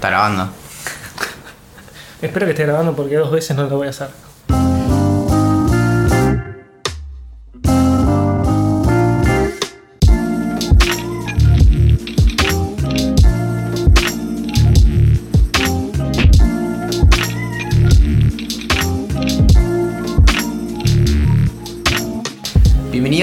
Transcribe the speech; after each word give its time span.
Está 0.00 0.08
grabando. 0.08 0.48
Espero 2.22 2.46
que 2.46 2.52
esté 2.52 2.64
grabando 2.64 2.96
porque 2.96 3.16
dos 3.16 3.30
veces 3.30 3.54
no 3.54 3.64
lo 3.64 3.76
voy 3.76 3.88
a 3.88 3.90
hacer. 3.90 4.08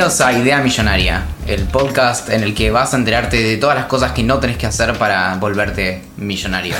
Bienvenidos 0.08 0.22
a 0.26 0.40
Idea 0.42 0.62
Millonaria, 0.62 1.24
el 1.48 1.64
podcast 1.66 2.30
en 2.30 2.42
el 2.42 2.56
que 2.56 2.72
vas 2.72 2.94
a 2.94 2.98
enterarte 2.98 3.44
de 3.44 3.58
todas 3.58 3.76
las 3.76 3.88
cosas 3.88 4.14
que 4.14 4.24
no 4.24 4.40
tenés 4.40 4.56
que 4.56 4.66
hacer 4.66 4.94
para 4.98 5.36
volverte 5.36 6.02
millonario. 6.16 6.76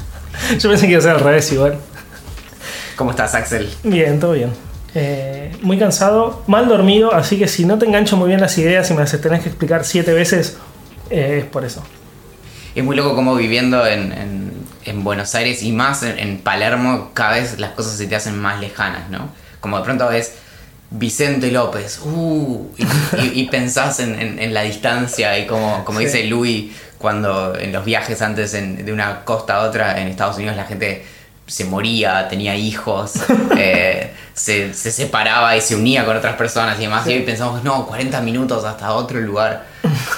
Yo 0.58 0.68
pensé 0.68 0.84
que 0.84 0.92
iba 0.92 0.98
a 0.98 1.02
ser 1.02 1.12
al 1.12 1.20
revés 1.20 1.50
igual. 1.52 1.78
¿Cómo 2.96 3.12
estás, 3.12 3.34
Axel? 3.34 3.72
Bien, 3.82 4.20
todo 4.20 4.32
bien. 4.32 4.52
Eh, 4.94 5.56
muy 5.62 5.78
cansado, 5.78 6.44
mal 6.48 6.68
dormido, 6.68 7.14
así 7.14 7.38
que 7.38 7.48
si 7.48 7.64
no 7.64 7.78
te 7.78 7.86
engancho 7.86 8.18
muy 8.18 8.28
bien 8.28 8.42
las 8.42 8.58
ideas 8.58 8.90
y 8.90 8.92
me 8.92 9.00
las 9.00 9.18
tenés 9.22 9.40
que 9.42 9.48
explicar 9.48 9.82
siete 9.86 10.12
veces, 10.12 10.58
eh, 11.08 11.38
es 11.44 11.44
por 11.46 11.64
eso. 11.64 11.82
Es 12.74 12.84
muy 12.84 12.94
loco 12.94 13.14
como 13.14 13.36
viviendo 13.36 13.86
en, 13.86 14.12
en- 14.12 14.52
en 14.84 15.02
Buenos 15.02 15.34
Aires 15.34 15.62
y 15.62 15.72
más 15.72 16.02
en, 16.02 16.18
en 16.18 16.36
Palermo, 16.40 17.12
cada 17.14 17.36
vez 17.36 17.58
las 17.58 17.70
cosas 17.70 17.96
se 17.96 18.06
te 18.06 18.16
hacen 18.16 18.38
más 18.38 18.60
lejanas, 18.60 19.08
¿no? 19.08 19.30
Como 19.60 19.78
de 19.78 19.84
pronto 19.84 20.06
ves 20.08 20.34
Vicente 20.90 21.50
López, 21.50 22.00
uh, 22.04 22.66
y, 22.78 22.82
y- 23.22 23.40
y 23.40 23.44
pensás 23.48 23.98
en, 24.00 24.18
en- 24.20 24.38
en 24.38 24.54
la 24.54 24.62
distancia 24.62 25.38
y 25.38 25.46
como, 25.46 25.84
como 25.84 25.98
Sí. 25.98 26.04
dice 26.06 26.24
Louis, 26.24 26.72
cuando 26.98 27.54
en 27.58 27.72
los 27.72 27.84
viajes 27.84 28.22
antes 28.22 28.54
en- 28.54 28.84
de 28.86 28.92
una 28.92 29.24
costa 29.24 29.56
a 29.56 29.60
otra 29.62 30.00
en 30.00 30.08
Estados 30.08 30.36
Unidos 30.36 30.56
la 30.56 30.64
gente 30.64 31.04
se 31.46 31.64
moría, 31.64 32.28
tenía 32.28 32.54
hijos, 32.56 33.14
eh, 33.58 34.12
se, 34.34 34.74
se 34.74 34.90
separaba 34.92 35.56
y 35.56 35.60
se 35.60 35.74
unía 35.76 36.04
con 36.04 36.16
otras 36.16 36.36
personas 36.36 36.78
y 36.78 36.82
demás. 36.82 37.04
Sí. 37.04 37.12
Y 37.12 37.16
hoy 37.18 37.22
pensamos, 37.22 37.62
no, 37.64 37.86
40 37.86 38.20
minutos 38.20 38.64
hasta 38.64 38.92
otro 38.94 39.20
lugar. 39.20 39.64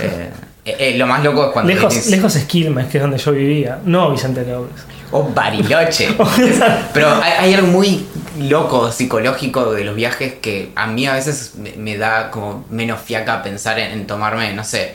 Eh, 0.00 0.30
eh, 0.64 0.94
lo 0.98 1.06
más 1.06 1.22
loco 1.24 1.46
es 1.46 1.52
cuando 1.52 1.72
Lejos, 1.72 1.94
venís- 1.94 2.10
lejos 2.10 2.36
es 2.36 2.44
Quilmes, 2.44 2.86
que 2.88 2.98
es 2.98 3.02
donde 3.02 3.16
yo 3.18 3.32
vivía, 3.32 3.78
no 3.84 4.10
Vicente 4.10 4.44
López. 4.44 4.82
O 5.10 5.24
Bariloche. 5.24 6.08
Pero 6.94 7.08
hay, 7.22 7.32
hay 7.38 7.54
algo 7.54 7.68
muy 7.68 8.06
loco, 8.38 8.90
psicológico 8.92 9.72
de 9.72 9.84
los 9.84 9.94
viajes 9.96 10.34
que 10.34 10.70
a 10.76 10.86
mí 10.86 11.06
a 11.06 11.14
veces 11.14 11.54
me, 11.56 11.72
me 11.72 11.96
da 11.96 12.30
como 12.30 12.64
menos 12.70 13.00
fiaca 13.00 13.42
pensar 13.42 13.78
en, 13.78 13.90
en 13.92 14.06
tomarme, 14.06 14.52
no 14.54 14.64
sé, 14.64 14.94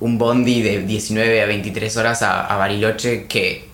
un 0.00 0.18
bondi 0.18 0.62
de 0.62 0.80
19 0.82 1.42
a 1.42 1.46
23 1.46 1.96
horas 1.96 2.22
a, 2.22 2.46
a 2.46 2.56
Bariloche 2.56 3.26
que 3.26 3.68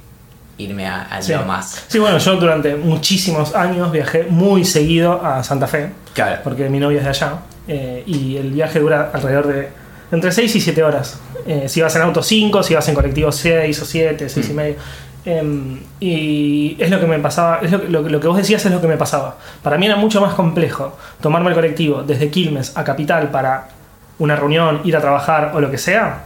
irme 0.58 0.86
a, 0.86 1.02
a 1.02 1.22
Sí. 1.22 1.32
más. 1.46 1.84
Sí, 1.88 1.98
bueno, 1.98 2.18
yo 2.18 2.36
durante 2.36 2.76
muchísimos 2.76 3.54
años 3.54 3.90
viajé 3.90 4.24
muy 4.24 4.64
seguido 4.64 5.24
a 5.24 5.42
Santa 5.42 5.66
Fe, 5.66 5.90
Claro. 6.12 6.40
porque 6.44 6.68
mi 6.68 6.78
novia 6.78 6.98
es 6.98 7.04
de 7.04 7.10
allá, 7.10 7.32
eh, 7.66 8.02
y 8.06 8.36
el 8.36 8.50
viaje 8.50 8.78
dura 8.80 9.10
alrededor 9.14 9.46
de 9.46 9.68
entre 10.12 10.30
6 10.32 10.54
y 10.56 10.60
7 10.60 10.82
horas. 10.82 11.18
Eh, 11.46 11.64
si 11.68 11.80
vas 11.80 11.96
en 11.96 12.02
auto 12.02 12.22
5, 12.22 12.62
si 12.62 12.74
vas 12.74 12.86
en 12.88 12.94
colectivo 12.94 13.32
6 13.32 13.80
o 13.80 13.84
7, 13.86 14.28
6 14.28 14.48
y 14.50 14.52
Mm. 14.52 14.56
medio. 14.56 14.74
Em, 15.24 15.80
y 16.00 16.76
es 16.78 16.90
lo 16.90 16.98
que 16.98 17.06
me 17.06 17.18
pasaba, 17.18 17.58
es 17.62 17.70
lo, 17.70 17.80
que- 17.82 18.10
lo, 18.10 18.20
que- 18.20 18.26
vos 18.26 18.36
decías 18.36 18.64
es 18.64 18.72
lo 18.72 18.80
que 18.80 18.86
me 18.86 18.96
pasaba. 18.96 19.36
Para 19.62 19.76
mí 19.76 19.86
era 19.86 19.96
mucho 19.96 20.20
más 20.20 20.34
complejo 20.34 20.96
tomarme 21.20 21.50
el 21.50 21.54
colectivo 21.54 22.02
desde 22.02 22.30
Quilmes 22.30 22.76
a 22.76 22.84
Capital 22.84 23.30
para 23.30 23.68
una 24.18 24.36
reunión, 24.36 24.80
ir 24.84 24.96
a 24.96 25.00
trabajar 25.00 25.52
o 25.54 25.60
lo 25.60 25.70
que 25.70 25.78
sea, 25.78 26.24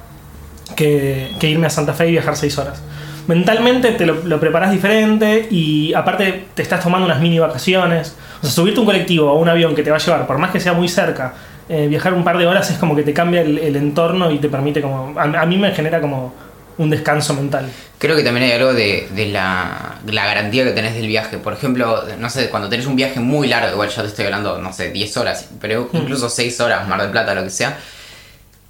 que, 0.76 1.34
irme 1.42 1.66
a 1.66 1.70
Santa 1.70 1.92
Fe 1.92 2.08
y 2.08 2.12
viajar 2.12 2.36
6 2.36 2.56
horas. 2.58 2.82
Mentalmente 3.26 3.92
te 3.92 4.06
lo, 4.06 4.38
preparás 4.38 4.70
diferente 4.70 5.48
y 5.50 5.94
aparte 5.94 6.46
te 6.54 6.62
estás 6.62 6.82
tomando 6.82 7.06
unas 7.06 7.20
mini 7.20 7.38
vacaciones. 7.38 8.14
O 8.38 8.42
sea, 8.42 8.50
subirte 8.50 8.80
un 8.80 8.86
colectivo 8.86 9.32
o 9.32 9.38
un 9.38 9.48
avión 9.48 9.74
que 9.74 9.82
te 9.82 9.90
va 9.90 9.96
a 9.96 10.00
llevar, 10.00 10.26
por 10.26 10.38
más 10.38 10.50
que 10.50 10.60
sea 10.60 10.74
muy 10.74 10.88
cerca, 10.88 11.32
eh, 11.68 11.86
viajar 11.88 12.12
un 12.12 12.22
par 12.22 12.36
de 12.36 12.46
horas 12.46 12.70
es 12.70 12.76
como 12.76 12.94
que 12.94 13.02
te 13.02 13.14
cambia 13.14 13.40
el, 13.40 13.76
entorno 13.76 14.30
y 14.30 14.38
te 14.38 14.48
permite 14.48 14.82
como... 14.82 15.18
A 15.18 15.46
mí 15.46 15.56
me 15.56 15.72
genera 15.72 16.00
como 16.00 16.34
un 16.78 16.90
descanso 16.90 17.34
mental. 17.34 17.70
Creo 17.98 18.16
que 18.16 18.22
también 18.22 18.46
hay 18.46 18.52
algo 18.52 18.74
de, 18.74 19.08
de 19.14 19.26
la, 19.26 19.98
la 20.06 20.26
garantía 20.26 20.64
que 20.64 20.72
tenés 20.72 20.94
del 20.94 21.06
viaje. 21.06 21.38
Por 21.38 21.52
ejemplo, 21.52 22.04
no 22.18 22.28
sé, 22.28 22.50
cuando 22.50 22.68
tenés 22.68 22.86
un 22.86 22.96
viaje 22.96 23.20
muy 23.20 23.48
largo, 23.48 23.72
igual 23.72 23.88
ya 23.88 24.02
te 24.02 24.08
estoy 24.08 24.24
hablando, 24.26 24.58
no 24.58 24.72
sé, 24.72 24.90
10 24.90 25.16
horas, 25.16 25.48
pero 25.60 25.88
incluso 25.92 26.28
6 26.28 26.60
horas, 26.60 26.88
Mar 26.88 27.00
del 27.00 27.10
Plata, 27.10 27.34
lo 27.34 27.44
que 27.44 27.50
sea, 27.50 27.78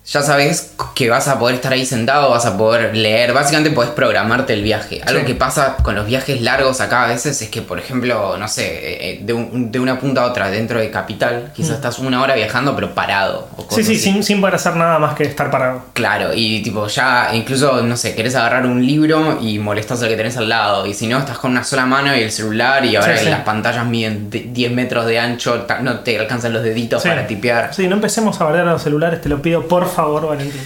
ya 0.06 0.22
sabes 0.22 0.72
que 0.94 1.08
vas 1.08 1.28
a 1.28 1.38
poder 1.38 1.56
estar 1.56 1.72
ahí 1.72 1.86
sentado, 1.86 2.30
vas 2.30 2.44
a 2.44 2.58
poder 2.58 2.94
leer, 2.94 3.32
básicamente 3.32 3.70
podés 3.70 3.90
programarte 3.92 4.52
el 4.52 4.62
viaje. 4.62 5.00
Algo 5.06 5.20
Sí. 5.20 5.26
que 5.26 5.34
pasa 5.34 5.76
con 5.82 5.94
los 5.94 6.06
viajes 6.06 6.42
largos 6.42 6.80
acá 6.82 7.04
a 7.04 7.06
veces 7.08 7.40
es 7.40 7.48
que, 7.48 7.62
por 7.62 7.78
ejemplo, 7.78 8.36
no 8.36 8.46
sé, 8.46 8.64
eh, 9.12 9.20
de, 9.22 9.32
un- 9.32 9.72
de 9.72 9.80
una 9.80 9.98
punta 9.98 10.22
a 10.22 10.26
otra 10.26 10.50
dentro 10.50 10.78
de 10.78 10.90
Capital, 10.90 11.52
quizás 11.54 11.76
estás 11.76 11.98
una 11.98 12.20
hora 12.22 12.34
viajando 12.34 12.74
pero 12.74 12.94
parado. 12.94 13.48
O 13.56 13.66
Sí, 13.74 13.82
sí, 13.82 13.96
sin, 13.98 14.22
sin 14.22 14.40
poder 14.40 14.56
hacer 14.56 14.76
nada 14.76 14.98
más 14.98 15.14
que 15.14 15.24
estar 15.24 15.50
parado. 15.50 15.82
Claro, 15.94 16.30
y 16.34 16.62
tipo 16.62 16.86
ya 16.86 17.30
incluso, 17.32 17.82
no 17.82 17.96
sé, 17.96 18.14
querés 18.14 18.34
agarrar 18.34 18.66
un 18.66 18.84
libro 18.86 19.38
y 19.40 19.58
molestás 19.58 20.02
al 20.02 20.08
que 20.10 20.16
tenés 20.16 20.36
al 20.36 20.48
lado. 20.50 20.84
Y 20.86 20.92
si 20.92 21.06
no, 21.06 21.18
estás 21.18 21.38
con 21.38 21.50
una 21.52 21.64
sola 21.64 21.86
mano 21.86 22.14
y 22.14 22.20
el 22.20 22.30
celular 22.30 22.84
y 22.84 22.94
ahora 22.96 23.16
Sí, 23.16 23.24
las 23.30 23.40
pantallas 23.40 23.86
miden 23.86 24.28
de- 24.28 24.40
10 24.52 24.70
metros 24.72 25.06
de 25.06 25.18
ancho, 25.18 25.66
no 25.80 26.00
te 26.00 26.18
alcanzan 26.18 26.52
los 26.52 26.62
deditos 26.62 27.02
para 27.02 27.26
tipear. 27.26 27.72
Sí, 27.74 27.88
no 27.88 27.94
empecemos 27.96 28.38
a 28.40 28.44
bardear 28.44 28.68
a 28.68 28.72
los 28.72 28.82
celulares, 28.82 29.20
te 29.22 29.28
lo 29.30 29.40
pido 29.40 29.66
por 29.66 29.93
favor, 29.94 30.26
Valentín. 30.28 30.60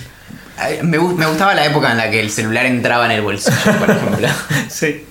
Me, 0.83 0.99
gu- 0.99 1.15
me 1.15 1.27
gustaba 1.27 1.55
la 1.55 1.65
época 1.65 1.93
en 1.93 1.99
la 1.99 2.11
que 2.11 2.21
el 2.21 2.31
celular 2.31 2.67
entraba 2.67 3.05
en 3.07 3.13
el 3.13 3.23
bolsillo, 3.23 3.57
por 3.79 3.91
ejemplo. 3.91 4.29
Sí. 4.69 5.05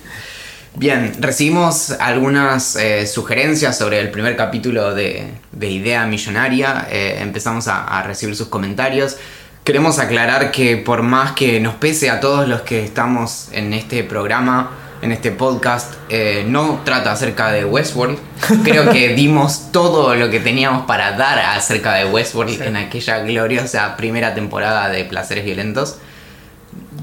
Bien, 0.74 1.12
recibimos 1.18 1.90
algunas 1.98 2.76
eh, 2.76 3.06
sugerencias 3.06 3.76
sobre 3.76 3.98
el 3.98 4.10
primer 4.10 4.36
capítulo 4.36 4.94
de, 4.94 5.32
de 5.50 5.66
Idea 5.70 6.06
Millonaria. 6.06 6.86
Eh, 6.90 7.18
empezamos 7.20 7.66
a, 7.66 7.84
a 7.84 8.02
recibir 8.04 8.36
sus 8.36 8.46
comentarios. 8.48 9.16
Queremos 9.64 9.98
aclarar 9.98 10.52
que 10.52 10.76
por 10.76 11.02
más 11.02 11.32
que 11.32 11.58
nos 11.60 11.74
pese 11.74 12.10
a 12.10 12.20
todos 12.20 12.46
los 12.46 12.60
que 12.62 12.84
estamos 12.84 13.48
en 13.52 13.72
este 13.72 14.04
programa, 14.04 14.70
en 15.02 15.12
este 15.12 15.30
podcast, 15.30 15.94
eh, 16.08 16.44
no 16.46 16.80
trata 16.84 17.12
acerca 17.12 17.52
de 17.52 17.64
Westworld. 17.64 18.18
Creo 18.64 18.90
que 18.90 19.08
dimos 19.14 19.70
todo 19.72 20.14
lo 20.14 20.28
que 20.30 20.40
teníamos 20.40 20.86
para 20.86 21.12
dar 21.12 21.38
acerca 21.38 21.94
de 21.94 22.06
Westworld 22.06 22.56
Sí. 22.56 22.62
en 22.64 22.76
aquella 22.76 23.20
gloriosa 23.20 23.96
primera 23.96 24.34
temporada 24.34 24.88
de 24.88 25.04
Placeres 25.04 25.44
Violentos. 25.44 25.98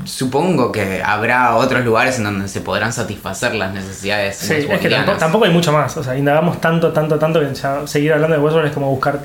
Supongo 0.04 0.72
que 0.72 1.02
habrá 1.04 1.56
otros 1.56 1.84
lugares 1.84 2.18
en 2.18 2.26
donde 2.26 2.48
se 2.48 2.62
podrán 2.62 2.94
satisfacer 2.94 3.56
las 3.56 3.74
necesidades 3.74 4.38
Sí, 4.38 4.54
es 4.70 4.80
que 4.80 4.90
tampoco, 4.90 5.18
tampoco 5.18 5.46
hay 5.46 5.52
mucho 5.52 5.72
más. 5.72 5.96
O 5.98 6.04
sea, 6.04 6.16
indagamos 6.16 6.62
tanto, 6.62 6.92
tanto, 6.92 7.18
tanto 7.18 7.40
que 7.40 7.54
ya 7.56 7.88
seguir 7.88 8.14
hablando 8.14 8.36
de 8.36 8.42
Westworld 8.44 8.68
es 8.70 8.74
como 8.74 8.90
buscar 8.92 9.20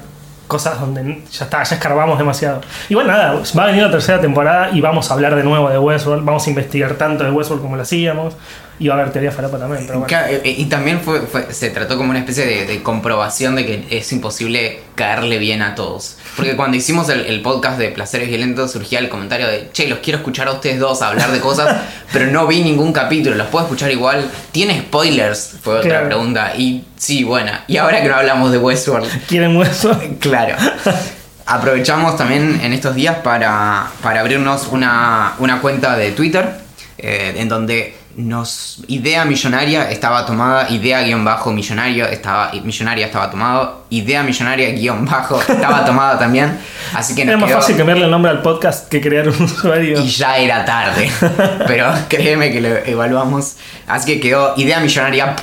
cosas 0.51 0.79
donde 0.79 1.23
ya 1.31 1.45
está, 1.45 1.63
ya 1.63 1.77
escarbamos 1.77 2.19
demasiado. 2.19 2.61
Igual 2.91 3.07
nada, 3.07 3.41
va 3.57 3.63
a 3.63 3.67
venir 3.67 3.83
la 3.85 3.91
tercera 3.91 4.21
temporada 4.21 4.71
y 4.73 4.81
vamos 4.83 5.11
a 5.11 5.15
hablar 5.15 5.35
de 5.37 5.45
nuevo 5.45 5.71
de 5.71 5.79
Westworld. 5.79 6.25
Vamos 6.25 6.47
a 6.47 6.51
investigar 6.51 6.95
tanto 6.95 7.25
de 7.25 7.31
Westworld 7.31 7.63
como 7.63 7.77
lo 7.77 7.83
hacíamos. 7.83 8.37
Y 8.81 8.89
va 8.89 8.95
a 8.95 8.99
haber 9.01 9.13
teoría 9.13 9.31
falopa 9.31 9.59
también, 9.59 9.85
pero 9.87 9.99
bueno. 10.01 10.09
Claro, 10.09 10.39
y 10.43 10.65
también 10.65 11.01
fue, 11.03 11.21
fue- 11.21 11.53
se 11.53 11.69
trató 11.69 11.99
como 11.99 12.11
una 12.11 12.19
especie 12.19 12.47
de, 12.47 12.65
de 12.67 12.83
comprobación 12.83 13.55
de 13.55 13.67
que 13.67 13.87
es 13.91 14.11
imposible 14.11 14.81
caerle 14.95 15.37
bien 15.39 15.61
a 15.61 15.75
todos. 15.75 16.17
Porque 16.35 16.57
cuando 16.57 16.79
hicimos 16.79 17.11
el, 17.11 17.27
el 17.27 17.43
podcast 17.43 17.79
de 17.79 17.91
Placeres 17.91 18.29
Violentos 18.29 18.73
surgía 18.73 18.99
el 18.99 19.11
comentario 19.11 19.47
de, 19.47 19.69
che, 19.73 19.87
los 19.87 19.99
quiero 19.99 20.19
escuchar 20.21 20.49
a 20.49 20.53
ustedes 20.53 20.79
dos 20.79 21.03
hablar 21.03 21.31
de 21.31 21.41
cosas, 21.41 21.77
pero 22.13 22.27
no 22.29 22.47
vi 22.47 22.63
ningún 22.63 22.95
capítulo, 22.95 23.37
los 23.37 23.49
puedo 23.49 23.67
escuchar 23.67 23.91
igual. 23.91 24.25
¿Tiene 24.51 24.81
spoilers? 24.81 25.57
Fue 25.63 25.75
otra 25.75 25.91
Claro. 25.91 26.07
pregunta. 26.07 26.53
Y 26.57 26.85
sí, 26.97 27.23
bueno, 27.23 27.53
y 27.67 27.77
ahora 27.77 28.01
que 28.01 28.09
no 28.09 28.15
hablamos 28.17 28.51
de 28.51 28.57
Westworld, 28.59 29.27
¿Quieren 29.27 29.57
Westworld? 29.59 30.19
Claro. 30.21 30.57
Aprovechamos 31.47 32.17
también 32.17 32.61
en 32.63 32.73
estos 32.73 32.95
días 32.95 33.17
para, 33.25 33.91
para 34.03 34.21
abrirnos 34.21 34.69
una, 34.69 35.35
una 35.39 35.61
cuenta 35.61 35.97
de 35.97 36.13
Twitter 36.13 36.49
eh, 36.97 37.35
en 37.37 37.49
donde 37.49 37.97
nos 38.17 38.79
idea 38.89 39.25
millonaria 39.25 39.91
estaba 39.91 40.27
tomada, 40.27 40.69
idea 40.71 41.03
guion 41.03 41.25
bajo 41.25 41.53
millonario 41.53 42.07
estaba 42.07 42.51
millonaria 42.65 43.07
estaba 43.07 43.31
tomado, 43.31 43.85
idea 43.91 44.23
millonaria 44.23 44.71
guion 44.73 45.05
bajo 45.05 45.41
estaba 45.41 45.85
tomada 45.87 46.19
también, 46.19 46.59
así 46.95 47.15
que 47.15 47.23
Era 47.23 47.37
más 47.37 47.49
quedó- 47.49 47.61
fácil 47.61 47.77
cambiarle 47.77 48.05
el 48.07 48.11
nombre 48.11 48.31
al 48.31 48.43
podcast 48.43 48.89
que 48.89 49.01
crear 49.01 49.29
un 49.29 49.43
usuario. 49.43 50.01
y 50.01 50.09
ya 50.09 50.37
era 50.39 50.65
tarde. 50.65 51.11
Pero 51.67 51.93
créeme 52.09 52.51
que 52.51 52.61
lo 52.61 52.69
evaluamos. 52.69 53.57
Así 53.87 54.07
que 54.15 54.21
quedó 54.21 54.55
idea 54.57 54.81
millonaria 54.81 55.37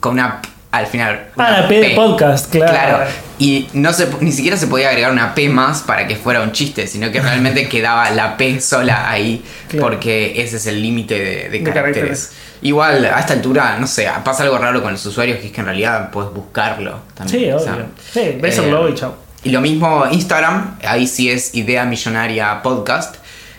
con 0.00 0.14
una 0.14 0.40
al 0.72 0.86
final. 0.86 1.28
Ah, 1.36 1.48
una 1.48 1.60
la 1.62 1.68
P 1.68 1.80
de 1.80 1.90
podcast, 1.94 2.50
claro. 2.50 3.04
Y 3.38 3.68
no 3.74 3.92
se, 3.92 4.08
ni 4.20 4.32
siquiera 4.32 4.56
se 4.56 4.66
podía 4.66 4.88
agregar 4.88 5.12
una 5.12 5.34
P 5.34 5.48
más 5.48 5.82
para 5.82 6.06
que 6.06 6.16
fuera 6.16 6.40
un 6.42 6.52
chiste, 6.52 6.86
sino 6.86 7.10
que 7.12 7.20
realmente 7.20 7.68
quedaba 7.70 8.10
la 8.10 8.36
P 8.36 8.60
sola 8.60 9.10
ahí, 9.10 9.44
Claro. 9.68 9.86
porque 9.88 10.40
ese 10.42 10.56
es 10.56 10.66
el 10.66 10.80
límite 10.82 11.14
de, 11.18 11.24
de 11.24 11.48
De 11.50 11.62
caracteres. 11.62 11.72
caracteres. 11.94 12.32
Igual, 12.62 13.04
a 13.04 13.20
esta 13.20 13.34
altura, 13.34 13.76
no 13.78 13.86
sé, 13.86 14.08
pasa 14.24 14.42
algo 14.42 14.56
raro 14.58 14.82
con 14.82 14.92
los 14.92 15.04
usuarios, 15.04 15.38
que 15.38 15.46
es 15.48 15.52
que 15.52 15.60
en 15.60 15.66
realidad 15.66 16.10
puedes 16.10 16.32
buscarlo 16.32 17.00
también. 17.14 17.40
Sí, 17.44 17.50
o 17.50 17.56
obvio. 17.56 17.64
sea, 17.64 17.86
sí, 18.12 18.38
ves 18.40 18.58
el 18.58 18.64
eh, 18.64 18.70
logo 18.70 18.88
y 18.88 18.94
chao. 18.94 19.14
y 19.44 19.50
lo 19.50 19.60
mismo 19.60 20.06
Instagram, 20.10 20.78
ahí 20.84 21.06
sí 21.06 21.30
es 21.30 21.54
Idea 21.54 21.84
Millonaria 21.84 22.62
Podcast. 22.62 23.16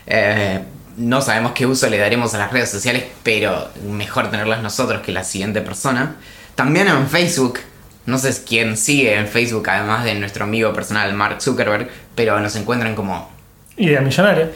Eh, 0.07 0.59
no 0.98 1.21
sabemos 1.21 1.51
qué 1.51 1.68
uso 1.68 1.88
le 1.88 2.00
daremos 2.00 2.33
a 2.33 2.39
las 2.39 2.51
redes 2.51 2.71
sociales, 2.71 3.04
pero 3.21 3.69
mejor 3.88 4.31
tenerlas 4.31 4.63
nosotros 4.63 5.01
que 5.04 5.12
la 5.12 5.24
siguiente 5.24 5.62
persona. 5.62 6.15
También 6.57 6.88
en 6.88 7.07
Facebook, 7.07 7.59
no 8.07 8.18
sé 8.18 8.36
quién 8.44 8.77
sigue 8.77 9.13
en 9.15 9.27
Facebook, 9.27 9.69
además 9.69 10.04
de 10.04 10.15
nuestro 10.15 10.44
amigo 10.45 10.74
personal 10.74 11.13
Mark 11.13 11.39
Zuckerberg, 11.39 11.88
pero 12.15 12.39
nos 12.39 12.56
encuentran 12.56 12.95
como... 12.95 13.30
Idea 13.77 14.01
millonaria. 14.01 14.50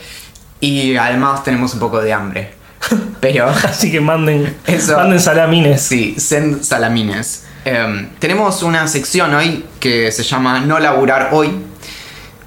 Y 0.59 0.95
además 0.95 1.43
tenemos 1.43 1.75
un 1.75 1.79
poco 1.79 2.01
de 2.01 2.11
hambre. 2.11 2.53
Pero... 3.19 3.47
Así 3.63 3.91
que 3.91 4.01
manden, 4.01 4.57
Eso- 4.65 4.97
manden 4.97 5.19
salamines. 5.19 5.79
Sí, 5.83 6.15
send 6.17 6.63
salamines. 6.63 7.45
Em, 7.65 8.09
tenemos 8.17 8.63
una 8.63 8.87
sección 8.87 9.35
hoy 9.35 9.63
que 9.79 10.11
se 10.11 10.23
llama 10.23 10.61
No 10.61 10.79
laburar 10.79 11.29
hoy, 11.33 11.51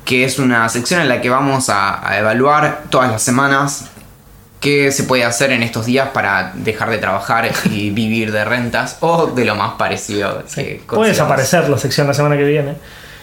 que 0.04 0.24
es 0.24 0.40
una 0.40 0.68
sección 0.68 1.00
en 1.00 1.08
la 1.08 1.20
que 1.20 1.30
vamos 1.30 1.68
a, 1.68 2.04
a 2.08 2.18
evaluar 2.18 2.86
todas 2.90 3.08
las 3.12 3.22
semanas 3.22 3.84
qué 4.64 4.90
se 4.90 5.04
puede 5.04 5.24
hacer 5.24 5.52
en 5.52 5.62
estos 5.62 5.84
días 5.84 6.08
para 6.14 6.52
dejar 6.54 6.88
de 6.88 6.96
trabajar 6.96 7.50
y 7.70 7.90
vivir 7.90 8.32
de 8.32 8.44
rentas 8.46 8.96
o 9.00 9.26
de 9.26 9.44
lo 9.44 9.54
más 9.54 9.74
parecido 9.74 10.42
que 10.54 10.80
Puede 10.88 11.10
desaparecer 11.10 11.68
la 11.68 11.76
sección 11.76 12.06
la 12.06 12.14
semana 12.14 12.34
que 12.36 12.44
viene. 12.44 12.74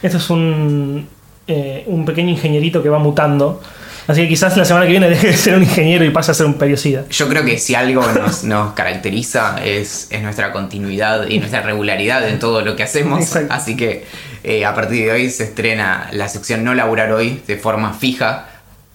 Esto 0.04 0.18
es 0.18 0.30
un, 0.30 1.10
eh, 1.48 1.84
un 1.88 2.06
pequeño 2.06 2.30
ingenierito 2.30 2.84
que 2.84 2.90
va 2.90 3.00
mutando. 3.00 3.60
Así 4.08 4.22
que 4.22 4.28
quizás 4.30 4.56
la 4.56 4.66
semana 4.66 4.86
que 4.86 4.92
viene 4.92 5.10
deje 5.10 5.28
de 5.28 5.38
ser 5.38 5.56
un 5.56 5.64
ingeniero 5.64 6.06
y 6.06 6.12
pase 6.12 6.30
a 6.30 6.34
ser 6.36 6.46
un 6.46 6.54
periodista. 6.54 7.06
Yo 7.10 7.28
creo 7.28 7.44
que 7.44 7.58
si 7.58 7.74
algo 7.74 8.06
nos, 8.12 8.44
nos 8.44 8.74
caracteriza 8.74 9.64
es, 9.66 10.08
es 10.12 10.22
nuestra 10.22 10.52
continuidad 10.52 11.28
y 11.28 11.40
nuestra 11.40 11.62
regularidad 11.62 12.28
en 12.30 12.38
todo 12.38 12.62
lo 12.62 12.76
que 12.76 12.84
hacemos. 12.84 13.20
Exacto. 13.20 13.52
Así 13.52 13.76
que 13.76 14.06
eh, 14.44 14.64
a 14.64 14.76
partir 14.76 15.06
de 15.06 15.12
hoy 15.12 15.30
se 15.32 15.46
estrena 15.46 16.08
la 16.12 16.30
sección 16.30 16.64
No 16.64 16.76
Laburar 16.76 17.12
Hoy 17.12 17.42
de 17.48 17.58
forma 17.58 17.94
fija, 17.94 18.48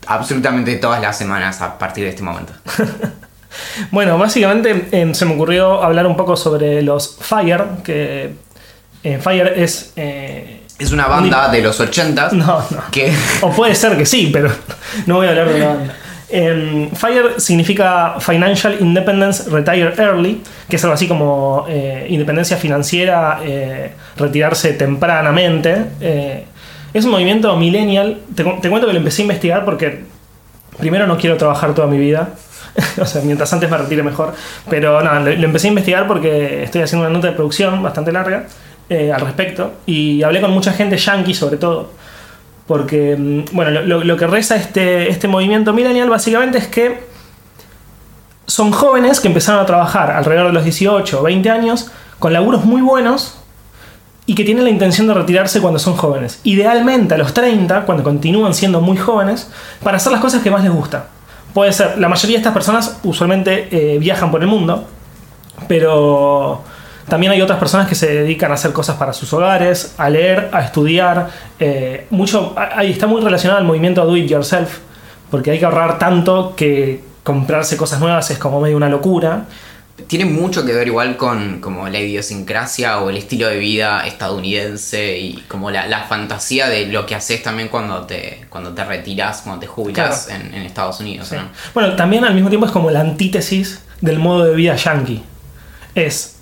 absolutamente 0.06 0.76
todas 0.76 1.00
las 1.00 1.16
semanas 1.18 1.60
a 1.62 1.78
partir 1.78 2.04
de 2.04 2.10
este 2.10 2.22
momento. 2.22 2.52
Bueno, 3.90 4.18
básicamente 4.18 4.88
eh, 4.92 5.14
se 5.14 5.24
me 5.24 5.32
ocurrió 5.34 5.82
hablar 5.82 6.06
un 6.06 6.14
poco 6.14 6.36
sobre 6.36 6.82
los 6.82 7.16
Fire, 7.20 7.64
que 7.82 8.34
eh, 9.02 9.18
Fire 9.18 9.54
es... 9.56 9.92
eh, 9.96 10.60
Es 10.78 10.92
una 10.92 11.06
banda 11.06 11.48
de 11.48 11.62
los 11.62 11.80
80 11.80 12.30
no, 12.32 12.58
no. 12.58 12.82
que 12.90 13.10
O 13.40 13.50
puede 13.50 13.74
ser 13.74 13.96
que 13.96 14.04
sí, 14.04 14.28
pero 14.30 14.50
no 15.06 15.16
voy 15.16 15.26
a 15.26 15.30
hablar 15.30 15.48
de 15.48 15.58
la 15.58 15.68
banda. 15.68 15.94
Em, 16.28 16.90
FIRE 16.90 17.38
significa 17.40 18.16
Financial 18.18 18.76
Independence 18.80 19.48
Retire 19.48 19.94
Early, 19.96 20.42
que 20.68 20.74
es 20.76 20.82
algo 20.84 20.94
así 20.94 21.06
como 21.06 21.64
eh, 21.68 22.06
independencia 22.10 22.56
financiera, 22.56 23.38
eh, 23.44 23.92
retirarse 24.16 24.72
tempranamente. 24.72 25.84
Eh, 26.00 26.44
es 26.98 27.04
un 27.04 27.10
movimiento 27.12 27.56
millennial. 27.56 28.20
Te, 28.34 28.44
cu- 28.44 28.60
te 28.60 28.68
cuento 28.68 28.86
que 28.86 28.92
lo 28.92 28.98
empecé 28.98 29.22
a 29.22 29.24
investigar 29.24 29.64
porque 29.64 30.04
primero 30.78 31.06
no 31.06 31.16
quiero 31.18 31.36
trabajar 31.36 31.74
toda 31.74 31.86
mi 31.86 31.98
vida. 31.98 32.30
o 33.00 33.06
sea, 33.06 33.22
mientras 33.22 33.52
antes 33.52 33.70
me 33.70 33.76
retire 33.78 34.02
mejor. 34.02 34.34
Pero 34.68 35.00
nada, 35.02 35.20
lo, 35.20 35.30
empecé 35.30 35.68
a 35.68 35.70
investigar 35.70 36.06
porque 36.06 36.62
estoy 36.64 36.82
haciendo 36.82 37.06
una 37.06 37.14
nota 37.14 37.28
de 37.28 37.32
producción 37.34 37.82
bastante 37.82 38.12
larga 38.12 38.46
eh, 38.88 39.12
al 39.12 39.20
respecto. 39.20 39.72
Y 39.86 40.22
hablé 40.22 40.40
con 40.40 40.50
mucha 40.50 40.72
gente 40.72 40.96
yankee 40.96 41.34
sobre 41.34 41.56
todo. 41.56 41.90
Porque, 42.66 43.16
mm, 43.16 43.54
bueno, 43.54 43.82
lo 43.82 44.16
que 44.16 44.26
reza 44.26 44.56
este, 44.56 45.08
este 45.08 45.28
movimiento 45.28 45.72
millennial 45.72 46.10
básicamente 46.10 46.58
es 46.58 46.66
que 46.68 46.98
son 48.46 48.70
jóvenes 48.72 49.20
que 49.20 49.28
empezaron 49.28 49.60
a 49.60 49.66
trabajar 49.66 50.10
alrededor 50.10 50.48
de 50.48 50.52
los 50.52 50.64
18 50.64 51.20
o 51.20 51.22
20 51.24 51.50
años 51.50 51.90
con 52.18 52.32
laburos 52.32 52.64
muy 52.64 52.80
buenos 52.80 53.38
y 54.26 54.34
que 54.34 54.44
tienen 54.44 54.64
la 54.64 54.70
intención 54.70 55.06
de 55.06 55.14
retirarse 55.14 55.60
cuando 55.60 55.78
son 55.78 55.94
jóvenes. 55.94 56.40
Idealmente 56.42 57.14
a 57.14 57.18
los 57.18 57.32
30, 57.32 57.82
cuando 57.82 58.02
continúan 58.02 58.54
siendo 58.54 58.80
muy 58.80 58.96
jóvenes, 58.96 59.48
para 59.82 59.96
hacer 59.96 60.12
las 60.12 60.20
cosas 60.20 60.42
que 60.42 60.50
más 60.50 60.64
les 60.64 60.72
gusta. 60.72 61.06
Puede 61.54 61.72
ser, 61.72 61.98
la 61.98 62.08
mayoría 62.08 62.36
de 62.36 62.40
estas 62.40 62.52
personas 62.52 62.98
usualmente 63.04 63.68
eh, 63.70 63.98
viajan 63.98 64.30
por 64.30 64.42
el 64.42 64.48
mundo, 64.48 64.84
pero 65.68 66.62
también 67.08 67.32
hay 67.32 67.40
otras 67.40 67.58
personas 67.58 67.88
que 67.88 67.94
se 67.94 68.12
dedican 68.12 68.50
a 68.50 68.54
hacer 68.54 68.72
cosas 68.72 68.96
para 68.96 69.12
sus 69.12 69.32
hogares, 69.32 69.94
a 69.96 70.10
leer, 70.10 70.50
a 70.52 70.62
estudiar. 70.62 71.30
eh, 71.60 72.06
mucho, 72.10 72.54
ahí 72.56 72.90
está 72.90 73.06
muy 73.06 73.22
relacionado 73.22 73.60
al 73.60 73.64
movimiento 73.64 74.04
do 74.04 74.16
it 74.16 74.28
yourself, 74.28 74.78
porque 75.30 75.52
hay 75.52 75.58
que 75.58 75.64
ahorrar 75.64 75.98
tanto 75.98 76.54
que 76.56 77.04
comprarse 77.22 77.76
cosas 77.76 78.00
nuevas 78.00 78.30
es 78.30 78.38
como 78.38 78.60
medio 78.60 78.76
una 78.76 78.88
locura. 78.88 79.44
Tiene 80.06 80.26
mucho 80.26 80.64
que 80.64 80.72
ver 80.72 80.86
igual 80.86 81.16
con 81.16 81.60
como 81.60 81.88
la 81.88 81.98
idiosincrasia 81.98 83.00
o 83.00 83.10
el 83.10 83.16
estilo 83.16 83.48
de 83.48 83.58
vida 83.58 84.06
estadounidense 84.06 85.18
y 85.18 85.44
como 85.48 85.70
la, 85.70 85.86
la 85.86 86.04
fantasía 86.04 86.68
de 86.68 86.86
lo 86.86 87.06
que 87.06 87.14
haces 87.14 87.42
también 87.42 87.68
cuando 87.68 88.02
te, 88.02 88.44
cuando 88.50 88.72
te 88.72 88.84
retiras, 88.84 89.42
cuando 89.42 89.60
te 89.60 89.66
jubilas 89.66 90.28
en, 90.28 90.54
en 90.54 90.62
Estados 90.62 91.00
Unidos. 91.00 91.28
Sí. 91.28 91.36
¿no? 91.36 91.48
Bueno, 91.74 91.96
también 91.96 92.24
al 92.24 92.34
mismo 92.34 92.50
tiempo 92.50 92.66
es 92.66 92.72
como 92.72 92.90
la 92.90 93.00
antítesis 93.00 93.82
del 94.00 94.18
modo 94.18 94.44
de 94.44 94.54
vida 94.54 94.76
yankee. 94.76 95.22
Es 95.94 96.36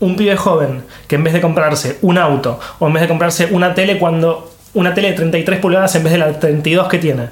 un 0.00 0.16
pibe 0.16 0.36
joven 0.36 0.84
que 1.06 1.14
en 1.14 1.24
vez 1.24 1.32
de 1.32 1.40
comprarse 1.40 1.98
un 2.02 2.18
auto 2.18 2.58
o 2.78 2.86
en 2.86 2.92
vez 2.92 3.02
de 3.02 3.08
comprarse 3.08 3.46
una 3.46 3.74
tele 3.74 3.98
cuando 3.98 4.52
una 4.74 4.92
tele 4.92 5.10
de 5.10 5.14
33 5.14 5.60
pulgadas 5.60 5.94
en 5.94 6.02
vez 6.02 6.12
de 6.12 6.18
la 6.18 6.38
32 6.38 6.88
que 6.88 6.98
tiene 6.98 7.30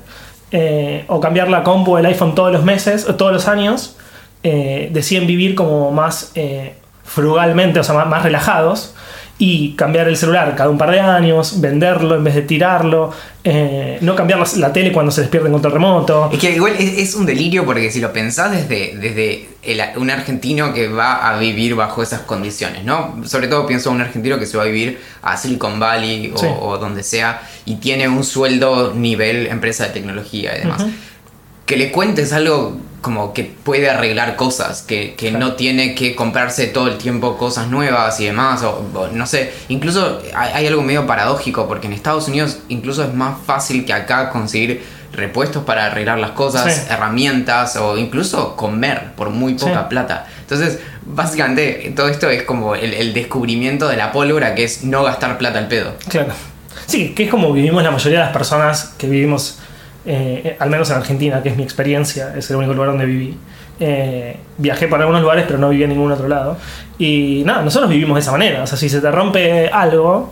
eh, 0.50 1.04
o 1.08 1.20
cambiar 1.20 1.48
la 1.48 1.62
compu 1.62 1.94
o 1.94 1.98
el 1.98 2.06
iPhone 2.06 2.34
todos 2.34 2.52
los 2.52 2.64
meses 2.64 3.06
o 3.08 3.16
todos 3.16 3.32
los 3.32 3.48
años 3.48 3.96
eh, 4.44 4.88
deciden 4.92 5.26
vivir 5.26 5.54
como 5.56 5.90
más 5.90 6.30
eh, 6.36 6.74
frugalmente, 7.02 7.80
o 7.80 7.84
sea, 7.84 7.94
más, 7.96 8.06
más 8.06 8.22
relajados 8.22 8.94
y 9.36 9.72
cambiar 9.72 10.06
el 10.06 10.16
celular 10.16 10.54
cada 10.54 10.70
un 10.70 10.78
par 10.78 10.92
de 10.92 11.00
años, 11.00 11.60
venderlo 11.60 12.14
en 12.14 12.22
vez 12.22 12.36
de 12.36 12.42
tirarlo, 12.42 13.12
eh, 13.42 13.98
no 14.00 14.14
cambiar 14.14 14.38
la, 14.38 14.46
la 14.58 14.72
tele 14.72 14.92
cuando 14.92 15.10
se 15.10 15.22
despierten 15.22 15.50
contra 15.50 15.68
el 15.70 15.74
remoto. 15.74 16.30
Es 16.32 16.38
que 16.38 16.52
igual 16.52 16.74
es, 16.78 16.98
es 16.98 17.14
un 17.16 17.26
delirio 17.26 17.64
porque 17.66 17.90
si 17.90 17.98
lo 18.00 18.12
pensás 18.12 18.52
desde, 18.52 18.96
desde 18.96 19.48
el- 19.64 19.82
un 19.96 20.08
argentino 20.10 20.72
que 20.72 20.86
va 20.86 21.28
a 21.28 21.36
vivir 21.38 21.74
bajo 21.74 22.00
esas 22.00 22.20
condiciones, 22.20 22.84
¿no? 22.84 23.16
Sobre 23.26 23.48
todo 23.48 23.66
pienso 23.66 23.88
en 23.90 23.96
un 23.96 24.02
argentino 24.02 24.38
que 24.38 24.46
se 24.46 24.56
va 24.56 24.62
a 24.62 24.66
vivir 24.66 25.00
a 25.22 25.36
Silicon 25.36 25.80
Valley 25.80 26.30
o, 26.32 26.38
Sí. 26.38 26.46
o 26.60 26.78
donde 26.78 27.02
sea 27.02 27.42
y 27.64 27.76
tiene 27.76 28.06
un 28.06 28.22
sueldo 28.22 28.94
nivel 28.94 29.48
empresa 29.48 29.84
de 29.88 29.90
tecnología 29.90 30.56
y 30.56 30.60
demás. 30.60 30.86
Que 31.66 31.76
le 31.76 31.90
cuentes 31.90 32.32
algo 32.32 32.76
como 33.04 33.32
que 33.34 33.44
puede 33.44 33.88
arreglar 33.90 34.34
cosas, 34.34 34.82
que, 34.82 35.14
que 35.14 35.28
Claro. 35.30 35.46
no 35.46 35.52
tiene 35.54 35.94
que 35.94 36.16
comprarse 36.16 36.66
todo 36.66 36.88
el 36.88 36.96
tiempo 36.98 37.36
cosas 37.38 37.68
nuevas 37.68 38.18
y 38.18 38.24
demás, 38.24 38.62
o, 38.64 38.84
o 38.94 39.08
no 39.12 39.26
sé, 39.26 39.52
incluso 39.68 40.20
hay, 40.34 40.50
hay 40.54 40.66
algo 40.66 40.82
medio 40.82 41.06
paradójico, 41.06 41.68
porque 41.68 41.86
en 41.86 41.92
Estados 41.92 42.26
Unidos 42.28 42.58
incluso 42.68 43.04
es 43.04 43.12
más 43.14 43.36
fácil 43.46 43.84
que 43.84 43.92
acá 43.92 44.30
conseguir 44.30 44.82
repuestos 45.12 45.62
para 45.64 45.86
arreglar 45.86 46.18
las 46.18 46.32
cosas, 46.32 46.74
Sí. 46.74 46.80
herramientas 46.90 47.76
o 47.76 47.96
incluso 47.98 48.56
comer 48.56 49.12
por 49.16 49.30
muy 49.30 49.54
poca 49.54 49.82
Sí. 49.82 49.86
plata. 49.90 50.26
Entonces, 50.40 50.80
básicamente 51.06 51.92
todo 51.94 52.08
esto 52.08 52.28
es 52.30 52.42
como 52.42 52.74
el, 52.74 52.92
el 52.94 53.14
descubrimiento 53.14 53.86
de 53.88 53.96
la 53.96 54.10
pólvora, 54.12 54.54
que 54.54 54.64
es 54.64 54.82
no 54.84 55.04
gastar 55.04 55.38
plata 55.38 55.58
al 55.58 55.68
pedo. 55.68 55.92
Claro. 56.08 56.32
Sí, 56.86 57.14
que 57.14 57.24
es 57.24 57.30
como 57.30 57.52
vivimos 57.52 57.82
la 57.82 57.90
mayoría 57.92 58.18
de 58.18 58.24
las 58.26 58.34
personas 58.34 58.94
que 58.98 59.06
vivimos, 59.08 59.58
eh, 60.06 60.56
al 60.58 60.70
menos 60.70 60.90
en 60.90 60.96
Argentina, 60.96 61.42
que 61.42 61.48
es 61.50 61.56
mi 61.56 61.62
experiencia, 61.62 62.34
es 62.36 62.48
el 62.50 62.56
único 62.56 62.72
lugar 62.74 62.90
donde 62.90 63.06
viví. 63.06 63.36
Eh, 63.80 64.36
viajé 64.58 64.86
por 64.88 65.00
algunos 65.00 65.20
lugares, 65.22 65.44
pero 65.46 65.58
no 65.58 65.68
viví 65.70 65.82
en 65.84 65.90
ningún 65.90 66.12
otro 66.12 66.28
lado. 66.28 66.56
Y 66.98 67.42
nada, 67.44 67.62
nosotros 67.62 67.90
vivimos 67.90 68.14
de 68.16 68.20
esa 68.20 68.32
manera. 68.32 68.62
O 68.62 68.66
sea, 68.66 68.78
si 68.78 68.88
se 68.88 69.00
te 69.00 69.10
rompe 69.10 69.68
algo, 69.68 70.30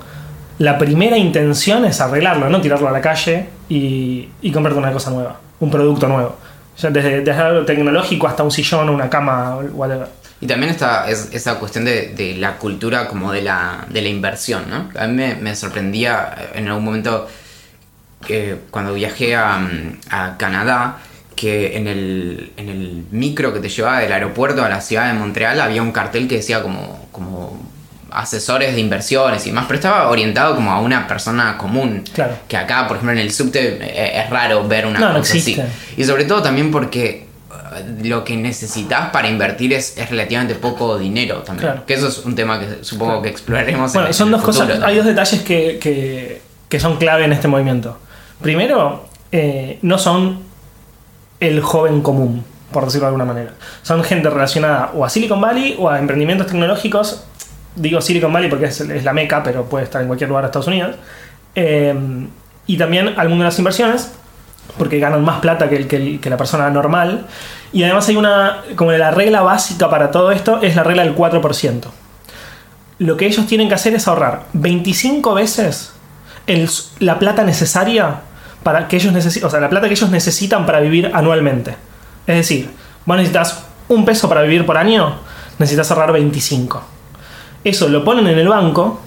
la 0.59 0.79
primera 0.79 1.17
intención 1.17 1.85
es 1.85 2.00
arreglarlo, 2.00 2.49
no 2.49 2.61
tirarlo 2.61 2.88
a 2.88 2.93
la 2.93 3.00
calle 3.00 3.47
y, 3.69 4.29
y 4.43 4.52
comprarte 4.52 4.79
una 4.79 4.93
cosa 4.93 5.11
nueva, 5.11 5.41
un 5.61 5.71
producto 5.71 6.07
nuevo. 6.07 6.37
O 6.75 6.79
sea, 6.79 6.91
desde, 6.91 7.21
desde 7.23 7.41
algo 7.43 7.64
tecnológico 7.64 8.26
hasta 8.29 8.43
un 8.43 8.50
sillón, 8.50 8.88
una 8.91 9.11
cama, 9.11 9.57
whatever. 9.73 10.07
Y 10.41 10.47
también 10.47 10.71
está 10.71 11.09
es- 11.09 11.29
esa 11.33 11.57
cuestión 11.59 11.85
de, 11.85 12.09
de 12.14 12.35
la 12.37 12.57
cultura 12.59 13.07
como 13.09 13.33
de 13.33 13.43
la, 13.43 13.85
de 13.88 14.02
la 14.02 14.09
inversión, 14.09 14.64
¿no? 14.71 14.88
A 14.99 15.07
mí 15.07 15.14
me, 15.14 15.35
me 15.37 15.55
sorprendía 15.55 16.35
eh, 16.38 16.49
en 16.59 16.69
algún 16.69 16.85
momento 16.85 17.29
que 18.26 18.57
cuando 18.71 18.95
viajé 18.95 19.35
a, 19.37 19.61
a 20.11 20.37
Canadá, 20.38 20.99
que 21.37 21.76
en 21.76 21.88
el, 21.88 22.52
en 22.57 22.69
el 22.69 23.05
micro 23.11 23.52
que 23.52 23.61
te 23.61 23.69
llevaba 23.69 24.00
del 24.00 24.12
aeropuerto 24.12 24.64
a 24.64 24.69
la 24.69 24.81
ciudad 24.81 25.09
de 25.12 25.19
Montreal 25.19 25.61
había 25.61 25.83
un 25.83 25.91
cartel 25.93 26.29
que 26.29 26.37
decía 26.37 26.62
como, 26.62 27.09
como 27.11 27.61
asesores 28.11 28.75
de 28.75 28.81
inversiones 28.81 29.45
y 29.47 29.50
demás, 29.50 29.64
pero 29.67 29.76
estaba 29.79 30.09
orientado 30.11 30.55
como 30.55 30.71
a 30.71 30.81
una 30.81 31.07
persona 31.09 31.57
común. 31.57 32.05
Claro. 32.12 32.35
Que 32.47 32.57
acá, 32.57 32.87
por 32.87 32.99
ejemplo, 32.99 33.12
en 33.12 33.19
el 33.21 33.33
subte 33.33 33.79
eh, 33.81 34.21
es 34.23 34.31
raro 34.31 34.67
ver 34.69 34.87
una 34.87 34.99
No, 35.00 35.12
no 35.14 35.19
cosa 35.21 35.37
así. 35.37 35.59
Y 35.97 36.05
sobre 36.05 36.25
todo 36.25 36.43
también 36.43 36.71
porque 36.71 37.26
eh, 37.75 38.05
lo 38.05 38.23
que 38.23 38.37
necesitas 38.37 39.09
para 39.11 39.29
invertir 39.29 39.73
es, 39.73 39.97
es 39.97 40.11
relativamente 40.11 40.55
poco 40.57 40.99
dinero 40.99 41.38
también. 41.38 41.71
Claro. 41.71 41.87
Que 41.87 41.95
eso 41.95 42.09
es 42.09 42.19
un 42.19 42.35
tema 42.35 42.61
que 42.61 42.85
supongo 42.85 43.12
Claro. 43.12 43.23
que 43.23 43.29
exploraremos. 43.31 43.93
Bueno, 43.95 44.09
en- 44.09 44.14
son 44.14 44.29
en 44.29 44.35
el 44.35 44.41
dos 44.41 44.45
cosas. 44.47 44.83
Hay 44.83 44.97
dos 44.97 45.07
detalles 45.07 45.41
que, 45.41 45.79
que- 45.81 46.43
que 46.69 46.79
son 46.81 46.97
clave 46.99 47.25
en 47.25 47.33
este 47.33 47.49
movimiento. 47.49 47.99
Primero, 48.43 49.05
eh, 49.31 49.79
no 49.83 49.99
son 49.99 50.41
el 51.39 51.61
joven 51.61 52.03
común, 52.03 52.45
por 52.73 52.85
decirlo 52.85 53.07
de 53.07 53.09
alguna 53.09 53.25
manera. 53.25 53.53
Son 53.83 54.03
gente 54.03 54.29
relacionada 54.29 54.91
o 54.95 55.05
a 55.05 55.09
Silicon 55.09 55.41
Valley 55.41 55.77
o 55.79 55.89
a 55.89 55.99
emprendimientos 55.99 56.49
tecnológicos. 56.49 57.25
Digo 57.77 58.01
Silicon 58.01 58.33
Valley 58.33 58.51
porque 58.51 58.67
es, 58.67 58.81
la 59.05 59.13
meca, 59.13 59.43
pero 59.43 59.65
puede 59.65 59.85
estar 59.85 60.03
en 60.03 60.09
cualquier 60.09 60.29
lugar 60.29 60.45
de 60.45 60.47
Estados 60.47 60.67
Unidos. 60.67 60.97
Eh, 61.55 61.95
y 62.67 62.77
también 62.77 63.15
al 63.17 63.29
mundo 63.29 63.45
de 63.45 63.49
las 63.49 63.59
inversiones. 63.59 64.13
porque 64.79 64.99
ganan 64.99 65.25
más 65.25 65.41
plata 65.41 65.69
que, 65.69 66.21
la 66.25 66.37
persona 66.37 66.69
normal. 66.71 67.27
Y 67.73 67.85
además 67.85 68.09
hay 68.09 68.17
una, 68.17 68.63
como 68.77 68.93
la 68.93 69.11
regla 69.11 69.43
básica 69.43 69.89
para 69.89 70.11
todo 70.11 70.33
esto, 70.33 70.61
es 70.63 70.77
la 70.77 70.83
regla 70.83 71.05
del 71.05 71.15
4%. 71.15 71.85
Lo 72.99 73.17
que 73.17 73.27
ellos 73.27 73.47
tienen 73.47 73.69
que 73.69 73.75
hacer 73.75 73.95
es 73.95 74.07
ahorrar 74.09 74.47
25 74.53 75.35
veces 75.35 75.93
la 76.99 77.19
plata 77.19 77.45
necesaria 77.45 78.21
para 78.62 78.88
que 78.88 78.97
ellos 78.97 79.12
necesitan, 79.12 79.49
o 79.49 79.50
sea, 79.50 79.61
la 79.61 79.69
plata 79.69 79.88
que 79.88 79.95
ellos 79.95 80.11
necesitan 80.11 80.66
para 80.66 80.81
vivir 80.81 81.11
anualmente. 81.12 81.76
Es 82.26 82.37
decir, 82.37 82.71
vos 83.04 83.16
necesitas 83.16 83.64
un 83.88 84.04
peso 84.04 84.28
para 84.28 84.42
vivir 84.42 84.64
por 84.64 84.76
año, 84.76 85.16
necesitas 85.59 85.90
ahorrar 85.90 86.12
25. 86.12 86.83
Eso 87.64 87.88
lo 87.88 88.04
ponen 88.04 88.26
en 88.26 88.38
el 88.38 88.49
banco 88.49 89.00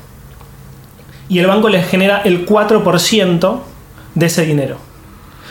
y 1.27 1.39
el 1.39 1.47
banco 1.47 1.69
les 1.69 1.87
genera 1.87 2.21
el 2.23 2.45
4% 2.45 3.59
de 4.13 4.25
ese 4.25 4.45
dinero. 4.45 4.77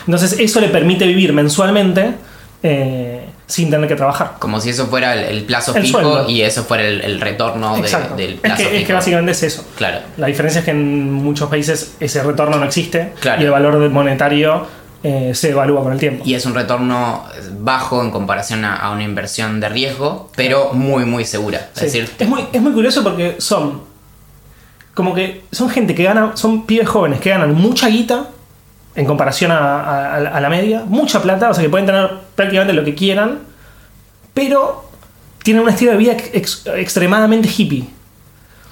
Entonces 0.06 0.38
eso 0.38 0.61
le 0.61 0.68
permite 0.68 1.06
vivir 1.06 1.32
mensualmente 1.32 2.14
eh, 2.62 3.24
sin 3.46 3.70
tener 3.70 3.88
que 3.88 3.94
trabajar. 3.96 4.36
Como 4.38 4.60
si 4.60 4.70
eso 4.70 4.86
fuera 4.86 5.12
el, 5.14 5.20
el 5.38 5.44
plazo 5.44 5.74
El 5.76 5.82
fijo 5.84 6.00
sueldo. 6.00 6.30
y 6.30 6.40
eso 6.42 6.64
fuera 6.64 6.84
el, 6.84 7.00
el 7.02 7.20
retorno 7.20 7.76
de- 7.76 7.82
del 8.16 8.34
Es 8.34 8.40
plazo 8.40 8.56
que, 8.56 8.64
fijo. 8.64 8.76
es 8.80 8.86
que 8.86 8.92
básicamente 8.92 9.32
es 9.32 9.42
eso. 9.42 9.64
Claro. 9.76 9.98
La 10.16 10.26
diferencia 10.28 10.60
es 10.60 10.64
que 10.64 10.70
en 10.70 11.12
muchos 11.12 11.48
países 11.50 11.94
ese 12.00 12.22
retorno 12.22 12.56
no 12.56 12.64
existe 12.64 13.12
Claro. 13.20 13.42
y 13.42 13.44
el 13.44 13.50
valor 13.50 13.90
monetario 13.90 14.66
eh, 15.02 15.32
se 15.34 15.50
evalúa 15.50 15.82
con 15.82 15.92
el 15.92 15.98
tiempo. 15.98 16.24
Y 16.26 16.32
es 16.32 16.46
un 16.46 16.54
retorno 16.54 17.24
bajo 17.60 18.02
en 18.02 18.10
comparación 18.10 18.64
a, 18.64 18.76
a 18.76 18.90
una 18.92 19.02
inversión 19.04 19.60
de 19.60 19.68
riesgo, 19.68 20.30
pero 20.34 20.72
muy, 20.72 21.04
muy 21.04 21.26
segura. 21.26 21.68
Es 21.74 21.80
Sí. 21.80 21.84
decir, 21.84 22.10
es, 22.18 22.26
muy, 22.28 22.46
es 22.50 22.62
muy 22.62 22.72
curioso 22.72 23.02
porque 23.04 23.36
son 23.38 23.82
como 24.94 25.12
que 25.14 25.42
son 25.52 25.68
gente 25.68 25.94
que 25.94 26.04
gana, 26.04 26.32
son 26.36 26.64
pibes 26.66 26.88
jóvenes 26.88 27.20
que 27.20 27.28
ganan 27.30 27.52
mucha 27.54 27.88
guita 27.88 28.28
en 28.96 29.06
comparación 29.06 29.50
a, 29.50 30.40
la 30.40 30.48
media, 30.48 30.84
mucha 30.86 31.20
plata, 31.20 31.50
o 31.50 31.54
sea 31.54 31.62
que 31.62 31.70
pueden 31.70 31.86
tener 31.86 32.10
prácticamente 32.34 32.72
lo 32.74 32.84
que 32.84 32.94
quieran, 32.94 33.40
pero 34.32 34.88
tienen 35.42 35.62
un 35.62 35.68
estilo 35.68 35.92
de 35.92 35.96
vida 35.96 36.12
ex- 36.32 36.66
extremadamente 36.66 37.48
hippie. 37.48 37.88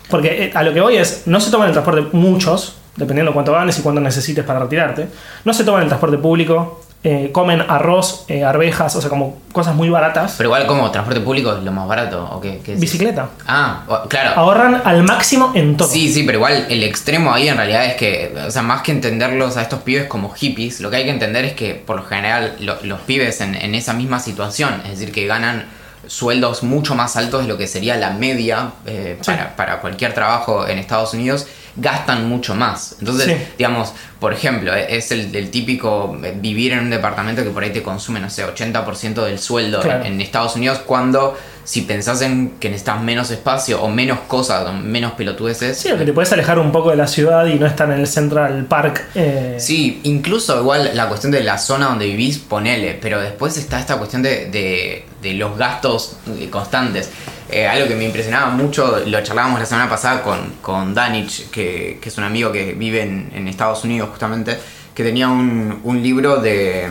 Porque 0.09 0.45
eh, 0.45 0.53
a 0.55 0.63
lo 0.63 0.73
que 0.73 0.81
voy 0.81 0.97
es, 0.97 1.23
no 1.27 1.41
se 1.41 1.51
toman 1.51 1.69
el 1.69 1.73
transporte 1.73 2.17
muchos, 2.17 2.77
dependiendo 2.97 3.33
cuánto 3.33 3.53
ganes 3.53 3.79
y 3.79 3.83
cuánto 3.83 4.01
necesites 4.01 4.45
para 4.45 4.61
retirarte, 4.61 5.09
no 5.45 5.53
se 5.53 5.65
toman 5.65 5.83
el 5.83 5.89
transporte 5.89 6.19
público, 6.19 6.83
eh, 7.05 7.31
comen 7.33 7.61
arroz, 7.61 8.25
eh, 8.29 8.45
arvejas, 8.45 8.95
o 8.95 9.01
sea, 9.01 9.11
como 9.11 9.39
cosas 9.53 9.75
muy 9.75 9.89
baratas. 9.91 10.35
pero 10.37 10.49
igual 10.49 10.67
como 10.69 10.91
transporte 10.93 11.21
público 11.21 11.53
es 11.57 11.63
lo 11.65 11.73
más 11.73 11.89
barato, 11.89 12.29
¿o 12.33 12.41
qué? 12.41 12.61
qué? 12.65 12.77
Bicicleta. 12.77 13.29
Ah, 13.47 13.83
o- 13.89 14.09
claro. 14.09 14.39
Ahorran 14.41 14.81
al 14.85 15.03
máximo 15.03 15.51
en 15.55 15.77
todo. 15.77 15.89
Sí, 15.89 16.13
sí, 16.13 16.23
pero 16.23 16.39
igual 16.39 16.67
el 16.69 16.83
extremo 16.85 17.33
ahí 17.35 17.49
en 17.49 17.57
realidad 17.57 17.85
es 17.87 17.95
que, 17.95 18.33
o 18.47 18.51
sea, 18.51 18.63
más 18.63 18.83
que 18.83 18.93
entenderlos 18.93 19.57
a 19.57 19.63
estos 19.63 19.81
pibes 19.81 20.07
como 20.07 20.31
hippies, 20.31 20.81
lo 20.81 20.91
que 20.91 20.97
hay 20.99 21.05
que 21.05 21.11
entender 21.11 21.45
es 21.45 21.55
que 21.55 21.75
por 21.75 21.97
lo 21.97 22.05
general 22.05 22.55
lo- 22.61 22.79
los 22.85 23.01
pibes 23.01 23.41
en, 23.41 23.57
en 23.57 23.75
esa 23.75 23.93
misma 23.95 24.21
situación, 24.21 24.81
es 24.85 24.91
decir, 24.99 25.11
que 25.13 25.27
ganan 25.27 25.67
sueldos 26.07 26.63
mucho 26.63 26.95
más 26.95 27.17
altos 27.17 27.43
de 27.43 27.49
lo 27.49 27.57
que 27.57 27.67
sería 27.69 27.97
la 27.97 28.11
media 28.11 28.73
eh, 28.87 29.19
Sí. 29.21 29.31
para, 29.31 29.55
para 29.57 29.81
cualquier 29.81 30.13
trabajo 30.15 30.67
en 30.67 30.79
Estados 30.79 31.15
Unidos, 31.15 31.47
gastan 31.77 32.29
mucho 32.29 32.55
más. 32.55 32.97
Entonces, 33.01 33.27
Sí. 33.27 33.47
digamos, 33.59 33.93
por 34.21 34.33
ejemplo, 34.33 34.75
eh, 34.75 34.87
es 34.97 35.11
el, 35.11 35.35
el 35.35 35.51
típico 35.51 36.17
eh, 36.23 36.35
vivir 36.37 36.73
en 36.73 36.81
un 36.81 36.91
departamento 36.91 37.43
que 37.43 37.51
por 37.51 37.63
ahí 37.63 37.71
te 37.71 37.83
consume, 37.83 38.21
no 38.21 38.29
sé, 38.31 38.45
80% 38.45 39.25
del 39.25 39.39
sueldo 39.39 39.79
en- 39.79 39.83
Claro. 39.83 40.05
en 40.05 40.21
Estados 40.21 40.57
Unidos 40.57 40.81
cuando 40.87 41.37
si 41.65 41.83
pensás 41.83 42.21
en 42.23 42.55
que 42.59 42.69
necesitas 42.69 43.01
menos 43.01 43.31
espacio 43.31 43.81
o 43.81 43.89
menos 43.89 44.19
cosas, 44.27 44.67
o 44.69 44.73
menos 44.73 45.13
pelotudeces, 45.13 45.79
Sí, 45.79 45.93
o 45.93 45.97
que 45.97 46.05
te 46.05 46.13
puedes 46.13 46.33
alejar 46.33 46.59
un 46.59 46.73
poco 46.73 46.91
de 46.91 46.97
la 46.97 47.07
ciudad 47.07 47.47
y 47.47 47.55
no 47.55 47.67
estar 47.67 47.89
en 47.91 48.01
el 48.01 48.07
Central 48.09 48.67
Park. 48.67 49.05
eh, 49.15 49.57
Sí, 49.61 50.01
incluso 50.03 50.59
igual 50.61 50.91
la 50.95 51.07
cuestión 51.09 51.31
de 51.31 51.43
la 51.45 51.59
zona 51.59 51.87
donde 51.87 52.07
vivís, 52.07 52.39
ponele, 52.39 52.99
pero 53.01 53.21
después 53.21 53.57
está 53.57 53.79
esta 53.79 53.97
cuestión 53.97 54.23
de, 54.23 54.47
de- 54.51 55.05
de 55.23 55.35
los 55.35 55.57
gastos 55.57 56.17
constantes. 56.51 57.11
Eh, 57.53 57.69
algo 57.69 57.87
que 57.87 57.95
me 57.95 58.05
impresionaba 58.05 58.51
mucho, 58.51 59.03
lo 59.07 59.23
charlábamos 59.23 59.61
la 59.61 59.67
semana 59.67 59.89
pasada 59.89 60.23
con, 60.23 60.55
con 60.63 60.95
Danich, 60.95 61.51
que, 61.51 61.99
que 62.01 62.09
es 62.09 62.19
un 62.19 62.25
amigo 62.25 62.51
que 62.51 62.73
vive 62.73 63.03
en, 63.03 63.31
en 63.35 63.47
Estados 63.47 63.85
Unidos 63.85 64.09
justamente, 64.11 64.59
que 64.95 65.05
tenía 65.05 65.29
un, 65.29 65.81
un 65.85 66.03
libro 66.03 66.37
de, 66.39 66.89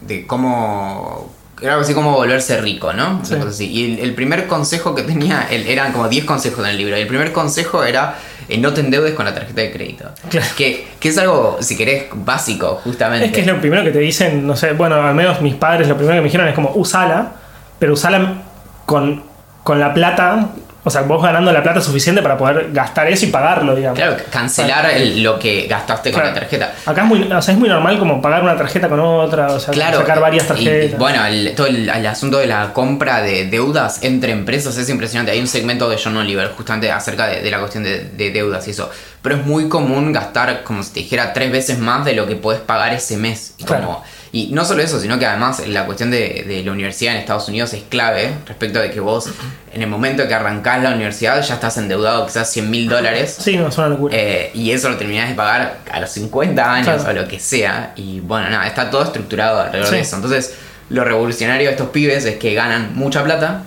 de 0.00 0.26
cómo... 0.26 1.32
Era 1.62 1.74
algo 1.74 1.84
así 1.84 1.94
como 1.94 2.10
volverse 2.12 2.60
rico, 2.60 2.92
¿no? 2.92 3.24
Sí. 3.24 3.36
Así. 3.36 3.70
Y 3.70 3.94
el, 3.94 3.98
el 4.00 4.14
primer 4.14 4.48
consejo 4.48 4.94
que 4.94 5.02
tenía, 5.02 5.46
él, 5.50 5.66
eran 5.68 5.92
como 5.92 6.08
10 6.08 6.24
consejos 6.24 6.58
en 6.64 6.70
el 6.70 6.76
libro. 6.76 6.98
Y 6.98 7.00
el 7.00 7.06
primer 7.06 7.32
consejo 7.32 7.84
era 7.84 8.16
eh, 8.48 8.58
no 8.58 8.74
te 8.74 8.80
endeudes 8.80 9.14
con 9.14 9.24
la 9.24 9.34
tarjeta 9.34 9.60
de 9.62 9.72
crédito. 9.72 10.10
Claro. 10.28 10.46
Que, 10.56 10.86
que 10.98 11.08
es 11.08 11.18
algo, 11.18 11.58
si 11.60 11.76
querés, 11.76 12.06
básico, 12.12 12.80
justamente. 12.84 13.26
Es 13.26 13.32
que 13.32 13.40
es 13.40 13.46
lo 13.46 13.60
primero 13.60 13.82
que 13.84 13.90
te 13.90 14.00
dicen, 14.00 14.46
no 14.46 14.56
sé, 14.56 14.72
bueno, 14.72 14.96
al 14.96 15.14
menos 15.14 15.40
mis 15.40 15.54
padres 15.54 15.88
lo 15.88 15.96
primero 15.96 16.16
que 16.16 16.22
me 16.22 16.26
dijeron 16.26 16.48
es 16.48 16.54
como 16.54 16.72
usala, 16.74 17.32
pero 17.78 17.94
usala 17.94 18.42
con, 18.84 19.22
con 19.64 19.80
la 19.80 19.92
plata, 19.94 20.50
o 20.86 20.90
sea, 20.90 21.00
vos 21.00 21.22
ganando 21.22 21.50
la 21.50 21.62
plata 21.62 21.80
suficiente 21.80 22.20
para 22.20 22.36
poder 22.36 22.68
gastar 22.70 23.08
eso 23.08 23.24
y 23.24 23.30
pagarlo, 23.30 23.74
digamos. 23.74 23.98
Claro, 23.98 24.16
cancelar 24.30 24.90
el- 24.90 25.22
lo 25.22 25.38
que 25.38 25.66
gastaste 25.66 26.12
con 26.12 26.22
la 26.22 26.34
tarjeta. 26.34 26.74
Acá 26.84 27.00
es 27.02 27.08
muy, 27.08 27.22
o 27.32 27.40
sea, 27.42 27.54
es 27.54 27.58
muy 27.58 27.70
normal 27.70 27.98
como 27.98 28.20
pagar 28.20 28.42
una 28.42 28.54
tarjeta 28.56 28.90
con 28.90 29.00
otra, 29.00 29.46
o 29.52 29.58
sea, 29.58 29.72
Claro, 29.72 30.00
sacar 30.00 30.20
varias 30.20 30.44
y- 30.44 30.48
tarjetas. 30.48 30.92
y, 30.92 30.96
bueno, 30.96 31.24
el, 31.24 31.54
todo 31.56 31.66
el, 31.66 31.88
el 31.88 32.06
asunto 32.06 32.36
de 32.36 32.46
la 32.46 32.74
compra 32.74 33.22
de 33.22 33.46
deudas 33.46 34.02
entre 34.02 34.32
empresas 34.32 34.76
es 34.76 34.90
impresionante. 34.90 35.32
Hay 35.32 35.40
un 35.40 35.48
segmento 35.48 35.88
de 35.88 35.96
John 36.02 36.16
Oliver 36.18 36.50
justamente 36.54 36.92
acerca 36.92 37.26
de, 37.28 37.40
de 37.40 37.50
la 37.50 37.58
cuestión 37.60 37.82
de, 37.82 38.04
de 38.10 38.30
deudas 38.30 38.68
y 38.68 38.72
eso. 38.72 38.90
Pero 39.22 39.36
es 39.36 39.46
muy 39.46 39.70
común 39.70 40.12
gastar, 40.12 40.64
como 40.64 40.82
si 40.82 40.92
te 40.92 41.00
dijera, 41.00 41.32
tres 41.32 41.50
veces 41.50 41.78
más 41.78 42.04
de 42.04 42.12
lo 42.12 42.26
que 42.26 42.36
puedes 42.36 42.60
pagar 42.60 42.92
ese 42.92 43.16
mes. 43.16 43.54
Y, 43.56 43.64
como- 43.64 44.04
y 44.36 44.48
no 44.52 44.64
solo 44.64 44.82
eso, 44.82 44.98
sino 45.00 45.18
que 45.18 45.26
además 45.26 45.66
la 45.68 45.86
cuestión 45.86 46.10
de, 46.10 46.44
de 46.46 46.62
la 46.64 46.72
universidad 46.72 47.14
en 47.14 47.20
Estados 47.20 47.48
Unidos 47.48 47.72
es 47.72 47.84
clave 47.88 48.34
respecto 48.46 48.80
de 48.80 48.90
que 48.90 48.98
vos, 49.00 49.28
en 49.72 49.80
el 49.82 49.88
momento 49.88 50.26
que 50.26 50.34
arrancás 50.34 50.82
la 50.82 50.90
universidad, 50.90 51.40
ya 51.42 51.54
estás 51.54 51.78
endeudado 51.78 52.26
quizás 52.26 52.50
100 52.50 52.68
mil 52.68 52.88
dólares. 52.88 53.36
Sí, 53.38 53.56
no, 53.56 53.68
es 53.68 53.78
una 53.78 53.88
locura. 53.88 54.14
Eh, 54.16 54.50
y 54.54 54.72
eso 54.72 54.88
lo 54.88 54.96
terminás 54.96 55.28
de 55.28 55.34
pagar 55.36 55.78
a 55.90 56.00
los 56.00 56.10
50 56.10 56.72
años 56.72 57.02
Claro. 57.02 57.10
o 57.20 57.22
lo 57.22 57.28
que 57.28 57.38
sea. 57.38 57.92
Y 57.96 58.18
bueno, 58.20 58.50
nada, 58.50 58.66
está 58.66 58.90
todo 58.90 59.04
estructurado 59.04 59.60
alrededor 59.60 59.88
Sí. 59.88 59.94
de 59.94 60.00
eso. 60.00 60.16
Entonces, 60.16 60.54
lo 60.90 61.04
revolucionario 61.04 61.66
de 61.68 61.72
estos 61.72 61.88
pibes 61.90 62.24
es 62.24 62.36
que 62.36 62.54
ganan 62.54 62.90
mucha 62.96 63.22
plata, 63.22 63.62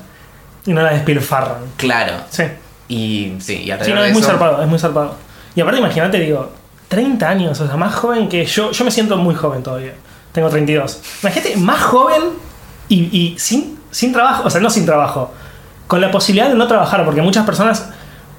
y 0.65 0.73
no 0.73 0.81
la 0.81 0.91
despilfarran. 0.93 1.59
claro. 1.77 2.13
Sí. 2.29 2.43
Y 2.89 3.35
sí, 3.39 3.53
y 3.53 3.63
Sí, 3.65 3.71
alrededor 3.71 3.99
de 4.01 4.07
es 4.07 4.13
muy 4.13 4.21
eso. 4.21 4.31
zarpado, 4.31 4.61
es 4.61 4.67
muy 4.67 4.79
zarpado. 4.79 5.15
Y 5.55 5.61
aparte, 5.61 5.79
imagínate, 5.79 6.19
digo, 6.19 6.51
30 6.89 7.29
años, 7.29 7.59
o 7.61 7.67
sea, 7.67 7.77
más 7.77 7.95
joven 7.95 8.27
que 8.29 8.45
yo. 8.45 8.71
Yo 8.71 8.85
me 8.85 8.91
siento 8.91 9.15
muy 9.17 9.33
joven 9.33 9.63
todavía. 9.63 9.93
Tengo 10.37 10.49
32. 10.51 11.01
Imagínate, 11.23 11.57
más 11.57 11.81
joven 11.81 12.21
y, 12.89 13.33
sin, 13.39 13.79
sin 13.89 14.13
trabajo, 14.13 14.43
o 14.45 14.51
sea, 14.51 14.61
no 14.61 14.69
sin 14.69 14.85
trabajo, 14.85 15.33
con 15.87 15.99
la 15.99 16.11
posibilidad 16.11 16.47
de 16.47 16.53
no 16.53 16.67
trabajar, 16.67 17.03
porque 17.05 17.23
muchas 17.23 17.43
personas 17.43 17.89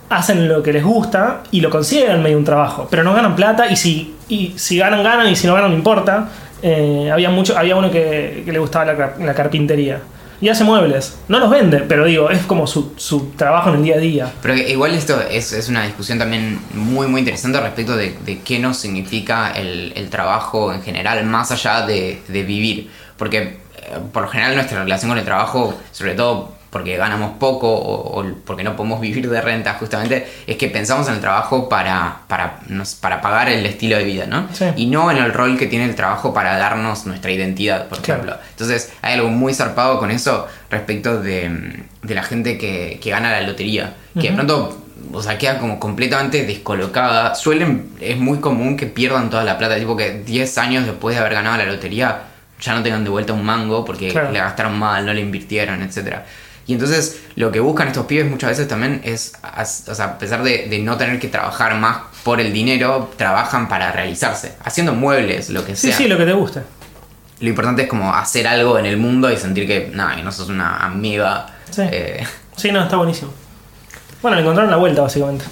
hacen 0.09 0.47
lo 0.47 0.62
que 0.62 0.73
les 0.73 0.85
gusta 0.85 1.43
y 1.50 1.61
lo 1.61 1.71
consideran 1.71 2.23
medio 2.23 2.38
un 2.38 2.45
trabajo, 2.45 2.87
pero 2.88 3.02
no 3.02 3.14
ganan 3.14 3.35
plata 3.35 3.69
y 3.69 3.75
si, 3.75 4.14
y 4.28 4.55
si 4.57 4.78
ganan, 4.78 5.02
ganan 5.02 5.26
y 5.26 5.35
si 5.35 5.49
no 5.49 5.55
ganan, 5.55 5.73
no 5.73 5.76
importa. 5.76 6.28
Eh, 6.62 7.11
había, 7.12 7.31
mucho, 7.31 7.59
había 7.59 7.75
uno 7.75 7.90
que, 7.90 8.45
le 8.47 8.59
gustaba 8.61 8.85
la 8.85 9.35
carpintería 9.35 10.00
y 10.40 10.49
hace 10.49 10.64
muebles. 10.64 11.18
No 11.28 11.38
los 11.38 11.50
vende, 11.50 11.78
pero 11.80 12.04
digo, 12.04 12.30
es 12.30 12.42
como 12.42 12.66
su, 12.66 12.92
su 12.97 13.30
trabajo 13.30 13.71
en 13.71 13.76
el 13.76 13.83
día 13.83 13.95
a 13.97 13.99
día. 13.99 14.33
Pero 14.42 14.54
igual 14.54 14.95
esto 14.95 15.21
es, 15.21 15.52
es 15.52 15.68
una 15.68 15.85
discusión 15.85 16.18
también 16.18 16.61
muy 16.75 17.07
muy 17.07 17.21
interesante 17.21 17.61
respecto 17.61 17.97
de, 17.97 18.16
de 18.25 18.40
qué 18.40 18.59
nos 18.59 18.76
significa 18.78 19.50
el, 19.52 19.92
el 19.97 20.11
trabajo 20.11 20.73
en 20.73 20.83
general, 20.83 21.25
más 21.25 21.50
allá 21.50 21.87
de, 21.87 22.21
de 22.28 22.42
vivir. 22.42 22.90
Porque 23.16 23.38
eh, 23.38 23.59
por 24.12 24.25
lo 24.25 24.28
general 24.28 24.54
nuestra 24.54 24.83
relación 24.83 25.11
con 25.11 25.18
el 25.18 25.25
trabajo, 25.25 25.75
sobre 25.92 26.14
todo 26.14 26.57
porque 26.70 26.96
ganamos 26.96 27.38
poco 27.38 27.68
o, 27.72 28.20
o 28.20 28.25
porque 28.44 28.62
no 28.62 28.76
podemos 28.76 29.00
vivir 29.00 29.28
de 29.30 29.40
renta 29.40 29.75
justamente, 29.75 30.26
es 30.46 30.56
que 30.56 30.68
pensamos 30.68 31.08
en 31.08 31.14
el 31.14 31.20
trabajo 31.20 31.68
para, 31.68 32.18
para, 32.28 32.60
para 33.00 33.20
pagar 33.20 33.48
el 33.48 33.64
estilo 33.66 33.96
de 33.96 34.04
vida, 34.04 34.26
¿no? 34.26 34.48
Sí. 34.52 34.66
Y 34.76 34.87
no 34.87 35.10
en 35.10 35.16
el 35.18 35.32
rol 35.32 35.56
que 35.58 35.66
tiene 35.66 35.87
el 35.87 35.94
trabajo 35.94 36.34
para 36.34 36.58
darnos 36.58 37.06
nuestra 37.06 37.30
identidad, 37.30 37.87
por 37.88 38.00
Claro. 38.02 38.22
ejemplo. 38.22 38.40
Entonces, 38.50 38.92
hay 39.02 39.14
algo 39.14 39.28
muy 39.30 39.54
zarpado 39.54 39.98
con 39.98 40.10
eso 40.10 40.46
respecto 40.70 41.20
de, 41.22 41.84
de 42.02 42.14
la 42.14 42.22
gente 42.22 42.58
que, 42.58 42.98
que 43.02 43.10
gana 43.10 43.30
la 43.32 43.40
lotería. 43.42 43.94
Que 44.20 44.28
de 44.28 44.34
pronto, 44.34 44.84
o 45.12 45.22
sea, 45.22 45.38
queda 45.38 45.58
como 45.58 45.78
completamente 45.80 46.44
descolocada. 46.44 47.34
Suelen, 47.34 47.90
es 48.00 48.18
muy 48.18 48.38
común 48.40 48.76
que 48.76 48.87
pierdan 48.87 49.30
toda 49.30 49.44
la 49.44 49.56
plata. 49.56 49.76
Tipo 49.76 49.96
que 49.96 50.22
10 50.25 50.58
años 50.58 50.84
después 50.87 51.14
de 51.14 51.20
haber 51.20 51.34
ganado 51.34 51.56
la 51.56 51.64
lotería, 51.64 52.22
ya 52.60 52.75
no 52.75 52.82
tengan 52.82 53.04
de 53.04 53.10
vuelta 53.10 53.32
un 53.32 53.44
mango 53.44 53.84
porque 53.84 54.08
Claro. 54.08 54.32
le 54.32 54.40
gastaron 54.40 54.76
mal, 54.78 55.06
no 55.06 55.14
le 55.14 55.20
invirtieron, 55.20 55.80
etcétera. 55.82 56.26
Y 56.68 56.75
entonces 56.75 57.20
lo 57.34 57.50
que 57.50 57.58
buscan 57.60 57.88
estos 57.88 58.06
pibes 58.06 58.30
muchas 58.30 58.50
veces 58.50 58.68
también 58.68 59.00
es, 59.02 59.32
o 59.88 59.94
sea, 59.94 60.04
a 60.04 60.18
pesar 60.18 60.42
de, 60.44 60.68
de 60.68 60.78
no 60.78 60.96
tener 60.96 61.18
que 61.18 61.26
trabajar 61.28 61.75
más 61.76 61.98
por 62.22 62.40
el 62.40 62.52
dinero, 62.52 63.10
trabajan 63.16 63.68
para 63.68 63.90
realizarse, 63.90 64.52
haciendo 64.64 64.92
muebles, 64.94 65.48
lo 65.50 65.64
que 65.64 65.75
Sí, 65.75 65.88
sea. 65.88 65.96
sí, 65.96 66.06
lo 66.08 66.16
que 66.18 66.26
te 66.26 66.32
guste. 66.34 66.60
Lo 67.40 67.48
importante 67.48 67.82
es 67.82 67.88
como 67.88 68.14
hacer 68.14 68.46
algo 68.46 68.78
en 68.78 68.84
el 68.87 68.98
mundo 68.98 69.30
y 69.32 69.37
sentir 69.37 69.66
que, 69.66 69.90
nada, 69.94 70.14
que 70.16 70.22
no 70.22 70.30
sos 70.30 70.48
una 70.50 70.76
amiga. 70.84 71.46
Sí. 71.70 71.82
Eh, 71.90 72.26
Sí, 72.56 72.70
no, 72.72 72.82
está 72.82 72.96
buenísimo. 72.96 73.32
Bueno, 74.20 74.34
le 74.37 74.42
encontraron 74.42 74.70
la 74.70 74.76
vuelta, 74.76 75.00
básicamente. 75.02 75.44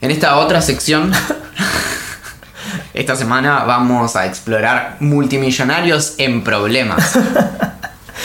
en 0.00 0.10
esta 0.10 0.38
otra 0.38 0.60
sección, 0.62 1.12
Esta 2.94 3.14
semana 3.14 3.64
vamos 3.64 4.16
a 4.16 4.24
explorar 4.24 4.96
multimillonarios 5.00 6.14
en 6.18 6.42
problemas. 6.42 7.18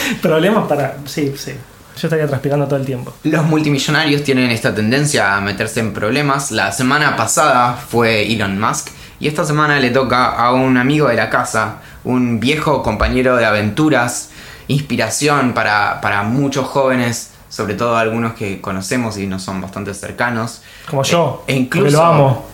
Problemas 0.21 0.67
para. 0.67 0.97
Sí, 1.05 1.33
sí. 1.37 1.53
Yo 1.97 2.07
estaría 2.07 2.27
transpirando 2.27 2.65
todo 2.65 2.79
el 2.79 2.85
tiempo. 2.85 3.13
Los 3.23 3.43
multimillonarios 3.45 4.23
tienen 4.23 4.49
esta 4.49 4.73
tendencia 4.73 5.35
a 5.35 5.41
meterse 5.41 5.81
en 5.81 5.93
problemas. 5.93 6.51
La 6.51 6.71
semana 6.71 7.15
pasada 7.15 7.73
fue 7.73 8.31
Elon 8.31 8.59
Musk 8.59 8.89
y 9.19 9.27
esta 9.27 9.43
semana 9.43 9.79
le 9.79 9.91
toca 9.91 10.31
a 10.31 10.53
un 10.53 10.77
amigo 10.77 11.09
de 11.09 11.15
la 11.15 11.29
casa, 11.29 11.81
un 12.03 12.39
viejo 12.39 12.81
compañero 12.81 13.35
de 13.35 13.45
aventuras, 13.45 14.31
inspiración 14.67 15.53
para, 15.53 16.01
para 16.01 16.23
muchos 16.23 16.65
jóvenes, 16.65 17.31
sobre 17.49 17.75
todo 17.75 17.97
algunos 17.97 18.33
que 18.33 18.61
conocemos 18.61 19.17
y 19.17 19.27
nos 19.27 19.43
son 19.43 19.61
bastante 19.61 19.93
cercanos. 19.93 20.63
Como 20.89 21.03
yo. 21.03 21.43
E 21.45 21.55
incluso, 21.55 21.97
lo 21.97 22.03
amo. 22.03 22.45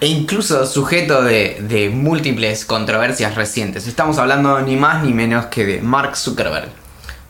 E 0.00 0.06
incluso 0.06 0.66
sujeto 0.66 1.22
de, 1.22 1.58
de 1.60 1.90
múltiples 1.90 2.64
controversias 2.64 3.34
recientes. 3.34 3.86
Estamos 3.86 4.18
hablando 4.18 4.60
ni 4.60 4.76
más 4.76 5.02
ni 5.02 5.12
menos 5.12 5.46
que 5.46 5.64
de 5.64 5.80
Mark 5.80 6.16
Zuckerberg. 6.16 6.68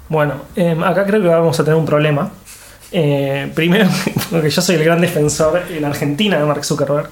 Bueno, 0.08 0.34
eh, 0.56 0.76
acá 0.84 1.04
creo 1.06 1.22
que 1.22 1.28
vamos 1.28 1.58
a 1.58 1.64
tener 1.64 1.78
un 1.78 1.86
problema. 1.86 2.30
Eh, 2.92 3.50
primero, 3.54 3.88
porque 4.30 4.50
yo 4.50 4.62
soy 4.62 4.76
el 4.76 4.84
gran 4.84 5.00
defensor 5.00 5.62
en 5.70 5.84
Argentina 5.84 6.38
de 6.38 6.44
Mark 6.44 6.64
Zuckerberg. 6.64 7.10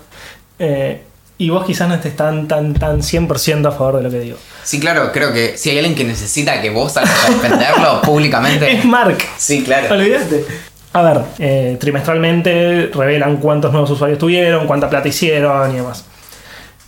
Eh, 0.59 1.03
y 1.39 1.51
vos 1.51 1.65
quizás 1.65 1.89
no 1.89 1.95
estés 1.97 2.15
tan, 2.15 2.47
tan, 2.47 2.75
tan 2.75 3.01
100% 3.01 3.67
a 3.67 3.73
favor 3.73 3.97
de 3.97 4.03
lo 4.05 4.11
que 4.11 4.21
digo. 4.21 4.39
Sí, 4.63 4.79
claro, 4.79 5.11
creo 5.11 5.33
que 5.33 5.59
si 5.59 5.71
hay 5.71 5.79
alguien 5.79 5.97
que 5.97 6.05
necesita 6.05 6.61
que 6.61 6.71
vos 6.71 6.93
salgas 6.93 7.25
a 7.25 7.31
defenderlo 7.31 8.03
públicamente. 8.05 8.71
Es 8.71 8.85
Mark. 8.85 9.19
Sí, 9.39 9.65
claro. 9.65 9.93
Olvídate. 9.93 10.45
A 10.95 11.03
ver, 11.03 11.21
eh, 11.39 11.77
trimestralmente 11.81 12.91
revelan 12.95 13.39
cuántos 13.39 13.73
nuevos 13.73 13.91
usuarios 13.91 14.19
tuvieron, 14.19 14.67
cuánta 14.67 14.91
plata 14.91 15.09
hicieron 15.09 15.71
y 15.73 15.77
demás. 15.77 16.05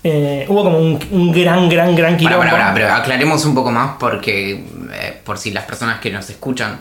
Eh, 0.02 0.44
hubo 0.48 0.62
como 0.64 0.78
un, 0.78 0.98
un 1.12 1.32
gran, 1.32 1.68
gran, 1.68 1.96
gran 1.96 2.16
quilombo. 2.18 2.38
pará, 2.40 2.50
pará, 2.50 2.74
pero 2.74 2.92
aclaremos 2.92 3.42
un 3.46 3.54
poco 3.54 3.70
más 3.70 3.92
porque 3.98 4.62
eh, 4.92 5.20
por 5.24 5.38
si 5.38 5.50
las 5.50 5.64
personas 5.64 6.00
que 6.00 6.10
nos 6.10 6.28
escuchan 6.28 6.80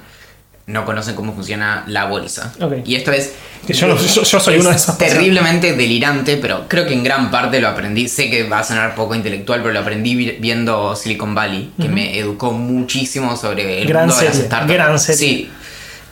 no 0.66 0.86
conocen 0.86 1.16
cómo 1.16 1.34
funciona 1.34 1.84
la 1.88 2.06
bolsa. 2.06 2.52
Ok. 2.62 2.74
Y 2.86 2.96
esto 2.96 3.12
es... 3.14 3.34
Que 3.66 3.74
yo 3.74 3.88
no- 3.88 3.96
yo- 3.98 4.24
yo 4.24 4.40
soy 4.40 4.56
es 4.56 4.60
una 4.62 4.70
de 4.70 4.76
personas. 4.76 4.98
Terriblemente 4.98 5.74
delirante, 5.74 6.36
pero 6.38 6.66
creo 6.68 6.86
que 6.86 6.94
en 6.94 7.04
gran 7.04 7.32
parte 7.32 7.62
lo 7.62 7.70
aprendí. 7.70 8.10
Sé 8.10 8.30
que 8.30 8.44
va 8.48 8.60
a 8.60 8.64
sonar 8.66 8.94
poco 8.96 9.16
intelectual, 9.16 9.62
pero 9.62 9.74
lo 9.74 9.80
aprendí 9.80 10.16
vi- 10.16 10.38
viendo 10.40 10.94
Silicon 10.98 11.34
Valley, 11.34 11.72
que 11.82 11.88
me 11.88 12.18
educó 12.18 12.52
muchísimo 12.52 13.38
sobre 13.38 13.82
el 13.82 13.88
Gran 13.88 14.08
mundo 14.08 14.20
de 14.20 14.26
las 14.26 14.34
serie, 14.36 14.48
startups. 14.50 14.74
gran 14.74 15.00
serie. 15.00 15.18
Sí. 15.18 15.50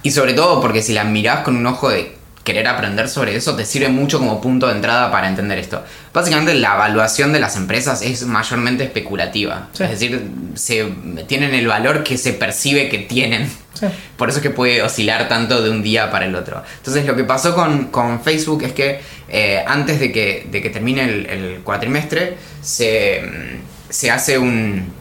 Y 0.04 0.12
sobre 0.12 0.34
todo 0.34 0.62
porque 0.62 0.82
si 0.82 0.94
la 0.94 1.04
mirás 1.04 1.42
con 1.42 1.56
un 1.56 1.66
ojo 1.66 1.90
de 1.90 2.16
querer 2.44 2.68
aprender 2.68 3.08
sobre 3.08 3.36
eso, 3.36 3.56
te 3.56 3.66
sirve 3.66 3.90
mucho 3.90 4.18
como 4.18 4.42
punto 4.42 4.68
de 4.68 4.74
entrada 4.74 5.12
para 5.12 5.28
entender 5.28 5.60
esto. 5.60 5.84
Básicamente 6.14 6.54
la 6.56 6.76
evaluación 6.76 7.34
de 7.34 7.40
las 7.40 7.56
empresas 7.56 8.02
es 8.02 8.26
mayormente 8.26 8.84
especulativa. 8.84 9.68
Sí. 9.74 9.84
Es 9.84 9.92
decir, 9.92 10.28
se, 10.56 10.92
tienen 11.28 11.54
el 11.54 11.68
valor 11.68 12.04
que 12.04 12.18
se 12.18 12.34
percibe 12.34 12.90
que 12.90 12.98
tienen. 13.00 13.48
Sí. 13.74 13.86
Por 14.18 14.30
eso 14.30 14.40
es 14.40 14.44
que 14.44 14.50
puede 14.50 14.82
oscilar 14.82 15.28
tanto 15.28 15.62
de 15.62 15.70
un 15.70 15.84
día 15.84 16.10
para 16.10 16.26
el 16.26 16.36
otro. 16.36 16.64
Entonces 16.78 17.06
lo 17.06 17.16
que 17.16 17.24
pasó 17.24 17.54
con, 17.54 17.86
con 17.86 18.24
Facebook 18.24 18.64
es 18.64 18.74
que 18.74 19.02
eh, 19.30 19.64
antes 19.68 20.00
de 20.00 20.12
que, 20.12 20.48
de 20.50 20.62
que 20.62 20.70
termine 20.72 21.04
el, 21.04 21.26
el 21.28 21.60
cuatrimestre 21.64 22.38
se, 22.62 23.22
mm, 23.22 23.92
se 23.92 24.10
hace 24.10 24.40
un, 24.40 24.92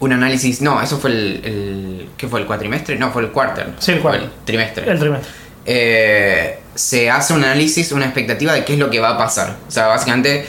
un 0.00 0.12
análisis... 0.12 0.60
No, 0.60 0.80
eso 0.82 0.98
fue 0.98 1.10
el, 1.10 1.40
el... 1.44 2.08
¿Qué 2.16 2.28
fue 2.28 2.40
el 2.40 2.46
cuatrimestre? 2.46 2.96
No, 2.98 3.10
fue 3.12 3.22
el 3.22 3.30
quarter. 3.30 3.70
Sí, 3.78 3.92
el 3.92 4.00
Fue 4.00 4.10
quarter. 4.10 4.30
trimestre. 4.44 4.90
El 4.90 4.98
trimestre. 4.98 5.30
Eh, 5.66 6.58
se 6.74 7.10
hace 7.10 7.34
un 7.34 7.44
análisis, 7.44 7.92
una 7.92 8.04
expectativa 8.06 8.52
de 8.52 8.64
qué 8.64 8.74
es 8.74 8.78
lo 8.78 8.90
que 8.90 9.00
va 9.00 9.10
a 9.10 9.18
pasar. 9.18 9.56
O 9.66 9.70
sea, 9.70 9.86
básicamente, 9.88 10.46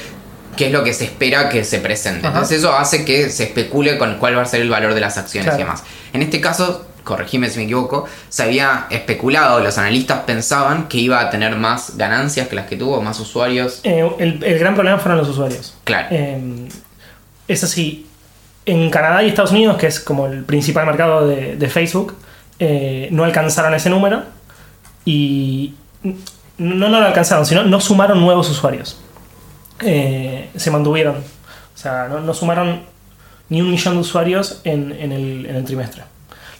qué 0.56 0.68
es 0.68 0.72
lo 0.72 0.84
que 0.84 0.94
se 0.94 1.06
espera 1.06 1.50
que 1.50 1.63
se 1.63 1.79
presente. 1.79 2.27
Ajá. 2.27 2.38
Entonces 2.38 2.60
eso 2.60 2.74
hace 2.74 3.03
que 3.06 3.29
se 3.29 3.44
especule 3.46 3.98
con 3.98 4.18
cuál 4.18 4.38
va 4.38 4.44
a 4.44 4.46
ser 4.46 4.62
el 4.62 4.70
valor 4.70 4.94
de 4.94 5.01
las 5.01 5.18
acciones 5.18 5.46
Claro. 5.50 5.60
y 5.60 5.63
demás. 5.63 5.84
En 6.13 6.22
este 6.22 6.39
caso, 6.39 6.86
corregime 7.03 7.50
si 7.50 7.57
me 7.57 7.64
equivoco, 7.66 8.05
se 8.29 8.44
había 8.44 8.85
especulado, 8.92 9.59
los 9.62 9.77
analistas 9.77 10.20
pensaban 10.27 10.88
que 10.88 10.98
iba 11.00 11.20
a 11.20 11.29
tener 11.31 11.55
más 11.55 11.98
ganancias 11.98 12.48
que 12.48 12.55
las 12.55 12.68
que 12.68 12.75
tuvo, 12.77 13.01
más 13.01 13.20
usuarios. 13.20 13.79
Eh, 13.83 14.07
el, 14.20 14.44
el 14.44 14.59
gran 14.59 14.75
problema 14.75 15.00
fueron 15.00 15.18
los 15.18 15.27
usuarios. 15.29 15.75
Claro. 15.83 16.07
Eh, 16.12 16.68
es 17.48 17.64
así, 17.64 18.05
en 18.70 18.90
Canadá 18.90 19.24
y 19.24 19.29
Estados 19.29 19.51
Unidos, 19.51 19.77
que 19.77 19.88
es 19.88 20.00
como 20.00 20.27
el 20.27 20.44
principal 20.44 20.86
mercado 20.86 21.27
de, 21.27 21.70
Facebook, 21.70 22.16
eh, 22.60 23.08
no 23.12 23.24
alcanzaron 23.24 23.74
ese 23.74 23.90
número 23.90 24.24
y 25.05 25.74
no, 26.58 26.90
no 26.90 27.00
lo 27.00 27.05
alcanzaron, 27.08 27.46
sino 27.46 27.64
no 27.64 27.79
sumaron 27.79 28.22
nuevos 28.22 28.50
usuarios. 28.50 29.01
Eh, 29.82 30.50
se 30.55 30.72
mantuvieron. 30.72 31.16
O 31.16 31.77
sea, 31.77 32.08
no, 32.10 32.20
no 32.20 32.34
sumaron 32.34 32.82
ni 33.50 33.62
un 33.62 33.72
millón 33.72 33.96
de 33.96 34.01
usuarios 34.01 34.62
en, 34.64 34.92
en 34.92 35.12
el, 35.12 35.46
en 35.46 35.55
el 35.55 35.64
trimestre. 35.64 36.03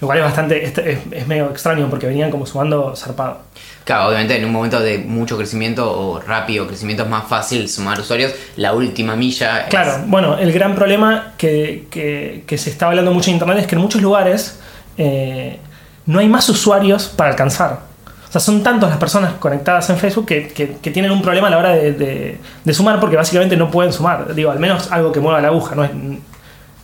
Lo 0.02 0.08
cual 0.08 0.20
es 0.20 0.24
bastante, 0.24 0.64
es, 0.64 0.78
es- 0.78 1.00
es 1.12 1.28
medio 1.28 1.50
extraño 1.50 1.88
porque 1.90 2.08
venían 2.08 2.32
como 2.32 2.46
sumando 2.46 2.96
zarpado. 2.96 3.40
Claro, 3.84 4.08
obviamente 4.08 4.38
en 4.38 4.46
un 4.46 4.54
momento 4.54 4.80
de 4.80 5.00
mucho 5.00 5.36
crecimiento 5.38 5.92
o 5.92 6.20
rápido 6.22 6.66
crecimiento 6.68 7.04
es 7.04 7.10
más 7.10 7.28
fácil 7.28 7.68
sumar 7.68 8.00
usuarios. 8.00 8.34
La 8.56 8.74
última 8.74 9.16
milla 9.18 9.62
es- 9.62 9.68
Claro, 9.70 10.04
bueno, 10.08 10.38
el 10.38 10.52
gran 10.54 10.74
problema 10.76 11.34
que, 11.38 11.88
que- 11.92 12.44
que 12.48 12.58
se 12.58 12.70
está 12.70 12.88
hablando 12.88 13.12
mucho 13.12 13.30
en 13.30 13.36
internet 13.36 13.58
es 13.60 13.68
que 13.68 13.76
en 13.76 13.82
muchos 13.82 14.02
lugares 14.02 14.60
eh, 14.98 15.60
no 16.06 16.20
hay 16.20 16.30
más 16.30 16.48
usuarios 16.50 17.08
para 17.08 17.32
alcanzar. 17.32 17.80
O 18.28 18.32
sea, 18.32 18.40
son 18.40 18.62
tantas 18.64 18.90
las 18.92 19.00
personas 19.00 19.34
conectadas 19.34 19.90
en 19.90 19.98
Facebook 19.98 20.28
que, 20.28 20.48
que- 20.50 20.78
que 20.82 20.92
tienen 20.92 21.12
un 21.12 21.22
problema 21.22 21.48
a 21.48 21.50
la 21.50 21.58
hora 21.58 21.70
de, 21.72 21.92
de- 21.94 22.38
de 22.64 22.74
sumar 22.74 23.00
porque 23.02 23.16
básicamente 23.18 23.58
no 23.58 23.70
pueden 23.72 23.92
sumar. 23.92 24.34
Digo, 24.34 24.52
al 24.52 24.60
menos 24.60 24.92
algo 24.92 25.12
que 25.12 25.20
mueva 25.20 25.42
la 25.42 25.48
aguja, 25.50 25.76
no 25.76 25.84
es 25.84 25.92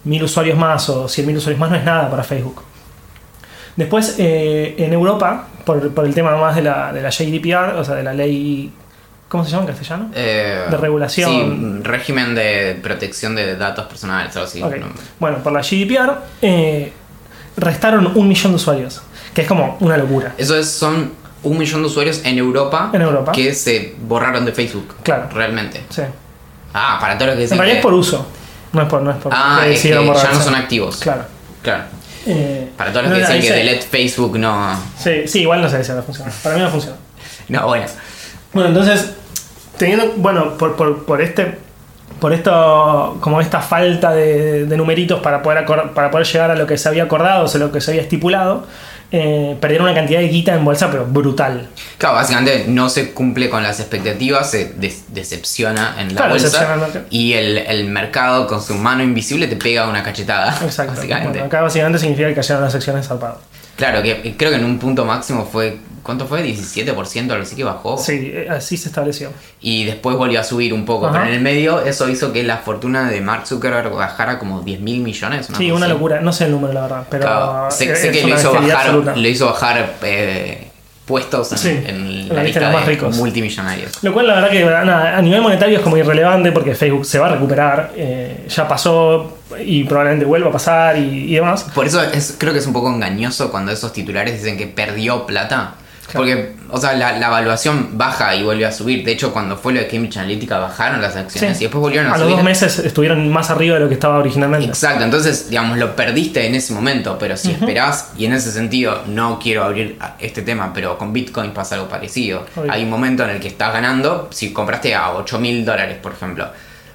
mil 0.03 0.23
usuarios 0.23 0.57
más 0.57 0.89
o 0.89 1.07
cien 1.07 1.25
mil 1.27 1.37
usuarios 1.37 1.59
más, 1.59 1.69
no 1.69 1.77
es 1.77 1.83
nada 1.83 2.09
para 2.09 2.23
Facebook. 2.23 2.61
Después, 3.75 4.15
eh, 4.19 4.75
en 4.77 4.93
Europa, 4.93 5.47
por, 5.65 5.93
por 5.93 6.05
el 6.05 6.13
tema 6.13 6.35
más 6.37 6.55
de 6.55 6.61
la, 6.61 6.93
de 6.93 7.01
la 7.01 7.09
GDPR, 7.09 7.77
o 7.77 7.83
sea, 7.83 7.95
de 7.95 8.03
la 8.03 8.13
ley. 8.13 8.71
¿Cómo 9.27 9.43
se 9.43 9.51
llama 9.51 9.63
en 9.63 9.67
castellano? 9.69 10.11
Eh, 10.15 10.61
De 10.69 10.77
regulación. 10.77 11.29
Sí, 11.81 11.83
régimen 11.83 12.35
de 12.35 12.79
protección 12.81 13.35
de 13.35 13.55
datos 13.57 13.85
personales, 13.87 14.33
algo 14.35 14.47
así. 14.47 14.61
No- 14.61 14.69
Bueno, 15.19 15.39
por 15.39 15.51
la 15.51 15.61
GDPR 15.61 16.13
eh, 16.41 16.93
restaron 17.57 18.11
un 18.15 18.27
millón 18.27 18.51
de 18.51 18.55
usuarios, 18.57 19.01
que 19.33 19.41
es 19.41 19.47
como 19.47 19.77
una 19.79 19.97
locura. 19.97 20.33
Eso 20.37 20.55
es, 20.57 20.69
son 20.69 21.11
un 21.43 21.57
millón 21.57 21.81
de 21.81 21.87
usuarios 21.87 22.21
en 22.23 22.37
Europa, 22.37 22.91
En 22.93 23.01
Europa. 23.01 23.31
que 23.31 23.53
se 23.53 23.95
borraron 24.07 24.45
de 24.45 24.51
Facebook. 24.53 24.95
Claro. 25.03 25.27
Realmente. 25.33 25.81
Sí. 25.89 26.03
Ah, 26.73 26.97
para 27.01 27.17
todo 27.17 27.27
lo 27.27 27.33
que 27.33 27.37
En 27.39 27.43
dicen 27.43 27.57
realidad 27.57 27.75
que- 27.75 27.79
es 27.79 27.83
por 27.83 27.93
uso, 27.93 28.27
no 28.73 28.81
es 28.83 28.87
por, 28.87 29.01
no 29.01 29.11
es 29.11 29.17
por 29.17 29.31
Ah, 29.35 29.63
es 29.67 29.81
que 29.81 29.89
ya 29.89 30.01
no 30.01 30.39
son 30.41 30.55
activos. 30.55 30.97
Claro. 30.97 31.23
Claro. 31.61 31.83
Eh, 32.25 32.69
Para 32.77 32.91
todos 32.91 33.03
los 33.03 33.11
no, 33.11 33.17
que 33.17 33.23
no, 33.23 33.33
dicen 33.33 33.41
que 33.51 33.57
delete 33.57 33.85
Facebook 33.85 34.39
no. 34.39 34.79
Sí, 34.97 35.27
sí, 35.27 35.41
igual 35.41 35.61
no 35.61 35.69
sé 35.69 35.83
si 35.83 35.91
va 35.91 35.99
a 35.99 36.03
funcionar. 36.03 36.33
Para 36.43 36.55
mí 36.55 36.61
no 36.61 36.69
funciona. 36.69 36.97
No, 37.47 37.67
bueno. 37.67 37.85
Bueno, 38.53 38.69
entonces, 38.69 39.11
teniendo, 39.77 40.13
bueno, 40.17 40.57
por, 40.57 40.75
por, 40.75 41.05
por 41.05 41.21
este, 41.21 41.59
por 42.19 42.33
esto, 42.33 43.17
como 43.19 43.39
esta 43.39 43.61
falta 43.61 44.13
de, 44.13 44.65
de 44.65 44.77
numeritos 44.77 45.19
para 45.19 45.43
poder, 45.43 45.63
para 45.93 46.09
poder 46.09 46.25
llegar 46.25 46.49
a 46.49 46.55
lo 46.55 46.65
que 46.65 46.77
se 46.77 46.89
había 46.89 47.03
acordado, 47.03 47.45
o 47.45 47.47
sea, 47.47 47.59
lo 47.59 47.71
que 47.71 47.81
se 47.81 47.91
había 47.91 48.01
estipulado, 48.01 48.65
eh, 49.15 49.57
perdieron 49.59 49.87
una 49.87 49.95
cantidad 49.95 50.19
de 50.19 50.27
guita 50.27 50.53
en 50.53 50.65
bolsa, 50.65 50.91
pero 50.91 51.05
brutal. 51.05 51.67
Claro, 51.97 52.15
básicamente 52.15 52.65
no 52.67 52.89
se 52.89 53.11
cumple 53.11 53.49
con 53.49 53.63
las 53.63 53.79
expectativas, 53.79 54.51
se 54.51 54.73
decepciona 55.09 55.95
en 55.99 56.09
la 56.09 56.15
Claro, 56.21 56.35
el 56.35 56.41
bolsa. 56.41 57.01
Y 57.09 57.33
el, 57.33 57.57
el 57.57 57.85
mercado 57.85 58.47
con 58.47 58.61
su 58.61 58.75
mano 58.75 59.03
invisible 59.03 59.47
te 59.47 59.55
pega 59.55 59.87
una 59.87 60.03
cachetada. 60.03 60.57
Exacto. 60.63 60.93
Básicamente. 60.95 61.29
Bueno, 61.31 61.45
acá 61.45 61.61
básicamente 61.61 61.99
significa 61.99 62.27
que 62.29 62.35
cayeron 62.35 62.63
las 62.63 62.75
acciones 62.75 63.07
zarpado. 63.07 63.41
Claro, 63.77 64.01
que 64.01 64.35
creo 64.37 64.51
que 64.51 64.57
en 64.57 64.65
un 64.65 64.79
punto 64.79 65.05
máximo 65.05 65.45
fue. 65.51 65.77
¿Cuánto 66.05 66.27
fue? 66.27 66.43
¿17%? 66.45 67.31
Algo 67.31 67.43
así 67.43 67.55
que 67.55 67.63
bajó. 67.63 67.97
Sí, 67.97 68.31
eh, 68.33 68.47
así 68.49 68.77
se 68.77 68.89
estableció. 68.89 69.31
Y 69.59 69.85
después 69.85 70.15
volvió 70.15 70.39
a 70.39 70.43
subir 70.43 70.71
un 70.73 70.85
poco. 70.85 71.07
Ajá. 71.07 71.15
Pero 71.17 71.29
en 71.29 71.33
el 71.35 71.41
medio 71.41 71.81
eso 71.81 72.07
hizo 72.07 72.31
que 72.31 72.43
la 72.43 72.57
fortuna 72.59 73.09
de 73.09 73.19
Mark 73.21 73.47
Zuckerberg 73.47 73.91
bajara 73.91 74.37
como 74.37 74.61
10 74.61 74.79
mil 74.81 75.01
millones. 75.01 75.47
Sí, 75.57 75.71
una 75.71 75.87
así. 75.87 75.93
locura. 75.93 76.21
No 76.21 76.31
sé 76.31 76.45
el 76.45 76.51
número, 76.51 76.73
la 76.73 76.81
verdad. 76.83 77.07
Pero 77.09 77.23
Claro, 77.23 77.71
sé, 77.71 77.95
sé 77.95 78.11
que 78.11 78.21
lo 78.21 78.35
hizo 78.35 78.53
bajar, 78.53 79.17
lo 79.17 79.27
hizo 79.27 79.47
bajar 79.47 79.95
eh, 80.03 80.67
puestos 81.05 81.51
en, 81.51 81.57
Sí, 81.57 81.69
en 81.87 82.29
la 82.29 82.35
la, 82.35 82.43
lista 82.43 82.59
de 82.59 82.65
los 82.65 82.73
más 82.75 82.85
ricos. 82.85 83.15
multimillonarios. 83.17 84.03
Lo 84.03 84.13
cual, 84.13 84.27
la 84.27 84.35
verdad, 84.35 84.49
que 84.51 84.63
nada, 84.65 85.17
a 85.17 85.21
nivel 85.21 85.41
monetario 85.41 85.77
es 85.77 85.83
como 85.83 85.97
irrelevante 85.97 86.51
porque 86.51 86.73
Facebook 86.75 87.05
se 87.05 87.19
va 87.19 87.27
a 87.27 87.31
recuperar. 87.31 87.91
eh, 87.95 88.45
ya 88.47 88.67
pasó 88.67 89.37
y 89.63 89.83
probablemente 89.83 90.25
vuelva 90.25 90.49
a 90.49 90.51
pasar 90.51 90.97
y, 90.97 91.31
y 91.31 91.35
demás. 91.35 91.63
Por 91.75 91.85
eso 91.87 92.01
es, 92.01 92.35
creo 92.37 92.53
que 92.53 92.59
es 92.59 92.67
un 92.67 92.73
poco 92.73 92.89
engañoso 92.93 93.51
cuando 93.51 93.71
esos 93.71 93.93
titulares 93.93 94.41
dicen 94.41 94.57
que 94.57 94.67
perdió 94.67 95.25
plata. 95.25 95.75
Porque, 96.13 96.53
o 96.69 96.77
sea, 96.79 96.93
la, 96.93 97.17
la 97.17 97.27
evaluación 97.27 97.97
baja 97.97 98.35
y 98.35 98.43
vuelve 98.43 98.65
a 98.65 98.71
subir. 98.71 99.03
De 99.03 99.11
hecho, 99.11 99.33
cuando 99.33 99.57
fue 99.57 99.73
lo 99.73 99.79
de 99.79 99.87
Cambridge 99.87 100.17
Analytica, 100.17 100.59
bajaron 100.59 101.01
las 101.01 101.15
acciones 101.15 101.57
Sí. 101.57 101.63
y 101.63 101.65
después 101.67 101.81
volvieron 101.81 102.07
a, 102.11 102.15
A 102.15 102.17
los 102.17 102.25
subir. 102.25 102.35
dos 102.35 102.43
meses 102.45 102.79
estuvieron 102.79 103.27
más 103.31 103.49
arriba 103.49 103.75
de 103.75 103.81
lo 103.81 103.87
que 103.87 103.95
estaba 103.95 104.17
originalmente. 104.19 104.67
Exacto, 104.67 105.03
entonces, 105.03 105.49
digamos, 105.49 105.77
lo 105.77 105.95
perdiste 105.95 106.45
en 106.45 106.55
ese 106.55 106.73
momento, 106.73 107.17
pero 107.19 107.35
si 107.37 107.51
esperás, 107.51 108.09
y 108.17 108.25
en 108.25 108.33
ese 108.33 108.51
sentido, 108.51 109.01
no 109.07 109.39
quiero 109.39 109.63
abrir 109.63 109.97
este 110.19 110.41
tema, 110.43 110.71
pero 110.73 110.97
con 110.97 111.11
Bitcoin 111.11 111.51
pasa 111.51 111.75
algo 111.75 111.87
parecido. 111.89 112.45
Obvio. 112.55 112.71
Hay 112.71 112.83
un 112.83 112.89
momento 112.89 113.23
en 113.23 113.31
el 113.31 113.39
que 113.39 113.47
estás 113.47 113.73
ganando, 113.73 114.29
si 114.31 114.53
compraste 114.53 114.93
a 114.95 115.11
8 115.13 115.39
mil 115.39 115.65
dólares, 115.65 115.97
por 116.01 116.11
ejemplo, 116.13 116.47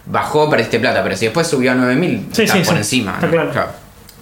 bajó, 0.06 0.48
perdiste 0.48 0.78
plata, 0.80 1.02
pero 1.02 1.16
si 1.16 1.26
después 1.26 1.46
subió 1.46 1.72
a 1.72 1.74
9 1.74 1.94
mil, 1.96 2.26
Sí, 2.32 2.42
estás 2.42 2.58
sí, 2.58 2.64
por 2.64 2.76
encima. 2.76 3.14
está 3.14 3.26
¿no? 3.26 3.32
claro. 3.50 3.70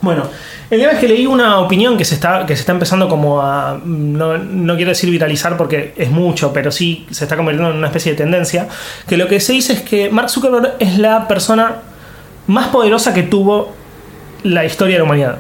Bueno, 0.01 0.25
el 0.71 0.81
tema 0.81 0.93
es 0.93 0.99
que 0.99 1.09
leí 1.09 1.27
una 1.27 1.59
opinión 1.59 1.97
que 1.97 2.05
se 2.05 2.15
está, 2.15 2.47
que 2.47 2.55
se 2.55 2.61
está 2.61 2.73
empezando 2.73 3.09
como 3.09 3.41
a. 3.41 3.81
No, 3.85 4.39
no 4.39 4.77
quiero 4.77 4.91
decir 4.91 5.11
viralizar 5.11 5.57
porque 5.57 5.93
es 5.97 6.11
mucho, 6.11 6.53
pero 6.53 6.71
sí 6.71 7.07
se 7.11 7.25
está 7.25 7.37
convirtiendo 7.37 7.73
en 7.73 7.79
una 7.79 7.89
especie 7.89 8.13
de 8.13 8.19
tendencia. 8.19 8.69
Que 9.07 9.17
lo 9.17 9.27
que 9.27 9.41
se 9.41 9.55
dice 9.55 9.73
es 9.73 9.83
que 9.83 10.11
Mark 10.11 10.31
Zuckerberg 10.31 10.75
es 10.79 10.99
la 10.99 11.27
persona 11.27 11.77
más 12.47 12.69
poderosa 12.69 13.13
que 13.13 13.25
tuvo 13.25 13.73
la 14.45 14.65
historia 14.65 14.95
de 14.95 14.99
la 14.99 15.05
humanidad. 15.05 15.39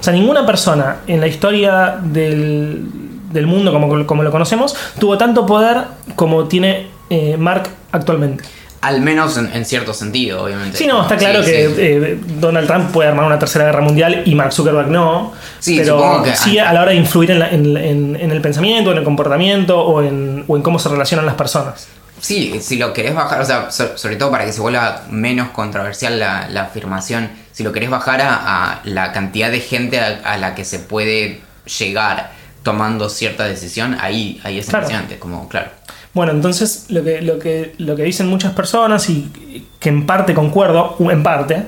O 0.00 0.02
sea, 0.02 0.12
ninguna 0.12 0.44
persona 0.44 0.96
en 1.06 1.20
la 1.20 1.28
historia 1.28 1.96
del, 2.02 2.88
del 3.32 3.46
mundo 3.46 3.72
como, 3.72 4.06
como 4.06 4.22
lo 4.22 4.30
conocemos 4.30 4.76
tuvo 4.98 5.16
tanto 5.16 5.46
poder 5.46 5.78
como 6.16 6.48
tiene 6.48 6.88
eh, 7.10 7.36
Mark 7.36 7.68
actualmente. 7.92 8.44
Al 8.82 9.00
menos 9.00 9.36
en, 9.38 9.48
en 9.54 9.64
cierto 9.64 9.94
sentido, 9.94 10.42
obviamente. 10.42 10.76
Sí, 10.76 10.86
no, 10.86 11.02
está 11.02 11.16
claro 11.16 11.42
Sí, 11.42 11.50
que 11.52 11.68
sí. 11.68 11.74
eh, 11.78 12.20
Donald 12.40 12.66
Trump 12.66 12.90
puede 12.90 13.08
armar 13.08 13.24
una 13.26 13.38
tercera 13.38 13.64
guerra 13.66 13.80
mundial 13.80 14.22
y 14.26 14.34
Mark 14.34 14.52
Zuckerberg 14.52 14.88
no. 14.88 15.32
Sí, 15.60 15.76
pero 15.78 16.22
que- 16.24 16.34
sí 16.34 16.58
a 16.58 16.72
la 16.72 16.82
hora 16.82 16.90
de 16.90 16.96
influir 16.96 17.30
en, 17.30 17.38
la- 17.38 17.50
en- 17.50 18.16
el 18.16 18.40
pensamiento, 18.40 18.90
en 18.92 18.98
el 18.98 19.04
comportamiento 19.04 19.80
o 19.80 20.02
en, 20.02 20.44
o 20.48 20.56
en 20.56 20.62
cómo 20.62 20.78
se 20.80 20.88
relacionan 20.88 21.24
las 21.26 21.36
personas. 21.36 21.86
Sí, 22.20 22.58
si 22.60 22.76
lo 22.76 22.92
querés 22.92 23.14
bajar, 23.14 23.40
o 23.40 23.44
sea, 23.44 23.70
so- 23.70 23.96
sobre 23.96 24.16
todo 24.16 24.30
para 24.32 24.44
que 24.44 24.52
se 24.52 24.60
vuelva 24.60 25.02
menos 25.10 25.50
controversial 25.50 26.18
la, 26.18 26.48
la 26.48 26.62
afirmación, 26.62 27.30
si 27.52 27.62
lo 27.62 27.72
querés 27.72 27.88
bajar 27.90 28.20
a, 28.20 28.34
a 28.72 28.80
la 28.84 29.12
cantidad 29.12 29.50
de 29.50 29.60
gente 29.60 30.00
a, 30.00 30.20
a 30.24 30.38
la 30.38 30.54
que 30.56 30.64
se 30.64 30.78
puede 30.80 31.40
llegar 31.78 32.30
tomando 32.62 33.08
cierta 33.08 33.44
decisión, 33.44 33.96
ahí, 34.00 34.40
ahí 34.44 34.58
es 34.58 34.66
Claro. 34.66 34.84
impresionante, 34.84 35.18
como, 35.18 35.48
claro. 35.48 35.70
Bueno, 36.14 36.32
entonces 36.32 36.86
lo 36.90 37.02
que, 37.02 37.22
lo 37.22 37.38
que, 37.38 37.74
lo 37.78 37.96
que 37.96 38.02
dicen 38.02 38.26
muchas 38.28 38.52
personas 38.52 39.08
y 39.08 39.64
que 39.80 39.88
en 39.88 40.04
parte 40.06 40.34
concuerdo, 40.34 40.96
en 40.98 41.22
parte, 41.22 41.62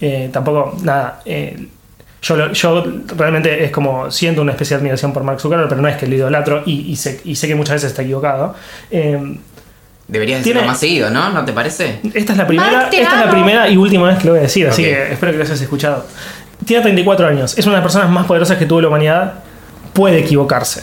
eh, 0.00 0.30
tampoco, 0.32 0.76
nada, 0.82 1.20
eh, 1.26 1.66
yo, 2.22 2.36
lo- 2.36 2.52
yo 2.52 2.84
realmente 3.16 3.62
es 3.64 3.70
como 3.70 4.10
siento 4.10 4.40
una 4.42 4.52
especial 4.52 4.80
admiración 4.80 5.12
por 5.12 5.22
Mark 5.22 5.40
Zuckerberg, 5.40 5.68
pero 5.68 5.82
no 5.82 5.88
es 5.88 5.96
que 5.96 6.06
lo 6.06 6.14
idolatro 6.14 6.62
y, 6.64 6.90
y 6.90 6.96
sé, 6.96 7.20
y 7.24 7.34
sé 7.36 7.46
que 7.46 7.54
muchas 7.54 7.74
veces 7.74 7.90
está 7.90 8.02
equivocado. 8.02 8.54
Eh, 8.90 9.36
Deberías 10.08 10.38
decirlo 10.40 10.62
más 10.66 10.80
seguido, 10.80 11.08
¿no? 11.10 11.30
¿No 11.30 11.44
te 11.44 11.52
parece? 11.52 12.00
Esta 12.14 12.32
es 12.32 12.38
la 12.38 12.46
primera, 12.46 12.88
esta 13.02 13.20
es 13.20 13.26
la 13.26 13.30
primera 13.30 13.68
y 13.68 13.76
última 13.76 14.08
vez 14.08 14.18
que 14.18 14.24
lo 14.24 14.32
voy 14.32 14.40
a 14.40 14.42
decir, 14.42 14.66
así 14.66 14.82
que 14.82 15.12
espero 15.12 15.30
que 15.32 15.38
lo 15.38 15.44
hayas 15.44 15.60
escuchado. 15.60 16.04
Tiene 16.64 16.82
34 16.82 17.28
años, 17.28 17.56
es 17.56 17.64
una 17.66 17.76
de 17.76 17.80
las 17.80 17.84
personas 17.84 18.10
más 18.10 18.26
poderosas 18.26 18.58
que 18.58 18.66
tuvo 18.66 18.80
la 18.80 18.88
humanidad, 18.88 19.34
puede 19.92 20.18
equivocarse. 20.18 20.82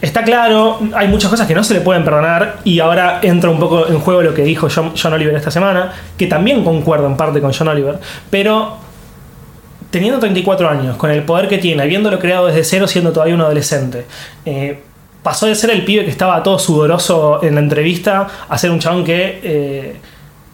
Está 0.00 0.22
claro, 0.22 0.78
hay 0.94 1.08
muchas 1.08 1.28
cosas 1.28 1.46
que 1.46 1.54
no 1.54 1.64
se 1.64 1.74
le 1.74 1.80
pueden 1.80 2.04
perdonar 2.04 2.58
y 2.62 2.78
ahora 2.78 3.18
entra 3.22 3.50
un 3.50 3.58
poco 3.58 3.88
en 3.88 3.98
juego 3.98 4.22
lo 4.22 4.32
que 4.32 4.42
dijo 4.42 4.68
John, 4.70 5.12
Oliver 5.12 5.34
esta 5.34 5.50
semana, 5.50 5.92
que 6.16 6.26
también 6.28 6.62
concuerdo 6.62 7.06
en 7.06 7.16
parte 7.16 7.40
con 7.40 7.52
John 7.52 7.68
Oliver, 7.68 7.98
pero 8.30 8.76
teniendo 9.90 10.20
34 10.20 10.68
años, 10.68 10.96
con 10.96 11.10
el 11.10 11.24
poder 11.24 11.48
que 11.48 11.58
tiene, 11.58 11.82
habiéndolo 11.82 12.20
creado 12.20 12.46
desde 12.46 12.62
cero 12.62 12.86
siendo 12.86 13.12
todavía 13.12 13.34
un 13.34 13.40
adolescente, 13.40 14.06
eh, 14.44 14.82
pasó 15.22 15.46
de 15.46 15.56
ser 15.56 15.70
el 15.70 15.84
pibe 15.84 16.04
que 16.04 16.10
estaba 16.10 16.42
todo 16.44 16.60
sudoroso 16.60 17.42
en 17.42 17.56
la 17.56 17.60
entrevista 17.60 18.28
a 18.48 18.56
ser 18.56 18.70
un 18.70 18.78
chabón 18.78 19.04
que, 19.04 19.40
eh, 19.42 19.96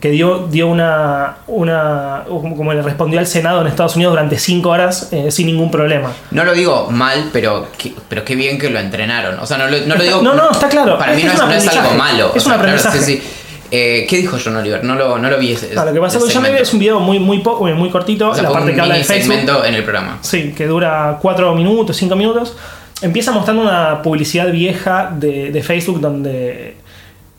que 0.05 0.11
dio, 0.11 0.47
dio 0.51 0.69
una, 0.69 1.37
una. 1.47 2.25
como 2.29 2.75
le 2.75 2.83
respondió 2.83 3.19
al 3.19 3.27
Senado 3.27 3.63
en 3.63 3.69
Estados 3.69 3.97
Unidos 3.97 4.13
durante 4.13 4.39
5 4.39 4.69
horas 4.69 5.09
eh, 5.13 5.31
sin 5.31 5.47
ningún 5.47 5.71
problema. 5.71 6.13
No 6.31 6.45
lo 6.45 6.53
digo 6.53 6.89
mal, 6.91 7.31
pero, 7.33 7.69
qué- 7.79 7.95
pero 8.07 8.23
qué 8.23 8.37
bien 8.37 8.59
que 8.59 8.69
lo 8.69 8.79
entrenaron. 8.79 9.39
O 9.39 9.47
sea, 9.47 9.57
no 9.57 9.67
lo, 9.67 9.79
no 9.87 9.95
lo 9.95 10.05
digo. 10.05 10.21
No, 10.21 10.35
no, 10.35 10.51
está 10.51 10.69
claro. 10.69 10.99
Para 10.99 11.15
mí 11.15 11.23
Es 11.23 11.39
no 11.39 11.49
que 11.49 11.57
es, 11.57 11.61
es 11.61 11.65
no 11.65 11.71
es 11.73 11.79
algo 11.79 11.95
malo. 11.95 12.33
Es 12.35 12.43
O 12.43 12.45
sea, 12.51 12.57
un 12.57 12.61
claro, 12.61 12.79
aprendizaje. 12.79 12.99
sí, 12.99 13.17
sí. 13.17 13.23
Eh, 13.71 14.07
¿Qué 14.07 14.19
dijo 14.19 14.37
John 14.45 14.57
Oliver? 14.57 14.85
No 14.85 14.95
lo, 14.95 15.17
no 15.17 15.31
lo 15.31 15.39
vi. 15.39 15.53
ese- 15.53 15.75
lo 15.75 15.91
que 15.91 15.99
pasa 16.01 16.19
John 16.19 16.27
Oliver 16.29 16.33
segmento. 16.43 16.63
es 16.65 16.73
un 16.75 16.81
video 16.81 17.01
muy, 17.01 17.19
muy, 17.19 17.39
poco, 17.39 17.65
muy 17.69 17.89
cortito, 17.89 18.29
O 18.29 18.35
sea, 18.35 18.43
la 18.43 18.53
parte 18.53 18.75
que 18.75 18.81
habla 18.83 18.97
de 18.97 19.05
Facebook. 19.05 19.33
segmento 19.37 19.65
en 19.65 19.75
el 19.75 19.85
programa. 19.85 20.19
Sí, 20.21 20.53
que 20.55 20.67
dura 20.67 21.19
4 21.23 21.55
minutos, 21.55 21.97
5 21.97 22.15
minutos. 22.15 22.55
Empieza 23.01 23.33
mostrando 23.33 23.63
una 23.63 24.03
publicidad 24.03 24.51
vieja 24.53 25.11
de, 25.17 25.51
de 25.51 25.63
Facebook 25.63 25.99
donde, 25.99 26.77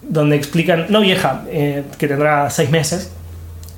donde 0.09 0.35
explican, 0.35 0.85
no 0.89 1.01
vieja, 1.01 1.43
eh, 1.49 1.83
que 1.97 2.07
tendrá 2.07 2.49
6 2.49 2.69
meses, 2.69 3.11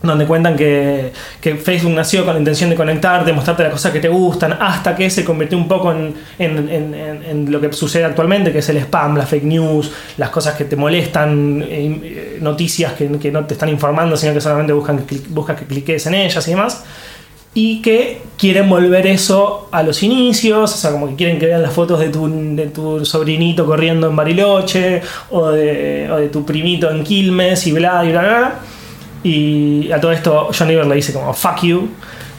donde 0.04 0.26
cuentan 0.28 0.56
que, 0.56 1.12
que 1.42 1.56
Facebook 1.56 1.92
nació 1.94 2.24
con 2.24 2.34
la 2.36 2.40
intención 2.40 2.70
de 2.70 2.76
conectarte, 2.76 3.34
mostrarte 3.34 3.64
las 3.64 3.72
cosas 3.72 3.92
que 3.92 4.00
te 4.00 4.10
gustan, 4.10 4.54
hasta 4.54 4.96
que 4.96 5.10
se 5.10 5.26
convirtió 5.26 5.58
un 5.58 5.68
poco 5.68 5.92
en, 5.92 6.14
en- 6.38 7.52
lo 7.52 7.60
que 7.60 7.74
sucede 7.74 8.06
actualmente, 8.06 8.52
que 8.52 8.60
es 8.60 8.70
el 8.70 8.78
spam, 8.78 9.18
la 9.18 9.26
fake 9.26 9.44
news, 9.46 9.92
las 10.18 10.30
cosas 10.30 10.54
que 10.56 10.66
te 10.66 10.76
molestan, 10.76 11.64
eh, 11.64 12.00
eh, 12.04 12.38
noticias 12.42 12.94
que, 12.94 13.10
que 13.18 13.32
no 13.32 13.46
te 13.46 13.56
están 13.56 13.70
informando, 13.70 14.16
sino 14.18 14.34
que 14.34 14.42
solamente 14.42 14.72
buscan 14.74 15.04
buscas 15.30 15.58
que 15.60 15.66
cliques 15.66 16.06
en 16.06 16.14
ellas 16.14 16.48
y 16.48 16.52
demás 16.52 16.84
y 17.60 17.82
que 17.82 18.22
quieren 18.38 18.70
volver 18.70 19.08
eso 19.08 19.68
a 19.72 19.82
los 19.82 20.04
inicios, 20.04 20.76
o 20.76 20.78
sea, 20.78 20.92
como 20.92 21.08
que 21.08 21.16
quieren 21.16 21.40
que 21.40 21.48
vean 21.48 21.64
las 21.64 21.74
fotos 21.74 22.00
de 22.00 22.10
tu, 22.10 23.04
sobrinito 23.04 23.66
corriendo 23.66 24.08
en 24.08 24.16
Bariloche, 24.16 25.02
o 25.32 25.50
de, 25.50 26.30
tu 26.32 26.46
primito 26.46 26.92
en 26.92 27.04
Quilmes, 27.04 27.66
y 27.66 27.72
bla, 27.72 28.06
y 28.06 28.12
bla, 28.12 28.22
bla. 28.22 28.56
Y 29.24 29.92
a 29.92 30.00
todo 30.00 30.12
esto 30.12 30.50
John 30.56 30.68
Oliver 30.68 30.86
le 30.86 30.96
dice 30.98 31.12
como, 31.12 31.34
fuck 31.34 31.64
you, 31.64 31.90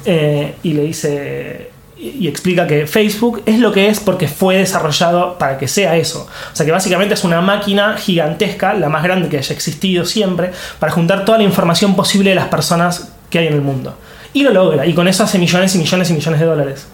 eh, 0.05 0.55
y 0.63 0.73
le 0.75 0.85
dice, 0.85 1.71
y 1.99 2.29
explica 2.29 2.69
que 2.69 2.87
Facebook 2.87 3.43
es 3.45 3.59
lo 3.59 3.73
que 3.73 3.89
es 3.89 3.99
porque 3.99 4.29
fue 4.29 4.59
desarrollado 4.59 5.37
para 5.37 5.59
que 5.59 5.67
sea 5.67 5.97
eso. 5.97 6.29
O 6.53 6.55
sea 6.55 6.65
que 6.65 6.71
básicamente 6.71 7.15
es 7.15 7.25
una 7.25 7.41
máquina 7.41 7.97
gigantesca, 7.97 8.73
la 8.73 8.89
más 8.89 9.03
grande 9.03 9.29
que 9.29 9.39
haya 9.39 9.53
existido 9.53 10.05
siempre, 10.05 10.53
para 10.79 10.93
juntar 10.93 11.25
toda 11.25 11.39
la 11.39 11.45
información 11.45 11.97
posible 11.97 12.31
de 12.31 12.37
las 12.37 12.47
personas 12.47 13.13
que 13.31 13.41
hay 13.41 13.49
en 13.49 13.55
el 13.55 13.63
mundo. 13.63 13.97
Y 14.33 14.43
lo 14.43 14.51
logra, 14.53 14.85
y 14.87 14.95
con 14.95 15.09
eso 15.09 15.25
hace 15.25 15.39
millones 15.39 15.75
y 15.75 15.79
millones 15.79 16.11
y 16.11 16.13
millones 16.15 16.41
de 16.41 16.47
dólares. 16.47 16.87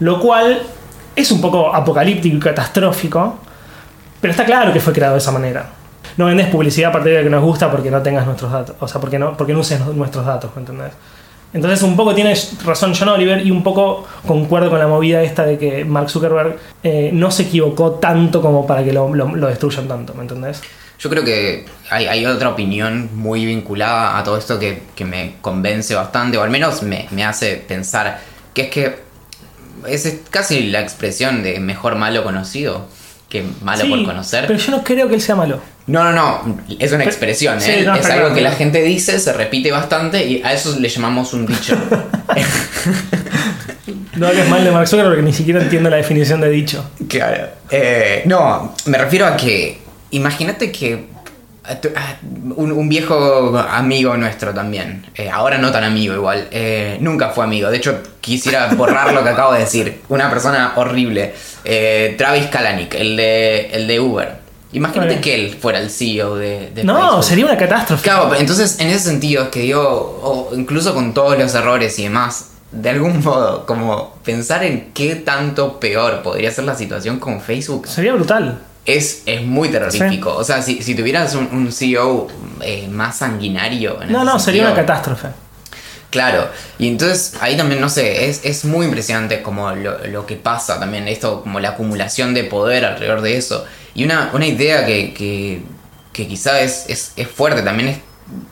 Lo 0.00 0.20
cual 0.20 0.60
es 1.14 1.30
un 1.30 1.40
poco 1.40 1.74
apocalíptico 1.74 2.36
y 2.36 2.40
catastrófico, 2.40 3.38
pero 4.20 4.30
está 4.30 4.44
claro 4.44 4.72
que 4.72 4.80
fue 4.80 4.92
creado 4.92 5.14
de 5.14 5.18
esa 5.18 5.30
manera. 5.32 5.70
No 6.16 6.26
vendes 6.26 6.48
publicidad 6.48 6.90
a 6.90 6.92
partir 6.92 7.12
de 7.14 7.22
que 7.22 7.30
nos 7.30 7.42
gusta 7.42 7.70
porque 7.70 7.90
no 7.90 8.02
tengas 8.02 8.26
nuestros 8.26 8.50
datos, 8.52 8.76
o 8.80 8.88
sea, 8.88 9.00
porque 9.00 9.18
no, 9.18 9.36
porque 9.36 9.52
no 9.52 9.60
uses 9.60 9.80
nuestros 9.94 10.24
datos, 10.26 10.50
¿me 10.54 10.60
entendés? 10.60 10.92
Entonces 11.54 11.82
un 11.82 11.96
poco 11.96 12.14
tiene 12.14 12.34
razón 12.64 12.94
John 12.98 13.10
Oliver 13.10 13.46
y 13.46 13.50
un 13.50 13.62
poco 13.62 14.06
concuerdo 14.26 14.70
con 14.70 14.78
la 14.78 14.86
movida 14.86 15.22
esta 15.22 15.44
de 15.44 15.58
que 15.58 15.84
Mark 15.84 16.08
Zuckerberg 16.08 16.56
eh, 16.82 17.10
no 17.12 17.30
se 17.30 17.42
equivocó 17.42 17.92
tanto 17.92 18.40
como 18.40 18.66
para 18.66 18.82
que 18.82 18.92
lo, 18.92 19.14
lo- 19.14 19.36
lo 19.36 19.46
destruyan 19.48 19.86
tanto, 19.86 20.14
¿me 20.14 20.22
entendés? 20.22 20.62
Yo 21.02 21.10
creo 21.10 21.24
que 21.24 21.64
hay, 21.90 22.06
hay 22.06 22.24
otra 22.26 22.50
opinión 22.50 23.10
muy 23.14 23.44
vinculada 23.44 24.18
a 24.18 24.22
todo 24.22 24.38
esto 24.38 24.58
que, 24.58 24.82
que 24.94 25.04
me 25.04 25.34
convence 25.40 25.94
bastante, 25.96 26.38
o 26.38 26.42
al 26.42 26.50
menos 26.50 26.82
me, 26.84 27.08
me 27.10 27.24
hace 27.24 27.56
pensar, 27.56 28.20
que 28.54 28.62
es 28.62 28.70
que 28.70 28.96
es 29.88 30.20
casi 30.30 30.70
la 30.70 30.80
expresión 30.80 31.42
de 31.42 31.58
mejor 31.58 31.96
malo 31.96 32.22
conocido 32.22 32.86
que 33.28 33.44
malo 33.62 33.82
Sí, 33.82 33.88
por 33.88 34.04
conocer. 34.04 34.46
Pero 34.46 34.58
yo 34.58 34.70
no 34.70 34.84
creo 34.84 35.08
que 35.08 35.14
él 35.14 35.22
sea 35.22 35.34
malo. 35.34 35.58
No, 35.86 36.04
no, 36.04 36.12
no, 36.12 36.60
es 36.78 36.92
una 36.92 37.04
expresión, 37.04 37.60
Sí, 37.60 37.70
¿eh? 37.70 37.82
no, 37.84 37.96
es 37.96 38.06
algo 38.06 38.34
que 38.34 38.42
la 38.42 38.52
gente 38.52 38.82
dice, 38.82 39.18
se 39.18 39.32
repite 39.32 39.72
bastante 39.72 40.24
y 40.24 40.42
a 40.42 40.52
eso 40.52 40.78
le 40.78 40.88
llamamos 40.88 41.32
un 41.32 41.46
dicho. 41.46 41.76
No 44.14 44.28
hables 44.28 44.46
mal 44.48 44.62
de 44.62 44.70
Mark 44.70 44.86
Zuckerberg 44.86 45.14
porque 45.16 45.22
ni 45.22 45.32
siquiera 45.32 45.60
entiendo 45.60 45.88
la 45.88 45.96
definición 45.96 46.40
de 46.40 46.50
dicho. 46.50 46.84
Claro. 47.08 47.48
Eh, 47.70 48.22
no, 48.26 48.74
me 48.84 48.98
refiero 48.98 49.26
a 49.26 49.36
que. 49.36 49.78
Imagínate 50.12 50.70
que. 50.72 51.06
a 51.64 51.76
tu- 51.80 51.90
a 51.94 52.16
Un, 52.56 52.72
un 52.72 52.88
viejo 52.88 53.56
amigo 53.56 54.16
nuestro 54.16 54.52
también, 54.52 55.06
eh, 55.14 55.30
ahora 55.30 55.58
no 55.58 55.70
tan 55.70 55.84
amigo 55.84 56.12
igual, 56.12 56.48
eh, 56.50 56.96
nunca 57.00 57.28
fue 57.30 57.44
amigo, 57.44 57.70
de 57.70 57.76
hecho 57.76 58.00
quisiera 58.20 58.66
borrar 58.76 59.12
lo 59.14 59.22
que 59.22 59.28
acabo 59.28 59.52
de 59.52 59.60
decir, 59.60 60.00
una 60.08 60.28
persona 60.28 60.72
horrible, 60.74 61.32
eh, 61.64 62.16
Travis 62.18 62.46
Kalanick, 62.46 62.94
el 62.94 63.16
de, 63.16 63.66
el 63.72 63.86
de 63.86 64.00
Uber. 64.00 64.36
Imagínate 64.72 65.20
que 65.20 65.34
él 65.36 65.56
fuera 65.60 65.78
el 65.78 65.88
CEO 65.90 66.34
de, 66.34 66.70
de 66.74 66.82
No, 66.82 66.98
Facebook. 66.98 67.24
sería 67.24 67.44
una 67.44 67.56
catástrofe. 67.56 68.02
Claro, 68.02 68.34
entonces 68.34 68.80
en 68.80 68.88
ese 68.88 68.98
sentido 69.10 69.44
es 69.44 69.48
que 69.50 69.60
digo, 69.60 69.80
o 70.22 70.50
incluso 70.56 70.94
con 70.94 71.14
todos 71.14 71.38
los 71.38 71.54
errores 71.54 71.96
y 72.00 72.02
demás, 72.04 72.48
de 72.72 72.90
algún 72.90 73.22
modo, 73.22 73.66
como 73.66 74.14
pensar 74.24 74.64
en 74.64 74.90
qué 74.94 75.14
tanto 75.14 75.78
peor 75.78 76.22
podría 76.22 76.50
ser 76.50 76.64
la 76.64 76.74
situación 76.74 77.20
con 77.20 77.40
Facebook 77.40 77.86
Sería 77.86 78.14
brutal. 78.14 78.58
Es, 78.86 79.22
es 79.26 79.42
muy 79.42 79.68
terrorífico. 79.68 80.34
O 80.34 80.44
sea, 80.44 80.62
si, 80.62 80.82
si 80.82 80.94
tuvieras 80.94 81.34
un, 81.34 81.48
un 81.52 81.70
CEO 81.72 82.28
eh, 82.60 82.88
más 82.90 83.18
sanguinario. 83.18 84.02
en 84.02 84.10
No, 84.12 84.24
no, 84.24 84.38
sería 84.38 84.62
una 84.66 84.74
catástrofe. 84.74 85.28
Claro, 86.10 86.46
y 86.78 86.88
entonces 86.88 87.34
ahí 87.40 87.56
también, 87.56 87.80
no 87.80 87.88
sé, 87.88 88.28
es, 88.28 88.42
es 88.44 88.66
muy 88.66 88.84
impresionante 88.84 89.40
como 89.40 89.70
lo, 89.70 89.96
lo 90.08 90.26
que 90.26 90.36
pasa 90.36 90.78
también, 90.78 91.08
esto, 91.08 91.40
como 91.40 91.58
la 91.58 91.70
acumulación 91.70 92.34
de 92.34 92.44
poder 92.44 92.84
alrededor 92.84 93.22
de 93.22 93.38
eso. 93.38 93.64
Y 93.94 94.04
una, 94.04 94.30
una 94.34 94.46
idea 94.46 94.84
que, 94.84 95.14
que, 95.14 95.62
que 96.12 96.26
quizá 96.28 96.60
es, 96.60 96.84
es, 96.88 97.12
es 97.16 97.28
fuerte 97.28 97.62
también 97.62 97.88
es 97.88 97.98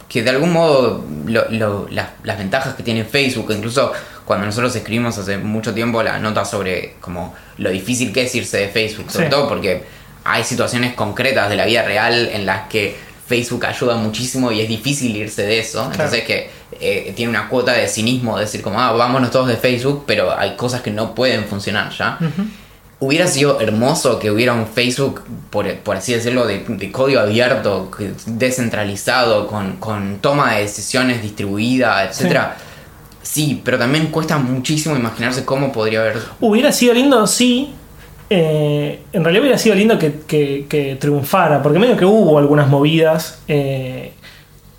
que 0.08 0.22
de 0.22 0.30
algún 0.30 0.52
modo 0.54 1.04
lo- 1.26 1.50
lo- 1.50 1.86
las, 1.90 2.08
las 2.22 2.38
ventajas 2.38 2.74
que 2.74 2.82
tiene 2.82 3.04
Facebook, 3.04 3.50
incluso 3.54 3.92
cuando 4.24 4.46
nosotros 4.46 4.74
escribimos 4.74 5.18
hace 5.18 5.36
mucho 5.36 5.74
tiempo 5.74 6.02
la 6.02 6.18
nota 6.18 6.46
sobre 6.46 6.94
como 7.00 7.34
lo 7.58 7.68
difícil 7.68 8.10
que 8.10 8.22
es 8.22 8.34
irse 8.34 8.56
de 8.56 8.68
Facebook, 8.68 9.10
sobre 9.10 9.26
Sí. 9.26 9.30
todo 9.30 9.48
porque 9.48 9.84
hay 10.24 10.44
situaciones 10.44 10.94
concretas 10.94 11.48
de 11.48 11.56
la 11.56 11.66
vida 11.66 11.82
real 11.82 12.28
en 12.32 12.46
las 12.46 12.68
que 12.68 12.96
Facebook 13.26 13.64
ayuda 13.64 13.94
muchísimo 13.94 14.50
y 14.50 14.60
es 14.60 14.68
difícil 14.68 15.16
irse 15.16 15.42
de 15.42 15.60
eso, 15.60 15.88
entonces 15.90 16.24
que 16.24 16.50
eh, 16.80 17.12
tiene 17.14 17.30
una 17.30 17.48
cuota 17.48 17.72
de 17.72 17.86
cinismo, 17.86 18.36
de 18.36 18.44
decir 18.44 18.60
como, 18.60 18.80
ah, 18.80 18.90
vámonos 18.92 19.30
todos 19.30 19.46
de 19.46 19.56
Facebook, 19.56 20.02
pero 20.04 20.36
hay 20.36 20.56
cosas 20.56 20.80
que 20.82 20.90
no 20.90 21.14
pueden 21.14 21.44
funcionar 21.44 21.92
ya. 21.96 22.18
Hubiera 22.98 23.26
sido 23.28 23.60
hermoso 23.60 24.18
que 24.18 24.30
hubiera 24.30 24.52
un 24.52 24.66
Facebook, 24.66 25.22
por, 25.48 25.72
por 25.76 25.96
así 25.96 26.12
decirlo, 26.12 26.44
de, 26.44 26.64
de 26.66 26.90
código 26.90 27.20
abierto, 27.20 27.90
descentralizado, 28.26 29.46
con, 29.46 29.76
con 29.76 30.18
toma 30.18 30.54
de 30.54 30.62
decisiones 30.62 31.22
distribuida, 31.22 32.04
etcétera. 32.04 32.56
Sí. 33.22 33.62
pero 33.64 33.78
también 33.78 34.08
cuesta 34.08 34.38
muchísimo 34.38 34.96
imaginarse 34.96 35.44
cómo 35.44 35.70
podría 35.70 36.00
haber. 36.00 36.18
Hubiera 36.40 36.72
sido 36.72 36.94
lindo, 36.94 37.26
sí. 37.26 37.74
Eh, 38.30 39.00
en 39.12 39.24
realidad 39.24 39.42
hubiera 39.42 39.58
sido 39.58 39.74
lindo 39.74 39.98
que, 39.98 40.20
que- 40.26 40.66
que 40.68 40.96
triunfara, 40.96 41.62
porque 41.62 41.78
medio 41.78 41.96
que 41.96 42.04
hubo 42.04 42.38
algunas 42.38 42.68
movidas. 42.68 43.40
eh, 43.48 44.12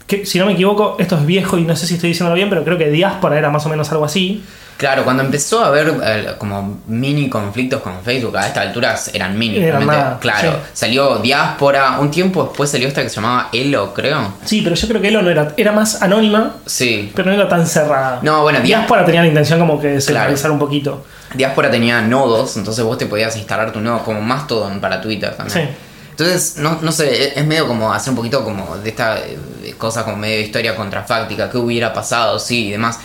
que, 0.08 0.26
si 0.26 0.38
no 0.40 0.46
me 0.46 0.52
equivoco, 0.54 0.98
esto 1.00 1.16
es 1.18 1.26
viejo 1.26 1.58
y 1.58 1.62
no 1.64 1.74
sé 1.76 1.88
si 1.88 1.94
estoy 1.96 2.10
diciéndolo 2.10 2.36
bien, 2.36 2.50
pero 2.50 2.66
creo 2.66 2.78
que 2.78 2.90
Diáspora 2.90 3.38
era 3.38 3.50
más 3.50 3.66
o 3.66 3.70
menos 3.70 3.90
algo 3.94 4.04
así. 4.04 4.44
Claro, 4.76 5.04
cuando 5.06 5.24
empezó 5.24 5.64
a 5.64 5.68
haber 5.68 5.94
eh, 6.04 6.26
como 6.38 6.80
mini 6.88 7.30
conflictos 7.30 7.82
con 7.82 8.02
Facebook, 8.04 8.36
a 8.36 8.48
estas 8.48 8.66
alturas 8.68 9.12
eran 9.14 9.38
mini. 9.40 9.60
Nada, 9.60 10.18
claro, 10.20 10.52
sí. 10.52 10.58
salió 10.74 11.20
Diáspora, 11.20 11.98
un 12.00 12.12
tiempo 12.12 12.44
después 12.44 12.70
salió 12.70 12.88
esta 12.90 13.04
que 13.04 13.10
se 13.10 13.16
llamaba 13.18 13.48
Elo, 13.54 13.94
creo. 13.94 14.34
Sí, 14.44 14.62
pero 14.64 14.76
yo 14.76 14.88
creo 14.90 15.02
que 15.02 15.08
Elo 15.10 15.22
no 15.22 15.30
era, 15.30 15.54
era 15.56 15.72
más 15.72 16.02
anónima, 16.02 16.56
Sí. 16.66 17.10
pero 17.16 17.30
no 17.30 17.36
era 17.38 17.48
tan 17.48 17.66
cerrada. 17.66 18.20
No, 18.22 18.42
bueno, 18.42 18.60
Diá- 18.60 18.64
Diáspora 18.64 19.06
tenía 19.06 19.22
la 19.22 19.28
intención 19.28 19.60
como 19.60 19.80
que 19.80 19.88
de 19.88 20.02
centralizar 20.02 20.40
Claro. 20.42 20.54
un 20.56 20.60
poquito. 20.60 21.06
Diáspora 21.34 21.72
tenía 21.72 22.02
nodos, 22.02 22.58
entonces 22.58 22.84
vos 22.84 22.98
te 22.98 23.06
podías 23.06 23.36
instalar 23.38 23.72
tu 23.72 23.80
nodo 23.80 24.04
como 24.04 24.22
Mastodon 24.22 24.80
para 24.82 25.00
Twitter 25.02 25.36
también. 25.36 25.68
Sí. 25.70 25.74
Entonces, 26.12 26.58
no, 26.58 26.78
no 26.82 26.92
sé, 26.92 27.28
es- 27.30 27.38
es 27.38 27.46
medio 27.46 27.68
como 27.68 27.92
hacer 27.94 28.12
un 28.12 28.18
poquito 28.18 28.44
como 28.44 28.78
de 28.78 28.90
esta 28.90 29.18
eh, 29.20 29.38
cosa 29.78 30.04
como 30.04 30.18
medio 30.18 30.40
historia 30.42 30.76
contrafáctica, 30.76 31.50
qué 31.50 31.58
hubiera 31.58 31.94
pasado, 31.94 32.38
sí, 32.38 32.68
y 32.68 32.72
demás. 32.72 33.00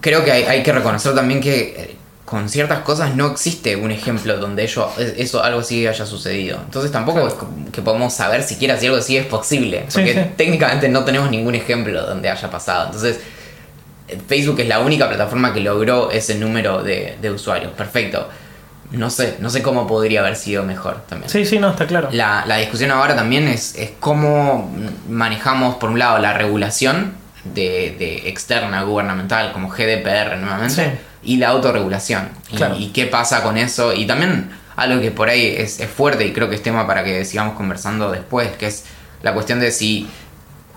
Creo 0.00 0.24
que 0.24 0.32
hay, 0.32 0.44
hay 0.44 0.62
que 0.62 0.72
reconocer 0.72 1.14
también 1.14 1.40
que 1.40 1.74
eh, 1.76 1.96
con 2.24 2.48
ciertas 2.48 2.80
cosas 2.80 3.14
no 3.14 3.26
existe 3.28 3.76
un 3.76 3.90
ejemplo 3.90 4.36
donde 4.38 4.64
ello, 4.64 4.88
eh, 4.98 5.14
eso 5.18 5.42
algo 5.42 5.60
así 5.60 5.86
haya 5.86 6.06
sucedido. 6.06 6.58
Entonces 6.64 6.90
tampoco 6.92 7.20
Claro. 7.20 7.36
es 7.66 7.72
que 7.72 7.82
podemos 7.82 8.12
saber 8.14 8.42
siquiera 8.42 8.78
si 8.78 8.86
algo 8.86 8.98
así 8.98 9.16
es 9.16 9.26
posible, 9.26 9.86
porque 9.92 10.14
sí. 10.14 10.20
técnicamente 10.36 10.88
no 10.88 11.04
tenemos 11.04 11.30
ningún 11.30 11.54
ejemplo 11.54 12.02
donde 12.06 12.28
haya 12.30 12.50
pasado. 12.50 12.86
Entonces, 12.86 13.20
Facebook 14.28 14.60
es 14.60 14.68
la 14.68 14.80
única 14.80 15.08
plataforma 15.08 15.52
que 15.52 15.60
logró 15.60 16.10
ese 16.10 16.34
número 16.36 16.82
de, 16.82 17.16
de 17.20 17.30
usuarios. 17.30 17.72
Perfecto. 17.72 18.28
No 18.92 19.10
sé, 19.10 19.36
no 19.40 19.50
sé 19.50 19.62
cómo 19.62 19.86
podría 19.88 20.20
haber 20.20 20.36
sido 20.36 20.62
mejor 20.62 21.02
también. 21.08 21.28
Sí, 21.28 21.44
sí, 21.44 21.58
no, 21.58 21.70
está 21.70 21.86
claro. 21.88 22.08
La, 22.12 22.44
la 22.46 22.58
discusión 22.58 22.92
ahora 22.92 23.16
también 23.16 23.48
es, 23.48 23.74
es 23.74 23.90
cómo 23.98 24.72
manejamos, 25.08 25.74
por 25.76 25.90
un 25.90 25.98
lado, 25.98 26.18
la 26.18 26.34
regulación 26.34 27.14
de, 27.44 27.96
de 27.98 28.28
externa 28.28 28.82
gubernamental, 28.82 29.52
como 29.52 29.68
GDPR 29.68 30.36
nuevamente, 30.38 30.74
Sí. 30.84 30.90
y 31.32 31.36
la 31.38 31.48
autorregulación. 31.48 32.28
Y, 32.52 32.56
Claro. 32.56 32.76
y 32.78 32.88
qué 32.88 33.06
pasa 33.06 33.42
con 33.42 33.56
eso. 33.58 33.92
Y 33.92 34.06
también 34.06 34.50
algo 34.76 35.00
que 35.00 35.10
por 35.10 35.28
ahí 35.30 35.54
es, 35.58 35.80
es 35.80 35.90
fuerte 35.90 36.24
y 36.24 36.32
creo 36.32 36.48
que 36.48 36.54
es 36.54 36.62
tema 36.62 36.86
para 36.86 37.02
que 37.02 37.24
sigamos 37.24 37.56
conversando 37.56 38.12
después, 38.12 38.50
que 38.56 38.66
es 38.68 38.84
la 39.22 39.32
cuestión 39.34 39.58
de 39.58 39.72
si 39.72 40.08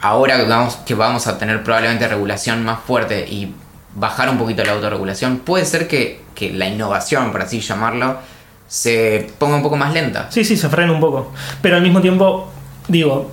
ahora 0.01 0.37
que 0.37 0.43
vamos, 0.43 0.75
que 0.85 0.95
vamos 0.95 1.27
a 1.27 1.37
tener 1.37 1.63
probablemente 1.63 2.07
regulación 2.07 2.63
más 2.63 2.79
fuerte 2.79 3.27
y 3.27 3.53
bajar 3.95 4.29
un 4.29 4.37
poquito 4.37 4.63
la 4.63 4.73
autorregulación, 4.73 5.39
puede 5.39 5.65
ser 5.65 5.87
que, 5.87 6.21
que 6.35 6.51
la 6.53 6.67
innovación, 6.67 7.31
por 7.31 7.41
así 7.41 7.59
llamarlo, 7.59 8.17
se 8.67 9.27
ponga 9.39 9.55
un 9.55 9.63
poco 9.63 9.75
más 9.75 9.93
lenta. 9.93 10.27
Sí, 10.29 10.43
sí, 10.43 10.55
se 10.55 10.69
frena 10.69 10.91
un 10.91 10.99
poco. 10.99 11.33
Pero 11.61 11.75
al 11.75 11.81
mismo 11.81 12.01
tiempo, 12.01 12.49
digo, 12.87 13.31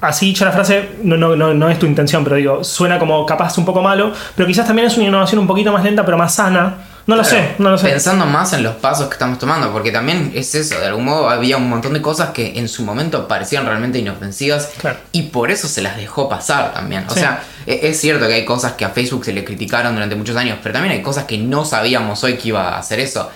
así 0.00 0.26
dicha 0.26 0.44
la 0.44 0.52
frase, 0.52 0.90
no, 1.02 1.16
no, 1.16 1.36
no, 1.36 1.52
no 1.52 1.68
es 1.68 1.78
tu 1.78 1.86
intención, 1.86 2.24
pero 2.24 2.36
digo, 2.36 2.64
suena 2.64 2.98
como 2.98 3.26
capaz 3.26 3.58
un 3.58 3.64
poco 3.64 3.82
malo, 3.82 4.12
pero 4.36 4.46
quizás 4.46 4.66
también 4.66 4.88
es 4.88 4.96
una 4.96 5.08
innovación 5.08 5.40
un 5.40 5.46
poquito 5.46 5.72
más 5.72 5.84
lenta, 5.84 6.04
pero 6.04 6.16
más 6.16 6.34
sana. 6.34 6.76
No 7.10 7.16
lo 7.16 7.22
Claro, 7.22 7.38
sé, 7.48 7.54
no 7.58 7.70
lo 7.70 7.76
sé. 7.78 7.88
Pensando 7.88 8.24
más 8.24 8.52
en 8.52 8.62
los 8.62 8.76
pasos 8.76 9.08
que 9.08 9.14
estamos 9.14 9.38
tomando, 9.40 9.72
porque 9.72 9.90
también 9.90 10.30
es 10.34 10.54
eso, 10.54 10.78
de 10.78 10.86
algún 10.86 11.04
modo 11.06 11.28
había 11.28 11.56
un 11.56 11.68
montón 11.68 11.92
de 11.92 12.00
cosas 12.00 12.30
que 12.30 12.56
en 12.58 12.68
su 12.68 12.84
momento 12.84 13.26
parecían 13.26 13.66
realmente 13.66 13.98
inofensivas 13.98 14.70
Claro. 14.78 14.98
y 15.10 15.22
por 15.22 15.50
eso 15.50 15.66
se 15.66 15.82
las 15.82 15.96
dejó 15.96 16.28
pasar 16.28 16.72
también. 16.72 17.04
O 17.08 17.12
Sí. 17.12 17.18
sea, 17.18 17.42
e- 17.66 17.80
es 17.88 18.00
cierto 18.00 18.28
que 18.28 18.34
hay 18.34 18.44
cosas 18.44 18.74
que 18.74 18.84
a 18.84 18.90
Facebook 18.90 19.24
se 19.24 19.32
le 19.32 19.44
criticaron 19.44 19.94
durante 19.94 20.14
muchos 20.14 20.36
años, 20.36 20.58
pero 20.62 20.72
también 20.74 20.92
hay 20.94 21.02
cosas 21.02 21.24
que 21.24 21.36
no 21.36 21.64
sabíamos 21.64 22.22
hoy 22.22 22.34
que 22.36 22.48
iba 22.50 22.68
a 22.76 22.78
hacer 22.78 23.00
eso. 23.00 23.28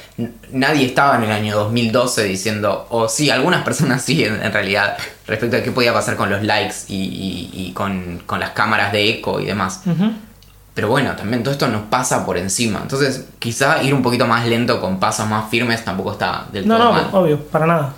Nadie 0.52 0.86
estaba 0.86 1.16
en 1.16 1.24
el 1.24 1.32
año 1.32 1.56
2012 1.56 2.22
diciendo, 2.22 2.86
o 2.90 3.08
sí, 3.08 3.28
algunas 3.30 3.64
personas 3.64 4.02
sí 4.02 4.24
en, 4.24 4.40
en 4.40 4.52
realidad, 4.52 4.96
respecto 5.26 5.56
a 5.56 5.62
qué 5.64 5.72
podía 5.72 5.92
pasar 5.92 6.14
con 6.14 6.30
los 6.30 6.44
likes 6.44 6.76
y, 6.86 6.94
y- 6.94 7.50
y 7.68 7.72
con, 7.72 8.22
con 8.24 8.38
las 8.38 8.50
cámaras 8.50 8.92
de 8.92 9.08
eco 9.10 9.40
y 9.40 9.46
demás. 9.46 9.80
Pero 10.74 10.88
bueno, 10.88 11.14
también 11.14 11.42
todo 11.44 11.52
esto 11.52 11.68
nos 11.68 11.82
pasa 11.82 12.26
por 12.26 12.36
encima. 12.36 12.80
Entonces, 12.82 13.26
quizá 13.38 13.82
ir 13.82 13.94
un 13.94 14.02
poquito 14.02 14.26
más 14.26 14.44
lento 14.46 14.80
con 14.80 14.98
pasos 14.98 15.26
más 15.28 15.48
firmes 15.48 15.84
tampoco 15.84 16.12
está 16.12 16.46
del 16.52 16.66
No, 16.66 16.76
todo 16.76 16.86
no, 16.86 16.92
mal. 16.92 17.08
obvio, 17.12 17.38
para 17.46 17.66
nada. 17.66 17.94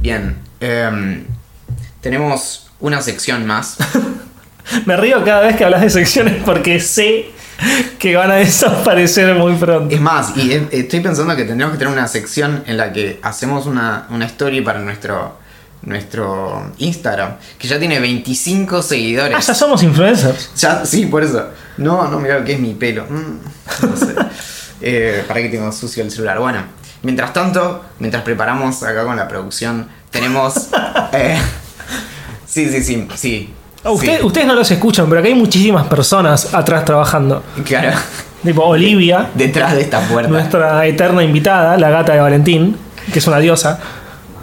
Bien. 0.00 0.36
em, 0.60 1.24
tenemos 2.00 2.68
una 2.80 3.00
sección 3.02 3.44
más. 3.46 3.76
Me 4.86 4.96
río 4.96 5.24
cada 5.24 5.40
vez 5.42 5.56
que 5.56 5.64
hablas 5.64 5.80
de 5.82 5.90
secciones 5.90 6.42
porque 6.44 6.78
sé 6.80 7.30
que 7.98 8.14
van 8.16 8.30
a 8.30 8.34
desaparecer 8.34 9.34
muy 9.34 9.54
pronto. 9.54 9.94
es 9.94 10.00
más, 10.00 10.36
y 10.36 10.52
e- 10.52 10.68
estoy 10.72 11.00
pensando 11.00 11.34
que 11.34 11.44
tendríamos 11.44 11.72
que 11.74 11.78
tener 11.78 11.92
una 11.92 12.06
sección 12.06 12.62
en 12.66 12.76
la 12.76 12.92
que 12.92 13.18
hacemos 13.22 13.66
una, 13.66 14.06
una 14.10 14.26
story 14.26 14.60
para 14.60 14.80
nuestro, 14.80 15.38
nuestro 15.82 16.70
Instagram, 16.78 17.36
que 17.58 17.66
ya 17.68 17.78
tiene 17.78 17.98
25 17.98 18.82
seguidores. 18.82 19.36
Ah, 19.36 19.40
ya 19.40 19.54
somos 19.54 19.82
influencers. 19.82 20.50
Ya, 20.56 20.84
sí, 20.84 21.06
por 21.06 21.22
eso. 21.24 21.48
No, 21.78 22.08
no, 22.08 22.18
mira 22.18 22.38
lo 22.38 22.44
que 22.44 22.54
es 22.54 22.60
mi 22.60 22.74
pelo. 22.74 23.04
Mm, 23.08 23.86
no 23.88 23.96
sé. 23.96 24.14
Eh, 24.82 25.24
para 25.26 25.40
que 25.40 25.48
tengo 25.48 25.72
sucio 25.72 26.02
el 26.04 26.10
celular. 26.10 26.38
Bueno, 26.38 26.58
mientras 27.02 27.32
tanto, 27.32 27.82
mientras 27.98 28.22
preparamos 28.22 28.82
acá 28.82 29.04
con 29.04 29.16
la 29.16 29.26
producción, 29.26 29.88
tenemos. 30.10 30.68
eh, 31.14 31.38
sí, 32.46 32.68
sí, 32.68 32.82
sí, 32.84 33.08
sí. 33.16 33.54
Ah, 33.82 33.90
usted- 33.90 34.18
sí, 34.20 34.24
Ustedes 34.26 34.46
no 34.46 34.54
los 34.54 34.70
escuchan, 34.70 35.06
pero 35.08 35.20
acá 35.20 35.28
hay 35.28 35.34
muchísimas 35.34 35.86
personas 35.86 36.52
atrás 36.52 36.84
trabajando. 36.84 37.42
Claro, 37.64 37.98
Tipo 38.44 38.64
Olivia, 38.64 39.30
detrás 39.34 39.72
de 39.74 39.80
esta 39.80 40.00
puerta. 40.00 40.30
nuestra 40.30 40.84
eterna 40.86 41.22
invitada, 41.24 41.78
la 41.78 41.88
gata 41.88 42.12
de 42.12 42.20
Valentín, 42.20 42.76
que 43.10 43.18
es 43.18 43.26
una 43.26 43.38
diosa. 43.38 43.78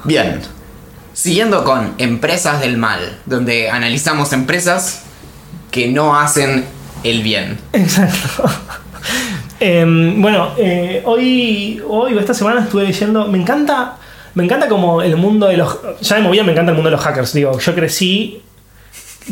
Bien. 0.04 0.42
Siguiendo 1.14 1.64
con 1.64 1.94
Empresas 2.00 2.60
del 2.60 2.78
Mal, 2.78 3.20
donde 3.28 3.70
analizamos 3.70 4.34
empresas 4.34 5.04
que 5.70 5.90
no 5.92 6.20
hacen 6.20 6.66
el 7.04 7.22
bien. 7.24 7.58
Exacto. 7.74 8.44
Em, 9.60 10.22
bueno, 10.22 10.50
eh, 10.58 11.02
hoy, 11.06 11.82
hoy 11.88 12.14
o 12.14 12.20
esta 12.20 12.34
semana 12.34 12.62
estuve 12.62 12.84
leyendo. 12.84 13.28
Me 13.28 13.38
encanta. 13.38 13.96
Me 14.36 14.44
encanta 14.44 14.68
como 14.68 15.02
el 15.02 15.16
mundo 15.16 15.48
de 15.48 15.58
los. 15.58 15.78
Ya 16.02 16.16
de 16.18 16.22
movida 16.22 16.44
me 16.44 16.52
encanta 16.52 16.72
el 16.72 16.76
mundo 16.76 16.90
de 16.90 16.96
los 16.96 17.06
hackers. 17.06 17.34
Digo, 17.34 17.58
yo 17.60 17.76
crecí 17.76 18.42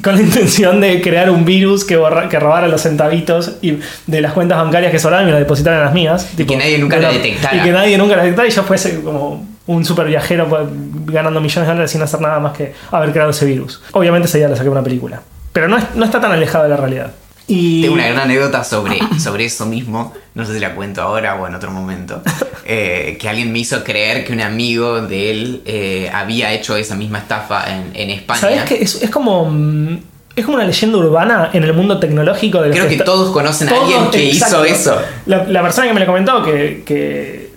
con 0.03 0.15
la 0.15 0.21
intención 0.27 0.79
de 0.79 1.01
crear 1.01 1.29
un 1.29 1.43
virus 1.43 1.83
que, 1.83 1.97
borra- 1.97 2.29
que 2.29 2.39
robara 2.39 2.67
los 2.67 2.81
centavitos 2.81 3.53
y 3.61 3.79
de 4.07 4.21
las 4.21 4.31
cuentas 4.33 4.57
bancarias 4.57 4.91
que 4.91 4.99
sobraban 4.99 5.25
y 5.25 5.27
me 5.27 5.31
lo 5.33 5.39
depositaran 5.39 5.79
en 5.79 5.85
las 5.85 5.93
mías. 5.93 6.29
Tipo, 6.37 6.53
que 6.53 6.57
nadie 6.59 6.77
nunca 6.77 6.97
la- 6.97 7.11
detectara. 7.11 7.57
Y 7.57 7.61
que 7.61 7.71
nadie 7.71 7.97
nunca 7.97 8.15
lo 8.15 8.21
detectara 8.21 8.47
y 8.47 8.51
yo 8.51 8.63
fuese 8.63 9.01
como 9.01 9.45
un 9.67 9.83
super 9.85 10.05
viajero 10.07 10.47
pues, 10.47 10.61
ganando 11.07 11.41
millones 11.41 11.67
de 11.67 11.73
dólares 11.73 11.91
sin 11.91 12.01
hacer 12.01 12.21
nada 12.21 12.39
más 12.39 12.55
que 12.55 12.73
haber 12.91 13.11
creado 13.11 13.31
ese 13.31 13.45
virus. 13.45 13.81
Obviamente 13.91 14.27
ese 14.27 14.37
día 14.37 14.47
le 14.47 14.55
saqué 14.55 14.69
una 14.69 14.83
película. 14.83 15.21
Pero 15.51 15.67
no, 15.67 15.77
es- 15.77 15.95
no 15.95 16.05
está 16.05 16.21
tan 16.21 16.31
alejado 16.31 16.63
de 16.63 16.69
la 16.69 16.77
realidad. 16.77 17.11
Y... 17.47 17.81
Tengo 17.81 17.95
una 17.95 18.07
gran 18.07 18.19
anécdota 18.19 18.63
sobre, 18.63 18.99
sobre 19.19 19.45
eso 19.45 19.65
mismo, 19.65 20.13
no 20.35 20.45
sé 20.45 20.53
si 20.53 20.59
la 20.59 20.73
cuento 20.75 21.01
ahora 21.01 21.35
o 21.35 21.47
en 21.47 21.55
otro 21.55 21.71
momento, 21.71 22.21
eh, 22.65 23.17
que 23.19 23.27
alguien 23.27 23.51
me 23.51 23.59
hizo 23.59 23.83
creer 23.83 24.25
que 24.25 24.31
un 24.33 24.41
amigo 24.41 25.01
de 25.01 25.31
él 25.31 25.61
eh, 25.65 26.09
había 26.13 26.53
hecho 26.53 26.75
esa 26.77 26.95
misma 26.95 27.17
estafa 27.19 27.65
en, 27.75 27.91
en 27.93 28.09
España. 28.11 28.39
¿Sabes 28.39 28.63
qué? 28.63 28.75
Es, 28.81 29.01
es 29.01 29.09
como. 29.09 29.45
mm, 29.49 29.97
Es 30.35 30.45
como 30.45 30.55
una 30.55 30.65
leyenda 30.65 30.97
urbana 30.97 31.49
en 31.51 31.63
el 31.63 31.73
mundo 31.73 31.99
tecnológico. 31.99 32.61
Creo 32.61 32.87
que 32.87 32.93
está- 32.93 33.03
todos 33.03 33.31
conocen 33.33 33.67
a 33.67 33.71
Todos, 33.71 33.83
alguien 33.93 34.11
que 34.11 34.29
exacto. 34.31 34.65
hizo 34.65 34.73
eso. 34.73 35.01
La, 35.25 35.43
la 35.43 35.61
persona 35.61 35.87
que 35.87 35.93
me 35.93 35.99
lo 35.99 36.05
comentó 36.05 36.41
que, 36.43 36.83
que 36.85 37.51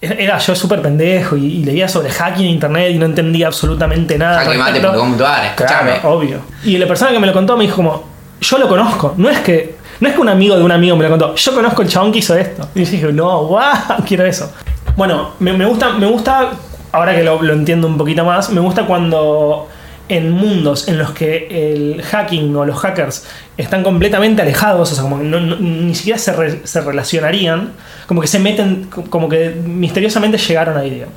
era 0.00 0.38
yo 0.38 0.54
súper 0.56 0.82
pendejo 0.82 1.36
y, 1.36 1.44
y 1.58 1.64
leía 1.64 1.86
sobre 1.88 2.10
hacking 2.10 2.46
en 2.46 2.50
internet 2.52 2.90
y 2.92 2.98
no 2.98 3.06
entendía 3.06 3.46
absolutamente 3.46 4.18
nada. 4.18 4.40
Hackemate.com.ar, 4.44 5.44
escúchame. 5.46 5.90
Claro, 5.92 6.10
obvio. 6.10 6.40
Y 6.64 6.76
la 6.78 6.86
persona 6.88 7.12
que 7.12 7.20
me 7.20 7.26
lo 7.28 7.32
contó 7.32 7.56
me 7.56 7.64
dijo 7.64 7.76
como, 7.76 8.07
yo 8.40 8.58
lo 8.58 8.68
conozco. 8.68 9.14
No 9.16 9.28
es 9.30 9.38
que 9.40 9.76
no 10.00 10.08
es 10.08 10.14
que 10.14 10.20
un 10.20 10.28
amigo 10.28 10.56
de 10.56 10.62
un 10.62 10.70
amigo 10.72 10.96
me 10.96 11.04
lo 11.04 11.10
contó. 11.10 11.34
Yo 11.34 11.54
conozco 11.54 11.82
el 11.82 11.88
chabón 11.88 12.12
que 12.12 12.18
hizo 12.20 12.36
esto. 12.36 12.68
Y 12.74 12.80
dije, 12.80 13.12
no, 13.12 13.46
guau, 13.46 13.74
quiero 14.06 14.24
eso. 14.24 14.52
Bueno, 14.96 15.30
me, 15.40 15.52
me 15.52 15.66
gusta, 15.66 15.90
me 15.90 16.06
gusta, 16.06 16.50
ahora 16.92 17.14
que 17.14 17.22
lo, 17.24 17.42
lo 17.42 17.52
entiendo 17.52 17.86
un 17.88 17.96
poquito 17.98 18.24
más, 18.24 18.50
me 18.50 18.60
gusta 18.60 18.84
cuando 18.86 19.68
en 20.08 20.30
mundos 20.32 20.88
en 20.88 20.96
los 20.98 21.10
que 21.10 21.46
el 21.50 22.02
hacking 22.02 22.56
o 22.56 22.64
los 22.64 22.78
hackers 22.78 23.26
están 23.58 23.82
completamente 23.82 24.40
alejados, 24.40 24.90
o 24.90 24.94
sea, 24.94 25.02
como 25.02 25.18
que 25.18 25.24
no- 25.24 25.38
ni 25.56 25.94
siquiera 25.94 26.18
se, 26.18 26.66
se 26.66 26.80
relacionarían, 26.80 27.72
como 28.06 28.20
que 28.22 28.26
se 28.26 28.38
meten, 28.38 28.88
como 29.10 29.28
que 29.28 29.50
misteriosamente 29.50 30.38
llegaron 30.38 30.78
ahí, 30.78 30.90
digamos. 30.90 31.14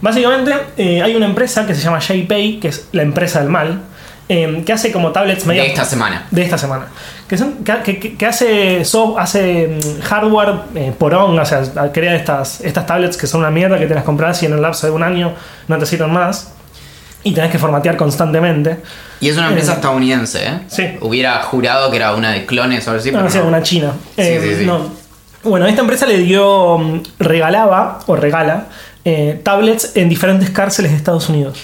Básicamente, 0.00 0.52
eh, 0.76 1.02
hay 1.02 1.14
una 1.16 1.26
empresa 1.26 1.66
que 1.66 1.74
se 1.74 1.82
llama 1.82 1.98
JPay, 1.98 2.60
que 2.60 2.68
es 2.68 2.88
la 2.92 3.02
empresa 3.02 3.40
del 3.40 3.48
mal, 3.50 3.80
eh, 4.28 4.62
que 4.64 4.72
hace 4.72 4.90
como 4.90 5.12
tablets 5.12 5.44
medio 5.46 5.62
De 5.62 5.68
esta 5.68 5.84
semana. 5.84 6.26
de 6.30 6.42
esta 6.42 6.56
semana. 6.58 6.86
Que, 7.28 7.36
son, 7.38 7.64
que, 7.64 7.98
que- 7.98 8.16
que 8.16 8.26
hace, 8.26 8.84
soft, 8.84 9.16
hace 9.18 9.78
mm, 9.82 10.00
hardware 10.02 10.54
eh, 10.74 10.92
porón, 10.98 11.38
o 11.38 11.44
sea, 11.46 11.62
crea 11.92 12.14
estas, 12.14 12.60
estas 12.62 12.86
tablets 12.86 13.16
que 13.16 13.26
son 13.26 13.40
una 13.40 13.50
mierda 13.50 13.78
que 13.78 13.86
te 13.86 13.94
las 13.94 14.04
compras 14.04 14.42
y 14.42 14.46
en 14.46 14.52
el 14.54 14.62
lapso 14.62 14.86
de 14.86 14.92
un 14.92 15.02
año 15.02 15.32
no 15.68 15.78
te 15.78 15.86
sirven 15.86 16.12
más. 16.12 16.50
Y 17.26 17.32
tenés 17.32 17.50
que 17.50 17.58
formatear 17.58 17.96
constantemente. 17.96 18.80
Y 19.18 19.30
es 19.30 19.36
una 19.38 19.48
empresa 19.48 19.72
Eh, 19.72 19.74
estadounidense, 19.76 20.46
¿eh? 20.46 20.60
sí. 20.68 20.84
Hubiera 21.00 21.42
jurado 21.42 21.90
que 21.90 21.96
era 21.96 22.14
una 22.14 22.32
de 22.32 22.44
clones 22.44 22.86
o 22.86 22.90
algo 22.90 23.00
así, 23.00 23.10
No, 23.10 23.18
pero 23.18 23.28
o 23.28 23.30
sea, 23.32 23.40
no. 23.40 23.48
una 23.48 23.62
china. 23.62 23.92
Eh, 24.18 24.38
Sí, 24.42 24.48
sí, 24.50 24.56
sí. 24.60 24.66
no. 24.66 24.90
Bueno, 25.42 25.66
esta 25.66 25.80
empresa 25.80 26.04
le 26.06 26.18
dio, 26.18 26.76
mm, 26.78 27.00
regalaba 27.18 28.00
o 28.06 28.16
regala 28.16 28.66
eh, 29.06 29.40
tablets 29.42 29.92
en 29.96 30.08
diferentes 30.10 30.50
cárceles 30.50 30.90
de 30.90 30.96
Estados 30.98 31.28
Unidos. 31.30 31.58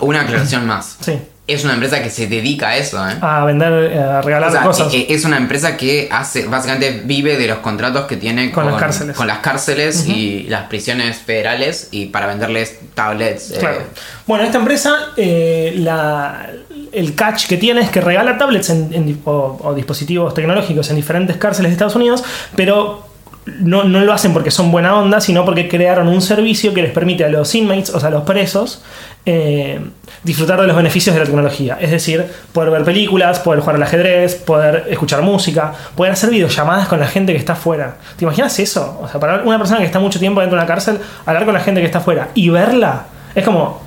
Una 0.00 0.22
aclaración 0.22 0.66
más. 0.66 0.96
Sí. 1.00 1.16
Es 1.46 1.62
una 1.62 1.74
empresa 1.74 2.02
que 2.02 2.08
se 2.08 2.26
dedica 2.26 2.68
a 2.70 2.76
eso, 2.78 3.06
¿eh? 3.06 3.16
A 3.20 3.44
vender, 3.44 3.92
eh, 3.92 3.98
a 3.98 4.22
regalar 4.22 4.48
O 4.48 4.52
sea, 4.52 4.62
cosas. 4.62 4.94
e- 4.94 5.06
es 5.10 5.26
una 5.26 5.36
empresa 5.36 5.76
que 5.76 6.08
hace, 6.10 6.46
básicamente 6.46 7.02
vive 7.04 7.36
de 7.36 7.46
los 7.48 7.58
contratos 7.58 8.06
que 8.06 8.16
tiene 8.16 8.50
Con 8.50 8.64
las 8.64 8.76
cárceles. 8.80 9.14
con 9.14 9.26
las 9.26 9.38
cárceles 9.40 10.06
y 10.08 10.44
las 10.44 10.62
prisiones 10.68 11.18
federales 11.18 11.88
y 11.90 12.06
para 12.06 12.28
venderles 12.28 12.78
tablets. 12.94 13.50
eh, 13.50 13.56
Claro. 13.58 13.82
Bueno, 14.26 14.44
esta 14.44 14.56
empresa, 14.56 14.96
eh, 15.18 15.74
la- 15.76 16.48
el 16.92 17.14
catch 17.14 17.46
que 17.46 17.58
tiene 17.58 17.82
es 17.82 17.90
que 17.90 18.00
regala 18.00 18.38
tablets 18.38 18.70
en- 18.70 18.94
en 18.94 19.06
di- 19.06 19.20
o, 19.26 19.58
o 19.62 19.74
dispositivos 19.74 20.32
tecnológicos 20.32 20.88
en 20.88 20.96
diferentes 20.96 21.36
cárceles 21.36 21.72
de 21.72 21.74
Estados 21.74 21.96
Unidos, 21.96 22.24
pero 22.56 23.06
no, 23.46 23.84
no 23.84 24.00
lo 24.00 24.12
hacen 24.12 24.32
porque 24.32 24.50
son 24.50 24.70
buena 24.70 24.98
onda, 24.98 25.20
sino 25.20 25.44
porque 25.44 25.68
crearon 25.68 26.08
un 26.08 26.22
servicio 26.22 26.72
que 26.72 26.82
les 26.82 26.92
permite 26.92 27.24
a 27.24 27.28
los 27.28 27.54
inmates, 27.54 27.90
o 27.90 28.00
sea, 28.00 28.08
a 28.08 28.12
los 28.12 28.22
presos, 28.22 28.82
eh, 29.26 29.80
disfrutar 30.22 30.60
de 30.60 30.66
los 30.66 30.76
beneficios 30.76 31.14
de 31.14 31.20
la 31.20 31.26
tecnología. 31.26 31.78
Es 31.80 31.90
decir, 31.90 32.24
poder 32.52 32.70
ver 32.70 32.84
películas, 32.84 33.40
poder 33.40 33.60
jugar 33.60 33.76
al 33.76 33.82
ajedrez, 33.82 34.34
poder 34.36 34.86
escuchar 34.88 35.22
música, 35.22 35.74
poder 35.94 36.12
hacer 36.12 36.30
videollamadas 36.30 36.88
con 36.88 37.00
la 37.00 37.06
gente 37.06 37.32
que 37.32 37.38
está 37.38 37.52
afuera. 37.52 37.98
¿Te 38.16 38.24
imaginas 38.24 38.58
eso? 38.58 38.98
O 39.02 39.08
sea, 39.08 39.20
para 39.20 39.42
una 39.42 39.58
persona 39.58 39.80
que 39.80 39.86
está 39.86 39.98
mucho 39.98 40.18
tiempo 40.18 40.40
dentro 40.40 40.56
de 40.56 40.62
una 40.62 40.66
cárcel, 40.66 40.98
hablar 41.26 41.44
con 41.44 41.54
la 41.54 41.60
gente 41.60 41.80
que 41.80 41.86
está 41.86 41.98
afuera 41.98 42.30
y 42.34 42.48
verla 42.48 43.06
es 43.34 43.44
como 43.44 43.82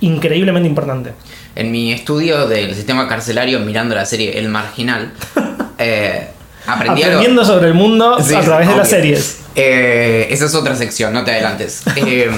increíblemente 0.00 0.68
importante. 0.68 1.12
En 1.54 1.70
mi 1.70 1.92
estudio 1.92 2.46
del 2.46 2.74
sistema 2.74 3.08
carcelario, 3.08 3.60
mirando 3.60 3.94
la 3.94 4.06
serie 4.06 4.38
El 4.38 4.48
Marginal, 4.48 5.12
eh, 5.78 6.28
aprendí 6.68 7.02
algo- 7.02 7.16
Aprendiendo 7.16 7.44
sobre 7.44 7.68
el 7.68 7.74
mundo 7.74 8.18
Sí, 8.22 8.34
a 8.34 8.40
través 8.40 8.68
de 8.68 8.76
las 8.76 8.88
series. 8.88 9.38
Eh, 9.56 10.28
esa 10.30 10.44
es 10.44 10.54
otra 10.54 10.76
sección, 10.76 11.12
no 11.12 11.24
te 11.24 11.32
adelantes. 11.32 11.82
Eh, 11.96 12.30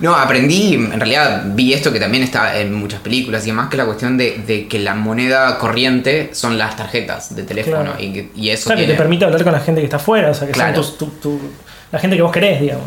no, 0.00 0.14
aprendí, 0.14 0.74
en 0.74 0.92
realidad 1.00 1.42
vi 1.46 1.72
esto 1.74 1.92
que 1.92 1.98
también 1.98 2.22
está 2.22 2.56
en 2.60 2.72
muchas 2.72 3.00
películas 3.00 3.42
y 3.44 3.46
demás, 3.48 3.68
que 3.68 3.76
la 3.76 3.84
cuestión 3.84 4.16
de, 4.16 4.40
de 4.46 4.68
que 4.68 4.78
la 4.78 4.94
moneda 4.94 5.58
corriente 5.58 6.30
son 6.34 6.56
las 6.56 6.76
tarjetas 6.76 7.34
de 7.34 7.42
teléfono 7.42 7.82
Claro. 7.82 7.96
y, 7.98 8.12
que- 8.12 8.30
y 8.36 8.50
eso 8.50 8.66
Claro, 8.66 8.80
que 8.82 8.86
te 8.86 8.94
permite 8.94 9.24
hablar 9.24 9.42
con 9.42 9.52
la 9.52 9.58
gente 9.60 9.80
que 9.80 9.86
está 9.86 9.96
afuera, 9.96 10.30
o 10.30 10.34
sea, 10.34 10.46
que 10.46 10.52
Claro. 10.52 10.80
son 10.84 10.98
tus- 10.98 10.98
tu- 11.20 11.38
tu- 11.38 11.40
la 11.90 11.98
gente 11.98 12.14
que 12.14 12.22
vos 12.22 12.30
querés, 12.30 12.60
digamos. 12.60 12.86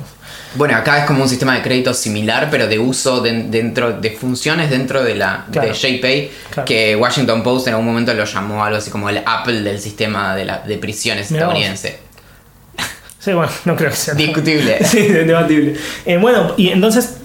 Bueno, 0.56 0.76
acá 0.76 1.00
es 1.00 1.06
como 1.06 1.24
un 1.24 1.30
sistema 1.30 1.56
de 1.56 1.62
crédito 1.62 1.94
similar, 1.94 2.50
pero 2.52 2.68
de 2.68 2.78
uso 2.78 3.22
de- 3.22 3.44
dentro 3.44 3.94
de 3.94 4.12
funciones 4.12 4.70
dentro 4.70 5.02
de 5.04 5.16
la 5.16 5.46
Claro. 5.52 5.70
de 5.70 5.74
JPay, 5.74 6.32
Claro. 6.50 6.66
que 6.66 6.96
Washington 6.96 7.42
Post 7.42 7.68
en 7.68 7.74
algún 7.74 7.88
momento 7.88 8.14
lo 8.14 8.26
llamó 8.26 8.64
algo 8.64 8.78
así 8.78 8.92
como 8.92 9.10
el 9.10 9.22
Apple 9.26 9.62
del 9.62 9.80
sistema 9.80 10.36
de, 10.36 10.46
la, 10.46 10.60
de 10.60 10.78
prisiones 10.78 11.32
Mirá 11.32 11.46
vos. 11.46 11.54
estadounidense. 11.56 12.00
Sí, 13.20 13.34
bueno, 13.34 13.52
no 13.66 13.76
creo 13.76 13.92
que 13.92 13.96
sea. 13.96 14.14
Discutible. 14.16 14.80
sí, 14.86 15.08
debatible. 15.08 15.76
Eh, 16.06 16.18
bueno, 16.18 16.54
y 16.58 16.70
entonces, 16.70 17.18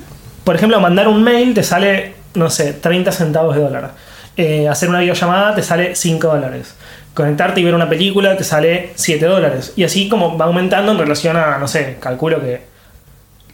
por 0.45 0.55
ejemplo, 0.55 0.79
mandar 0.79 1.09
un 1.09 1.23
mail 1.25 1.55
te 1.55 1.63
sale, 1.63 2.13
no 2.35 2.51
sé, 2.51 2.75
30 2.75 3.11
centavos 3.13 3.57
de 3.57 3.63
dólar. 3.63 3.93
Eh, 4.37 4.69
hacer 4.69 4.89
una 4.91 5.01
videollamada 5.01 5.55
te 5.55 5.63
sale 5.63 5.97
5 5.97 6.29
dólares. 6.29 6.75
Conectarte 7.15 7.61
y 7.61 7.65
ver 7.65 7.75
una 7.75 7.89
película 7.89 8.37
te 8.37 8.45
sale 8.45 8.93
7 8.95 9.25
dólares. 9.25 9.73
Y 9.75 9.85
así 9.85 10.09
como 10.11 10.37
va 10.37 10.45
aumentando 10.45 10.93
en 10.93 10.99
relación 10.99 11.37
a, 11.39 11.57
no 11.59 11.67
sé, 11.67 11.97
calculo 11.99 12.41
que 12.43 12.76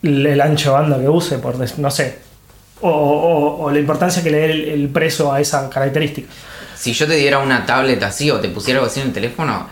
el, 0.02 0.40
ancho 0.40 0.70
de 0.70 0.74
banda 0.80 0.98
que 1.00 1.08
use, 1.08 1.38
por 1.38 1.56
no 1.78 1.90
sé. 1.90 2.18
O, 2.80 2.88
o- 2.90 3.62
o 3.64 3.70
la 3.70 3.78
importancia 3.78 4.22
que 4.22 4.30
le 4.30 4.38
dé 4.38 4.44
el, 4.52 4.64
el 4.68 4.88
preso 4.88 5.32
a 5.32 5.40
esa 5.40 5.68
característica. 5.70 6.28
Si 6.76 6.92
yo 6.92 7.06
te 7.06 7.14
diera 7.14 7.38
una 7.38 7.64
tablet 7.64 8.02
así 8.02 8.30
o 8.30 8.40
te 8.40 8.48
pusiera 8.48 8.80
algo 8.80 8.90
así 8.90 9.00
en 9.00 9.08
el 9.08 9.12
teléfono, 9.12 9.68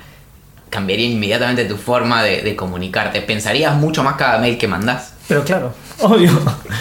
cambiaría 0.69 1.09
inmediatamente 1.09 1.65
tu 1.65 1.77
forma 1.77 2.23
de, 2.23 2.43
de 2.43 2.55
comunicarte. 2.55 3.21
Pensarías 3.23 3.75
mucho 3.75 4.05
más 4.05 4.15
cada 4.15 4.39
mail 4.39 4.57
que 4.57 4.69
mandás. 4.69 5.15
Pero 5.27 5.43
claro, 5.43 5.73
obvio. 6.01 6.31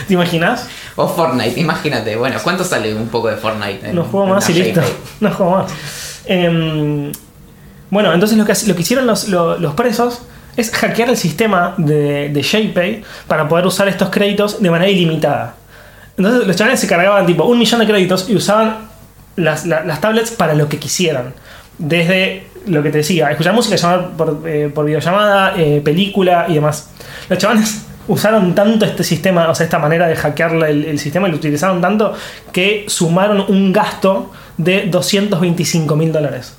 ¿Te 0.08 0.14
imaginas? 0.14 0.68
O 0.96 1.08
Fortnite, 1.08 1.60
imagínate. 1.60 2.16
Bueno, 2.16 2.38
¿cuánto 2.44 2.64
sale 2.64 2.94
un 2.94 3.08
poco 3.08 3.30
de 3.30 3.38
Fortnite? 3.38 3.90
en- 3.90 3.96
No 3.96 4.04
juego 4.04 4.28
más 4.28 4.48
y 4.52 4.54
listo. 4.54 4.82
No 5.20 5.32
juego 5.34 5.52
más. 5.58 5.72
Em, 6.26 7.12
bueno, 7.90 8.14
entonces 8.14 8.38
lo 8.38 8.46
que, 8.46 8.54
lo 8.68 8.76
que 8.76 8.82
hicieron 8.84 9.08
los, 9.08 9.30
lo- 9.30 9.58
los 9.58 9.74
presos 9.74 10.20
es 10.60 10.72
hackear 10.72 11.10
el 11.10 11.18
sistema 11.18 11.74
de, 11.78 12.30
de 12.30 12.42
JPay 12.42 13.04
para 13.28 13.48
poder 13.48 13.66
usar 13.66 13.88
estos 13.88 14.10
créditos 14.10 14.62
de 14.62 14.70
manera 14.70 14.90
ilimitada. 14.92 15.56
Entonces 16.18 16.46
los 16.48 16.56
chavales 16.56 16.80
se 16.80 16.88
cargaban 16.88 17.26
tipo 17.26 17.46
un 17.46 17.58
millón 17.58 17.80
de 17.80 17.88
créditos 17.88 18.30
y 18.30 18.36
usaban 18.36 18.78
las, 19.36 19.66
la- 19.66 19.84
las 19.86 20.02
tablets 20.02 20.32
para 20.32 20.54
lo 20.54 20.68
que 20.68 20.78
quisieran. 20.78 21.34
Desde 21.78 22.44
lo 22.68 22.84
que 22.84 22.90
te 22.90 22.98
decía, 23.00 23.32
escuchar 23.32 23.54
música, 23.54 23.76
llamar 23.78 24.10
por, 24.18 24.42
eh, 24.46 24.70
por 24.74 24.86
videollamada, 24.86 25.54
eh, 25.58 25.82
película 25.84 26.46
y 26.50 26.56
demás. 26.56 26.90
Los 27.30 27.40
chavales 27.40 27.84
usaron 28.10 28.54
tanto 28.54 28.86
este 28.86 29.04
sistema, 29.04 29.50
o 29.50 29.56
sea, 29.56 29.64
esta 29.64 29.80
manera 29.80 30.08
de 30.08 30.16
hackear 30.18 30.54
el, 30.56 30.84
el 30.84 31.00
sistema 31.00 31.28
y 31.28 31.32
lo 31.32 31.38
utilizaron 31.38 31.80
tanto 31.80 32.14
que 32.52 32.84
sumaron 32.90 33.46
un 33.48 33.72
gasto 33.72 34.32
de 34.58 34.88
225 34.88 35.96
mil 35.96 36.12
dólares. 36.12 36.56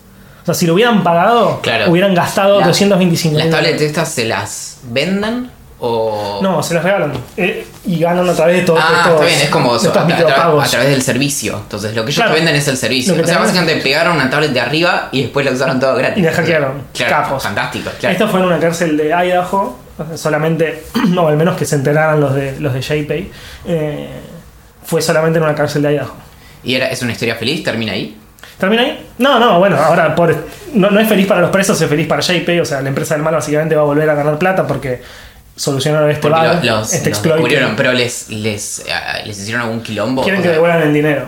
Sea, 0.52 0.58
si 0.60 0.66
lo 0.66 0.74
hubieran 0.74 1.02
pagado, 1.02 1.60
Claro. 1.62 1.90
hubieran 1.90 2.14
gastado 2.14 2.60
La- 2.60 2.66
225 2.66 3.38
¿Las 3.38 3.50
tablets 3.50 3.80
estas 3.82 4.08
se 4.12 4.24
las 4.26 4.78
venden 4.84 5.50
o...? 5.78 6.40
No, 6.42 6.62
se 6.62 6.74
las 6.74 6.84
regalan. 6.84 7.12
Eh, 7.36 7.66
y 7.86 7.98
ganan 8.00 8.28
a 8.28 8.34
través 8.34 8.56
de 8.58 8.62
todo 8.62 8.78
Ah, 8.78 8.92
estos, 8.98 9.12
está 9.14 9.24
bien, 9.26 9.40
es 9.40 9.48
como 9.48 9.76
eso, 9.76 9.88
a, 9.90 9.92
tra- 10.06 10.70
través 10.70 10.90
del 10.90 11.02
servicio. 11.02 11.56
Entonces, 11.56 11.94
lo 11.94 12.04
que 12.04 12.10
ellos 12.10 12.16
Claro. 12.16 12.32
te 12.32 12.36
venden 12.36 12.54
es 12.56 12.68
el 12.68 12.76
servicio. 12.76 13.14
O 13.20 13.26
sea, 13.26 13.38
básicamente 13.38 13.76
pegaron 13.82 14.16
una 14.16 14.28
tablet 14.28 14.50
de 14.52 14.60
arriba 14.60 15.08
y 15.12 15.22
después 15.22 15.46
la 15.46 15.52
usaron 15.52 15.80
todo 15.80 15.94
gratis. 15.96 16.18
Y 16.18 16.26
la 16.26 16.32
hackearon. 16.32 16.82
Claro, 16.92 17.10
Capos. 17.22 17.42
fantástico. 17.42 17.90
Claro. 17.98 18.12
Esto 18.12 18.28
fue 18.28 18.40
en 18.40 18.46
una 18.46 18.58
cárcel 18.58 18.96
de 18.96 19.08
Idaho, 19.08 19.78
solamente, 20.16 20.84
no, 21.08 21.28
al 21.28 21.36
menos 21.36 21.56
que 21.56 21.64
se 21.64 21.76
enteraran 21.76 22.20
los 22.20 22.34
de, 22.34 22.60
los 22.60 22.72
de 22.74 22.80
JPay. 22.82 23.30
eh, 23.66 24.08
fue 24.84 25.00
solamente 25.02 25.38
en 25.38 25.44
una 25.44 25.54
cárcel 25.54 25.82
de 25.82 25.94
Idaho. 25.94 26.12
¿Y 26.64 26.74
era, 26.74 26.88
es 26.90 27.00
una 27.02 27.12
historia 27.12 27.36
feliz? 27.36 27.62
¿Termina 27.64 27.92
ahí? 27.92 28.18
¿Termina 28.60 28.82
ahí? 28.82 29.06
No, 29.18 29.40
no, 29.40 29.58
bueno, 29.58 29.76
ahora 29.76 30.14
por, 30.14 30.36
no, 30.74 30.90
no 30.90 31.00
es 31.00 31.08
feliz 31.08 31.26
para 31.26 31.40
los 31.40 31.50
presos, 31.50 31.80
es 31.80 31.88
feliz 31.88 32.06
para 32.06 32.20
JPay. 32.20 32.60
O 32.60 32.64
sea, 32.64 32.80
la 32.82 32.88
empresa 32.90 33.14
del 33.14 33.22
mal 33.24 33.34
básicamente 33.34 33.74
va 33.74 33.82
a 33.82 33.86
volver 33.86 34.08
a 34.08 34.14
ganar 34.14 34.38
plata 34.38 34.66
porque 34.66 35.02
solucionaron 35.56 36.10
este 36.10 36.28
Porque 36.28 36.66
los, 36.66 36.92
este 36.92 37.08
los 37.10 37.18
exploit. 37.18 37.34
descubrieron, 37.36 37.74
pero 37.76 37.92
les, 37.92 38.28
les, 38.30 38.80
eh, 38.80 38.92
les 39.26 39.38
hicieron 39.38 39.62
algún 39.62 39.82
quilombo. 39.82 40.22
Quieren 40.22 40.40
O 40.40 40.42
que 40.42 40.48
sea, 40.48 40.54
devuelvan 40.54 40.82
el 40.82 40.92
dinero. 40.94 41.24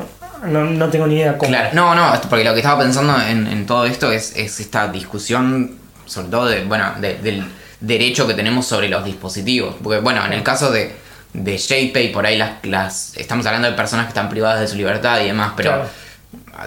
No, 0.47 0.65
no 0.65 0.89
tengo 0.89 1.07
ni 1.07 1.17
idea 1.17 1.39
cómo. 1.39 1.49
Claro, 1.51 1.71
no, 1.73 1.95
no, 1.95 2.13
porque 2.29 2.45
lo 2.45 2.53
que 2.53 2.61
estaba 2.61 2.83
pensando 2.83 3.15
en, 3.29 3.47
en 3.47 3.65
todo 3.67 3.87
esto 3.87 4.11
es, 4.13 4.37
es 4.37 4.59
esta 4.61 4.89
discusión, 4.89 5.77
sobre 6.07 6.29
todo 6.29 6.47
de, 6.47 6.65
bueno, 6.65 6.93
de- 7.01 7.15
del 7.19 7.45
derecho 7.81 8.27
que 8.27 8.35
tenemos 8.35 8.67
sobre 8.67 8.89
los 8.89 9.05
dispositivos. 9.05 9.77
Porque, 9.83 10.01
bueno, 10.01 10.25
en 10.27 10.33
el 10.33 10.43
caso 10.43 10.71
de, 10.73 10.95
de 11.33 11.57
JPay, 11.57 12.13
por 12.13 12.27
ahí 12.27 12.37
las, 12.37 12.53
las. 12.65 13.17
Estamos 13.17 13.47
hablando 13.47 13.69
de 13.71 13.75
personas 13.75 14.07
que 14.07 14.11
están 14.11 14.29
privadas 14.29 14.61
de 14.61 14.67
su 14.69 14.77
libertad 14.77 15.21
y 15.21 15.27
demás, 15.27 15.53
pero 15.57 15.71
Claro. 15.71 15.89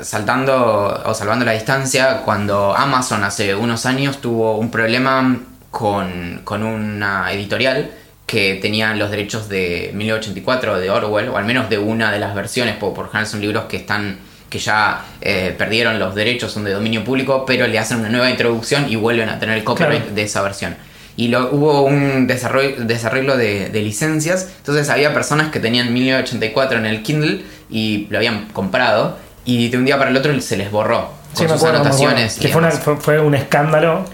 Saltando 0.04 1.04
o 1.06 1.14
salvando 1.14 1.46
la 1.46 1.54
distancia, 1.54 2.22
cuando 2.24 2.76
Amazon 2.76 3.24
hace 3.24 3.56
unos 3.56 3.86
años 3.86 4.20
tuvo 4.20 4.58
un 4.58 4.72
problema 4.72 5.40
con, 5.72 6.42
con 6.44 6.64
una 6.64 7.32
editorial 7.32 7.92
que 8.26 8.56
tenía 8.62 8.94
los 8.96 9.12
derechos 9.12 9.50
de 9.50 9.92
1984 9.94 10.80
de 10.80 10.90
Orwell, 10.90 11.30
o 11.30 11.38
al 11.38 11.46
menos 11.46 11.70
de 11.70 11.78
una 11.78 12.12
de 12.12 12.20
las 12.20 12.34
versiones, 12.34 12.76
porque 12.80 12.96
por 12.96 13.08
general 13.08 13.28
son 13.28 13.42
libros 13.42 13.66
que 13.66 13.78
están 13.78 14.18
que 14.50 14.60
ya 14.60 15.04
eh, 15.22 15.54
perdieron 15.58 16.00
los 16.00 16.16
derechos, 16.16 16.52
son 16.52 16.64
de 16.64 16.72
dominio 16.72 17.04
público, 17.04 17.46
pero 17.46 17.68
le 17.68 17.78
hacen 17.78 18.00
una 18.00 18.10
nueva 18.10 18.30
introducción 18.30 18.86
y 18.90 18.96
vuelven 18.96 19.28
a 19.30 19.40
tener 19.40 19.58
el 19.58 19.64
copyright 19.64 20.02
Claro. 20.02 20.16
de 20.16 20.22
esa 20.22 20.42
versión. 20.44 20.76
Y 21.18 21.30
lo, 21.30 21.50
hubo 21.52 21.82
un 21.82 22.28
desarrollo, 22.28 22.76
desarreglo 22.86 23.38
de, 23.38 23.70
de 23.70 23.82
licencias, 23.82 24.50
entonces 24.58 24.90
había 24.90 25.14
personas 25.14 25.52
que 25.52 25.60
tenían 25.60 25.94
1984 25.94 26.78
en 26.78 26.86
el 26.86 27.04
Kindle 27.04 27.44
y 27.70 28.08
lo 28.10 28.18
habían 28.18 28.48
comprado 28.50 29.18
y 29.46 29.70
de 29.70 29.78
un 29.78 29.86
día 29.86 29.98
para 29.98 30.10
el 30.10 30.18
otro 30.18 30.40
se 30.42 30.58
les 30.58 30.70
borró. 30.72 31.10
con 31.36 31.44
Sí, 31.44 31.44
sus 31.44 31.58
acuerdo, 31.58 31.82
anotaciones. 31.82 32.36
Que 32.40 32.48
fue, 32.48 32.60
una- 32.62 32.72
fue- 32.72 32.96
fue 32.98 33.20
un 33.20 33.36
escándalo 33.36 34.06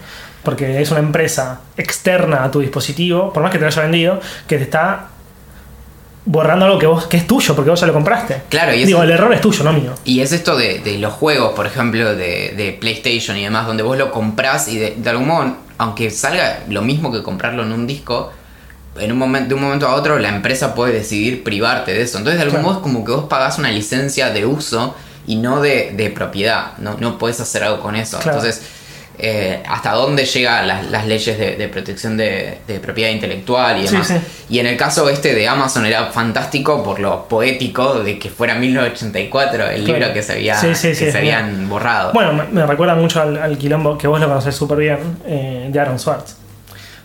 porque 0.42 0.82
es 0.82 0.90
una 0.90 0.98
empresa 1.00 1.60
externa 1.76 2.42
a 2.44 2.50
tu 2.50 2.58
dispositivo, 2.60 3.32
por 3.32 3.42
más 3.44 3.52
que 3.52 3.58
te 3.58 3.62
lo 3.62 3.68
haya 3.68 3.82
vendido, 3.82 4.20
que 4.48 4.56
te 4.58 4.64
está 4.64 5.06
borrando 6.24 6.66
algo 6.66 6.78
que 6.78 6.86
vos 6.86 7.06
que 7.06 7.16
es 7.16 7.26
tuyo 7.26 7.54
porque 7.54 7.70
vos 7.70 7.80
ya 7.80 7.86
lo 7.86 7.92
compraste. 7.92 8.42
Claro, 8.48 8.74
y 8.74 8.80
es- 8.82 8.86
Digo, 8.86 9.02
el 9.02 9.10
error 9.10 9.32
es 9.32 9.40
tuyo, 9.40 9.64
no 9.64 9.72
mío. 9.72 9.92
Y 10.04 10.20
es 10.20 10.32
esto 10.32 10.56
de, 10.56 10.78
de 10.80 10.98
los 10.98 11.12
juegos, 11.12 11.52
por 11.54 11.66
ejemplo, 11.66 12.14
de, 12.14 12.54
de 12.56 12.76
PlayStation 12.80 13.36
y 13.36 13.44
demás, 13.44 13.66
donde 13.66 13.82
vos 13.82 13.96
lo 13.96 14.12
comprás 14.12 14.68
y 14.68 14.78
de, 14.78 14.94
de 14.96 15.10
algún 15.10 15.28
modo, 15.28 15.56
aunque 15.78 16.10
salga 16.10 16.60
lo 16.68 16.82
mismo 16.82 17.10
que 17.12 17.22
comprarlo 17.22 17.62
en 17.64 17.72
un 17.72 17.86
disco, 17.86 18.32
en 18.98 19.10
un 19.10 19.18
momento, 19.18 19.48
de 19.50 19.54
un 19.54 19.62
momento 19.62 19.88
a 19.88 19.94
otro 19.94 20.18
la 20.18 20.28
empresa 20.28 20.74
puede 20.74 20.92
decidir 20.92 21.42
privarte 21.42 21.92
de 21.92 22.02
eso. 22.02 22.18
Entonces, 22.18 22.38
de 22.38 22.42
algún 22.44 22.60
Claro. 22.60 22.68
modo 22.68 22.78
es 22.78 22.82
como 22.82 23.04
que 23.04 23.12
vos 23.12 23.24
pagás 23.24 23.58
una 23.58 23.70
licencia 23.70 24.30
de 24.30 24.44
uso 24.46 24.94
y 25.26 25.36
no 25.36 25.60
de, 25.60 25.92
de 25.96 26.10
propiedad. 26.10 26.76
No, 26.78 26.96
no 26.98 27.18
podés 27.18 27.40
hacer 27.40 27.62
algo 27.64 27.80
con 27.80 27.94
eso. 27.96 28.18
Claro. 28.18 28.38
Entonces, 28.38 28.62
eh, 29.18 29.62
¿hasta 29.68 29.92
dónde 29.92 30.24
llegan 30.24 30.66
las, 30.66 30.90
las 30.90 31.06
leyes 31.06 31.38
de, 31.38 31.56
de 31.56 31.68
protección 31.68 32.16
de, 32.16 32.58
de 32.66 32.80
propiedad 32.80 33.10
intelectual 33.10 33.78
y 33.80 33.86
demás? 33.86 34.08
sí. 34.08 34.14
Y 34.48 34.58
en 34.58 34.66
el 34.66 34.76
caso 34.76 35.08
este 35.08 35.34
de 35.34 35.46
Amazon 35.46 35.84
era 35.86 36.06
fantástico 36.06 36.82
por 36.82 36.98
lo 36.98 37.28
poético 37.28 38.02
de 38.02 38.18
que 38.18 38.30
fuera 38.30 38.54
1984 38.54 39.70
el 39.70 39.84
Claro. 39.84 39.98
libro 39.98 40.12
que 40.14 40.22
se, 40.22 40.32
había, 40.32 40.56
Sí, 40.58 40.68
que 40.88 40.94
se 40.94 41.16
habían 41.16 41.68
borrado. 41.68 42.12
Bueno, 42.12 42.32
me, 42.32 42.44
me 42.44 42.66
recuerda 42.66 42.94
mucho 42.94 43.20
al, 43.20 43.36
al 43.36 43.58
quilombo 43.58 43.96
que 43.98 44.06
vos 44.08 44.18
lo 44.20 44.26
conocés 44.28 44.54
súper 44.56 44.78
bien, 44.78 44.98
eh, 45.26 45.68
de 45.70 45.78
Aaron 45.80 45.98
Swartz. 45.98 46.36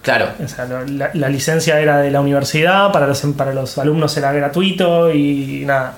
claro. 0.02 0.30
O 0.44 0.48
sea, 0.48 0.66
la, 0.66 1.12
la 1.14 1.30
licencia 1.30 1.80
era 1.80 1.98
de 2.00 2.10
la 2.10 2.22
universidad, 2.22 2.92
para 2.94 3.06
los, 3.08 3.22
para 3.38 3.54
los 3.54 3.78
alumnos 3.78 4.16
era 4.18 4.32
gratuito 4.32 5.12
y 5.14 5.64
nada. 5.66 5.98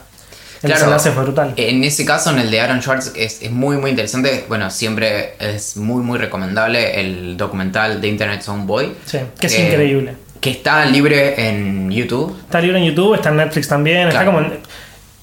El 0.62 0.68
Claro. 0.72 0.76
desenlace 0.80 1.12
fue 1.12 1.24
brutal. 1.24 1.54
En 1.56 1.84
ese 1.84 2.04
caso, 2.06 2.32
en 2.32 2.40
el 2.40 2.52
de 2.52 2.60
Aaron 2.60 2.82
Schwartz, 2.82 3.14
es, 3.16 3.42
es 3.42 3.50
muy, 3.52 3.78
muy 3.78 3.92
interesante. 3.92 4.44
Bueno, 4.50 4.70
siempre 4.70 5.36
es 5.40 5.78
muy, 5.78 6.04
muy 6.04 6.18
recomendable 6.20 7.00
el 7.00 7.38
documental 7.38 8.02
de 8.02 8.08
Internet 8.10 8.42
Zone 8.42 8.66
Boy. 8.66 8.92
Sí, 9.06 9.20
que 9.40 9.48
es 9.48 9.54
Eh, 9.54 9.68
increíble. 9.68 10.14
Que 10.42 10.52
está 10.52 10.86
libre 10.86 11.50
en 11.50 11.90
YouTube. 11.92 12.38
Está 12.46 12.60
libre 12.62 12.78
en 12.80 12.86
YouTube, 12.86 13.16
está 13.16 13.30
en 13.30 13.38
Netflix 13.38 13.68
también. 13.70 14.08
Está 14.10 14.26
como 14.26 14.40
en- 14.40 14.60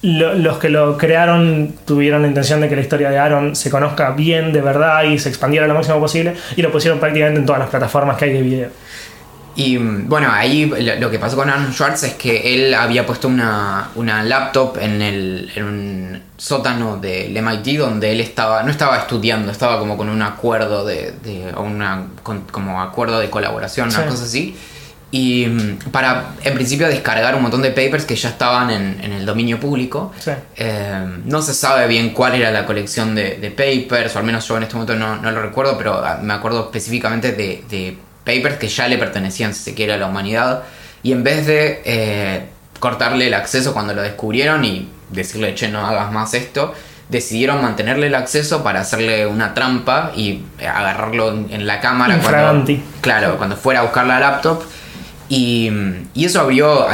lo- 0.03 0.35
los 0.35 0.59
que 0.59 0.69
lo 0.69 0.97
crearon 0.99 1.75
tuvieron 1.87 2.23
la 2.23 2.29
intención 2.29 2.61
de 2.61 2.69
que 2.69 2.77
la 2.77 2.83
historia 2.83 3.11
de 3.11 3.19
Aaron 3.19 3.57
se 3.57 3.71
conozca 3.71 4.11
bien 4.13 4.53
de 4.53 4.61
verdad 4.61 5.03
y 5.05 5.19
se 5.19 5.29
expandiera 5.31 5.67
lo 5.67 5.75
máximo 5.75 5.99
posible 6.01 6.35
y 6.55 6.63
lo 6.63 6.71
pusieron 6.71 7.01
prácticamente 7.01 7.41
en 7.41 7.47
todas 7.47 7.59
las 7.61 7.71
plataformas 7.71 8.17
que 8.17 8.27
hay 8.27 8.33
de 8.35 8.43
video. 8.43 8.69
Y 9.57 9.79
bueno, 9.79 10.29
ahí 10.31 10.67
lo, 11.01 11.11
que 11.11 11.19
pasó 11.19 11.35
con 11.37 11.49
Aaron 11.49 11.73
Schwartz 11.73 12.03
es 12.03 12.15
que 12.15 12.55
él 12.55 12.75
había 12.75 13.07
puesto 13.07 13.27
una, 13.27 13.89
una 13.95 14.23
laptop 14.23 14.77
en, 14.79 15.01
el, 15.01 15.51
en 15.55 15.65
un 15.65 16.23
sótano 16.37 16.99
del 16.99 17.35
MIT 17.43 17.79
donde 17.79 18.13
él 18.13 18.21
estaba, 18.21 18.63
no 18.63 18.71
estaba 18.71 18.99
estudiando, 18.99 19.51
estaba 19.51 19.79
como 19.79 19.97
con 19.97 20.11
un 20.11 20.21
acuerdo 20.21 20.85
de, 20.85 21.13
de 21.25 21.53
una, 21.57 22.05
con- 22.23 22.43
como 22.43 22.83
acuerdo 22.83 23.19
de 23.19 23.31
colaboración, 23.31 23.89
una 23.89 24.05
cosa 24.11 24.25
así. 24.25 24.55
Y 25.11 25.47
mm, 25.47 25.91
para, 25.91 26.33
en 26.43 26.53
principio, 26.55 26.87
descargar 26.89 27.35
un 27.35 27.41
montón 27.43 27.63
de 27.63 27.71
papers 27.71 28.05
que 28.05 28.17
ya 28.17 28.29
estaban 28.29 28.69
en, 28.71 28.99
en 29.03 29.13
el 29.13 29.25
dominio 29.25 29.59
público. 29.59 30.13
Sí. 30.19 30.33
Eh, 30.57 31.07
no 31.25 31.41
se 31.41 31.55
sabe 31.55 31.87
bien 31.87 32.11
cuál 32.11 32.35
era 32.35 32.51
la 32.51 32.67
colección 32.67 33.15
de, 33.15 33.37
de 33.39 33.51
papers, 33.51 34.15
o 34.17 34.19
al 34.19 34.25
menos 34.27 34.47
yo 34.47 34.57
en 34.59 34.65
este 34.65 34.75
momento 34.75 34.97
no, 34.97 35.17
no 35.17 35.31
lo 35.31 35.41
recuerdo, 35.41 35.79
pero 35.79 35.95
ah, 36.05 36.19
me 36.23 36.35
acuerdo 36.35 36.65
específicamente 36.65 37.33
de, 37.33 37.65
de 37.71 37.97
papers 38.27 38.57
que 38.57 38.69
ya 38.69 38.89
le 38.89 38.99
pertenecían, 38.99 39.55
si 39.55 39.63
se 39.63 39.75
quiere, 39.75 39.95
a 39.95 39.97
la 39.97 40.07
humanidad. 40.07 40.65
Y 41.03 41.13
en 41.13 41.23
vez 41.23 41.47
de 41.47 41.81
eh, 41.85 42.47
cortarle 42.81 43.29
el 43.29 43.35
acceso 43.35 43.73
cuando 43.73 43.95
lo 43.95 44.03
descubrieron 44.03 44.65
y 44.65 44.89
decirle, 45.11 45.55
che, 45.55 45.69
no 45.69 45.87
hagas 45.87 46.13
más 46.13 46.35
esto, 46.35 46.75
decidieron 47.09 47.63
mantenerle 47.63 48.09
el 48.09 48.15
acceso 48.17 48.65
para 48.65 48.81
hacerle 48.81 49.27
una 49.27 49.55
trampa 49.55 50.11
y 50.17 50.43
eh, 50.59 50.67
agarrarlo 50.67 51.31
en, 51.31 51.47
en 51.51 51.67
la 51.67 51.79
cámara 51.81 52.19
cuando, 52.19 52.73
claro, 53.01 53.37
cuando 53.39 53.57
fuera 53.57 53.81
a 53.81 53.83
buscar 53.85 54.07
la 54.07 54.19
laptop. 54.19 54.63
Y, 55.29 55.71
y 56.15 56.25
eso 56.25 56.41
abrió, 56.41 56.87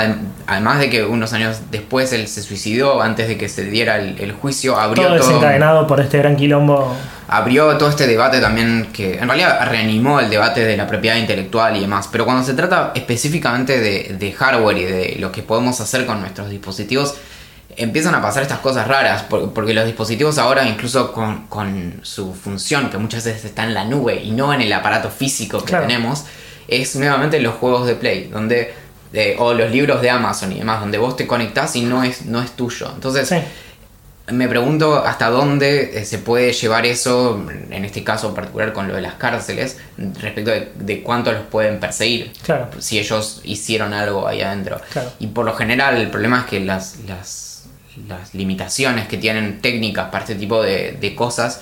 además 0.46 0.78
de 0.78 0.88
que 0.88 1.04
unos 1.04 1.32
años 1.34 1.60
después 1.70 2.12
él 2.12 2.28
se 2.28 2.42
suicidó, 2.42 3.02
antes 3.02 3.28
de 3.28 3.36
que 3.36 3.48
se 3.48 3.64
diera 3.64 3.96
el, 3.98 4.18
el 4.18 4.32
juicio, 4.32 4.78
abrió 4.78 5.06
Todo 5.06 5.16
todo, 5.16 5.26
desencadenado 5.28 5.86
por 5.86 6.00
este 6.00 6.18
gran 6.18 6.36
quilombo. 6.36 6.94
Abrió 7.28 7.76
todo 7.78 7.88
este 7.88 8.06
debate 8.06 8.40
también 8.40 8.88
que 8.92 9.14
en 9.18 9.26
realidad 9.28 9.58
reanimó 9.68 10.20
el 10.20 10.28
debate 10.30 10.64
de 10.64 10.76
la 10.76 10.86
propiedad 10.86 11.16
intelectual 11.16 11.76
y 11.76 11.80
demás. 11.80 12.08
Pero 12.10 12.24
cuando 12.24 12.44
se 12.44 12.54
trata 12.54 12.92
específicamente 12.94 13.80
de, 13.80 14.16
de 14.18 14.32
hardware 14.32 14.78
y 14.78 14.84
de 14.84 15.16
lo 15.18 15.30
que 15.32 15.42
podemos 15.42 15.80
hacer 15.80 16.04
con 16.06 16.20
nuestros 16.20 16.50
dispositivos, 16.50 17.14
empiezan 17.76 18.14
a 18.14 18.20
pasar 18.20 18.42
estas 18.42 18.58
cosas 18.58 18.86
raras, 18.86 19.22
por- 19.22 19.52
porque 19.54 19.72
los 19.72 19.86
dispositivos 19.86 20.36
ahora, 20.38 20.66
incluso 20.68 21.12
con, 21.12 21.46
con 21.46 22.00
su 22.02 22.34
función, 22.34 22.90
que 22.90 22.98
muchas 22.98 23.24
veces 23.24 23.44
está 23.46 23.64
en 23.64 23.72
la 23.72 23.84
nube 23.84 24.16
y 24.22 24.30
no 24.32 24.52
en 24.52 24.60
el 24.60 24.72
aparato 24.72 25.08
físico 25.10 25.58
que 25.60 25.66
Claro. 25.70 25.86
tenemos, 25.86 26.24
es 26.68 26.94
nuevamente 26.96 27.40
los 27.40 27.54
juegos 27.54 27.86
de 27.86 27.94
Play, 27.94 28.28
donde 28.32 28.74
eh, 29.14 29.36
o 29.38 29.52
los 29.54 29.70
libros 29.70 30.00
de 30.02 30.10
Amazon 30.10 30.52
y 30.52 30.58
demás, 30.58 30.80
donde 30.80 30.96
vos 30.98 31.16
te 31.16 31.26
conectás 31.26 31.76
y 31.76 31.82
no 31.82 32.02
es, 32.02 32.24
no 32.26 32.42
es 32.42 32.52
tuyo. 32.52 32.90
Entonces, 32.94 33.28
Sí. 33.28 33.36
Me 34.32 34.48
pregunto 34.48 35.04
hasta 35.04 35.28
dónde 35.30 35.98
eh, 35.98 36.04
se 36.04 36.18
puede 36.18 36.52
llevar 36.52 36.86
eso, 36.86 37.46
en 37.70 37.84
este 37.84 38.02
caso 38.02 38.28
en 38.28 38.34
particular 38.34 38.72
con 38.72 38.88
lo 38.88 38.94
de 38.94 39.02
las 39.02 39.14
cárceles, 39.14 39.78
respecto 40.20 40.50
de, 40.50 40.72
de 40.74 41.02
cuánto 41.02 41.30
los 41.32 41.42
pueden 41.42 41.78
perseguir. 41.78 42.32
Claro. 42.42 42.68
Si 42.78 42.98
ellos 42.98 43.40
hicieron 43.44 43.92
algo 43.92 44.26
ahí 44.26 44.40
adentro. 44.40 44.80
Claro. 44.92 45.12
Y 45.18 45.28
por 45.28 45.44
lo 45.44 45.54
general 45.54 45.96
el 45.96 46.10
problema 46.10 46.40
es 46.40 46.46
que 46.46 46.60
las, 46.60 46.96
las, 47.06 47.64
las 48.08 48.34
limitaciones 48.34 49.06
que 49.06 49.18
tienen 49.18 49.60
técnicas 49.60 50.08
para 50.10 50.24
este 50.24 50.34
tipo 50.34 50.62
de, 50.62 50.92
de 51.00 51.14
cosas 51.14 51.60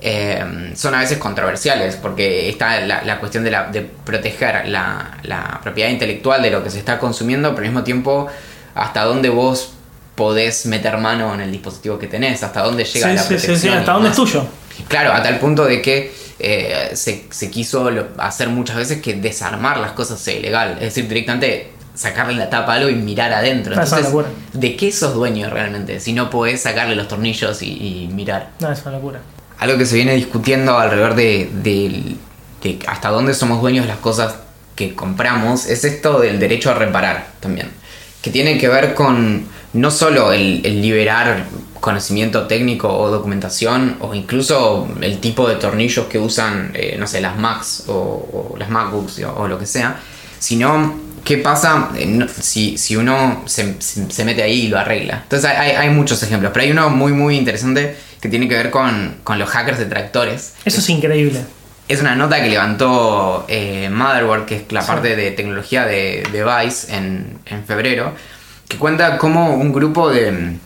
eh, 0.00 0.72
son 0.74 0.94
a 0.94 1.00
veces 1.00 1.18
controversiales, 1.18 1.96
porque 1.96 2.48
está 2.48 2.80
la, 2.80 3.04
la 3.04 3.20
cuestión 3.20 3.44
de, 3.44 3.50
la, 3.50 3.66
de 3.70 3.82
proteger 3.82 4.66
la, 4.68 5.18
la 5.22 5.60
propiedad 5.62 5.90
intelectual 5.90 6.42
de 6.42 6.50
lo 6.50 6.64
que 6.64 6.70
se 6.70 6.78
está 6.78 6.98
consumiendo, 6.98 7.50
pero 7.50 7.66
al 7.66 7.72
mismo 7.72 7.84
tiempo 7.84 8.28
hasta 8.74 9.04
dónde 9.04 9.28
vos 9.28 9.74
podés 10.22 10.66
meter 10.66 10.96
mano 10.98 11.34
en 11.34 11.40
el 11.40 11.50
dispositivo 11.50 11.98
que 11.98 12.06
tenés, 12.06 12.42
hasta 12.42 12.62
dónde 12.62 12.84
llega 12.84 13.08
Sí, 13.08 13.14
la 13.16 13.22
sí, 13.22 13.28
protección. 13.28 13.56
sí, 13.56 13.62
sí, 13.62 13.74
hasta 13.74 13.92
dónde 13.92 14.10
es 14.10 14.16
tuyo. 14.16 14.46
Claro, 14.88 15.12
a 15.12 15.20
tal 15.22 15.38
punto 15.40 15.64
de 15.64 15.82
que 15.82 16.12
eh, 16.38 16.90
se, 16.94 17.24
se 17.30 17.50
quiso 17.50 17.90
hacer 18.18 18.48
muchas 18.48 18.76
veces 18.76 19.00
que 19.02 19.14
desarmar 19.14 19.78
las 19.78 19.92
cosas 19.92 20.20
sea 20.20 20.34
ilegal. 20.34 20.74
Es 20.74 20.94
decir, 20.94 21.08
directamente 21.08 21.72
sacarle 21.94 22.34
la 22.34 22.48
tapa 22.48 22.72
a 22.72 22.76
algo 22.76 22.88
y 22.88 22.94
mirar 22.94 23.32
adentro. 23.32 23.74
Ah, 23.76 23.82
es 23.82 23.90
una 23.92 23.98
Entonces, 24.00 24.06
locura. 24.14 24.28
¿de 24.52 24.76
qué 24.76 24.92
sos 24.92 25.14
dueño 25.14 25.50
realmente? 25.50 25.98
Si 26.00 26.12
no 26.12 26.30
podés 26.30 26.62
sacarle 26.62 26.94
los 26.94 27.08
tornillos 27.08 27.60
y, 27.62 27.66
y 28.06 28.08
mirar. 28.12 28.50
No, 28.60 28.70
es 28.72 28.80
una 28.82 28.92
locura. 28.92 29.20
Algo 29.58 29.76
que 29.78 29.86
se 29.86 29.96
viene 29.96 30.14
discutiendo 30.14 30.78
alrededor 30.78 31.14
de, 31.14 31.50
de- 31.52 32.16
de 32.62 32.78
hasta 32.86 33.08
dónde 33.10 33.34
somos 33.34 33.60
dueños 33.60 33.84
de 33.86 33.88
las 33.92 33.98
cosas 33.98 34.34
que 34.76 34.94
compramos 34.94 35.66
es 35.66 35.84
esto 35.84 36.20
del 36.20 36.38
derecho 36.40 36.70
a 36.70 36.74
reparar 36.74 37.26
también. 37.40 37.70
Que 38.22 38.30
tiene 38.30 38.56
que 38.56 38.68
ver 38.68 38.94
con 38.94 39.46
no 39.74 39.90
solo 39.90 40.32
el, 40.32 40.60
el 40.64 40.82
liberar 40.82 41.46
conocimiento 41.80 42.46
técnico 42.46 42.88
o 42.96 43.10
documentación 43.10 43.96
o 44.00 44.14
incluso 44.14 44.86
el 45.00 45.18
tipo 45.18 45.48
de 45.48 45.56
tornillos 45.56 46.06
que 46.06 46.18
usan, 46.18 46.70
eh, 46.74 46.96
no 46.98 47.06
sé, 47.06 47.20
las 47.20 47.36
Macs 47.36 47.84
o, 47.88 47.92
o 47.92 48.54
las 48.58 48.68
MacBooks 48.70 49.20
o, 49.24 49.34
o 49.34 49.48
lo 49.48 49.58
que 49.58 49.66
sea, 49.66 49.96
sino 50.38 51.00
qué 51.24 51.38
pasa 51.38 51.90
eh, 51.96 52.26
si, 52.40 52.76
si 52.78 52.96
uno 52.96 53.42
se, 53.46 53.76
se- 53.80 54.24
mete 54.24 54.42
ahí 54.42 54.62
y 54.66 54.68
lo 54.68 54.78
arregla. 54.78 55.20
Entonces 55.24 55.50
hay, 55.50 55.70
hay- 55.70 55.76
hay 55.76 55.90
muchos 55.90 56.22
ejemplos, 56.22 56.52
pero 56.52 56.64
hay 56.64 56.70
uno 56.72 56.90
muy 56.90 57.12
muy 57.12 57.36
interesante 57.36 57.96
que 58.20 58.28
tiene 58.28 58.48
que 58.48 58.54
ver 58.54 58.70
con, 58.70 59.16
con 59.24 59.38
los 59.40 59.48
hackers 59.48 59.78
de 59.78 59.86
tractores. 59.86 60.54
Eso 60.64 60.78
es 60.78 60.88
increíble. 60.90 61.40
Es 61.88 62.00
una 62.00 62.14
nota 62.14 62.40
que 62.40 62.48
levantó 62.48 63.44
eh, 63.48 63.90
Motherboard, 63.90 64.46
que 64.46 64.56
es 64.56 64.62
la 64.72 64.86
parte 64.86 65.16
de 65.16 65.32
tecnología 65.32 65.84
de, 65.84 66.22
de 66.32 66.44
Vice, 66.44 66.94
en, 66.94 67.38
en 67.46 67.64
febrero, 67.64 68.14
que 68.72 68.78
cuenta 68.78 69.18
cómo 69.18 69.54
un 69.54 69.70
grupo 69.70 70.10
de, 70.10 70.58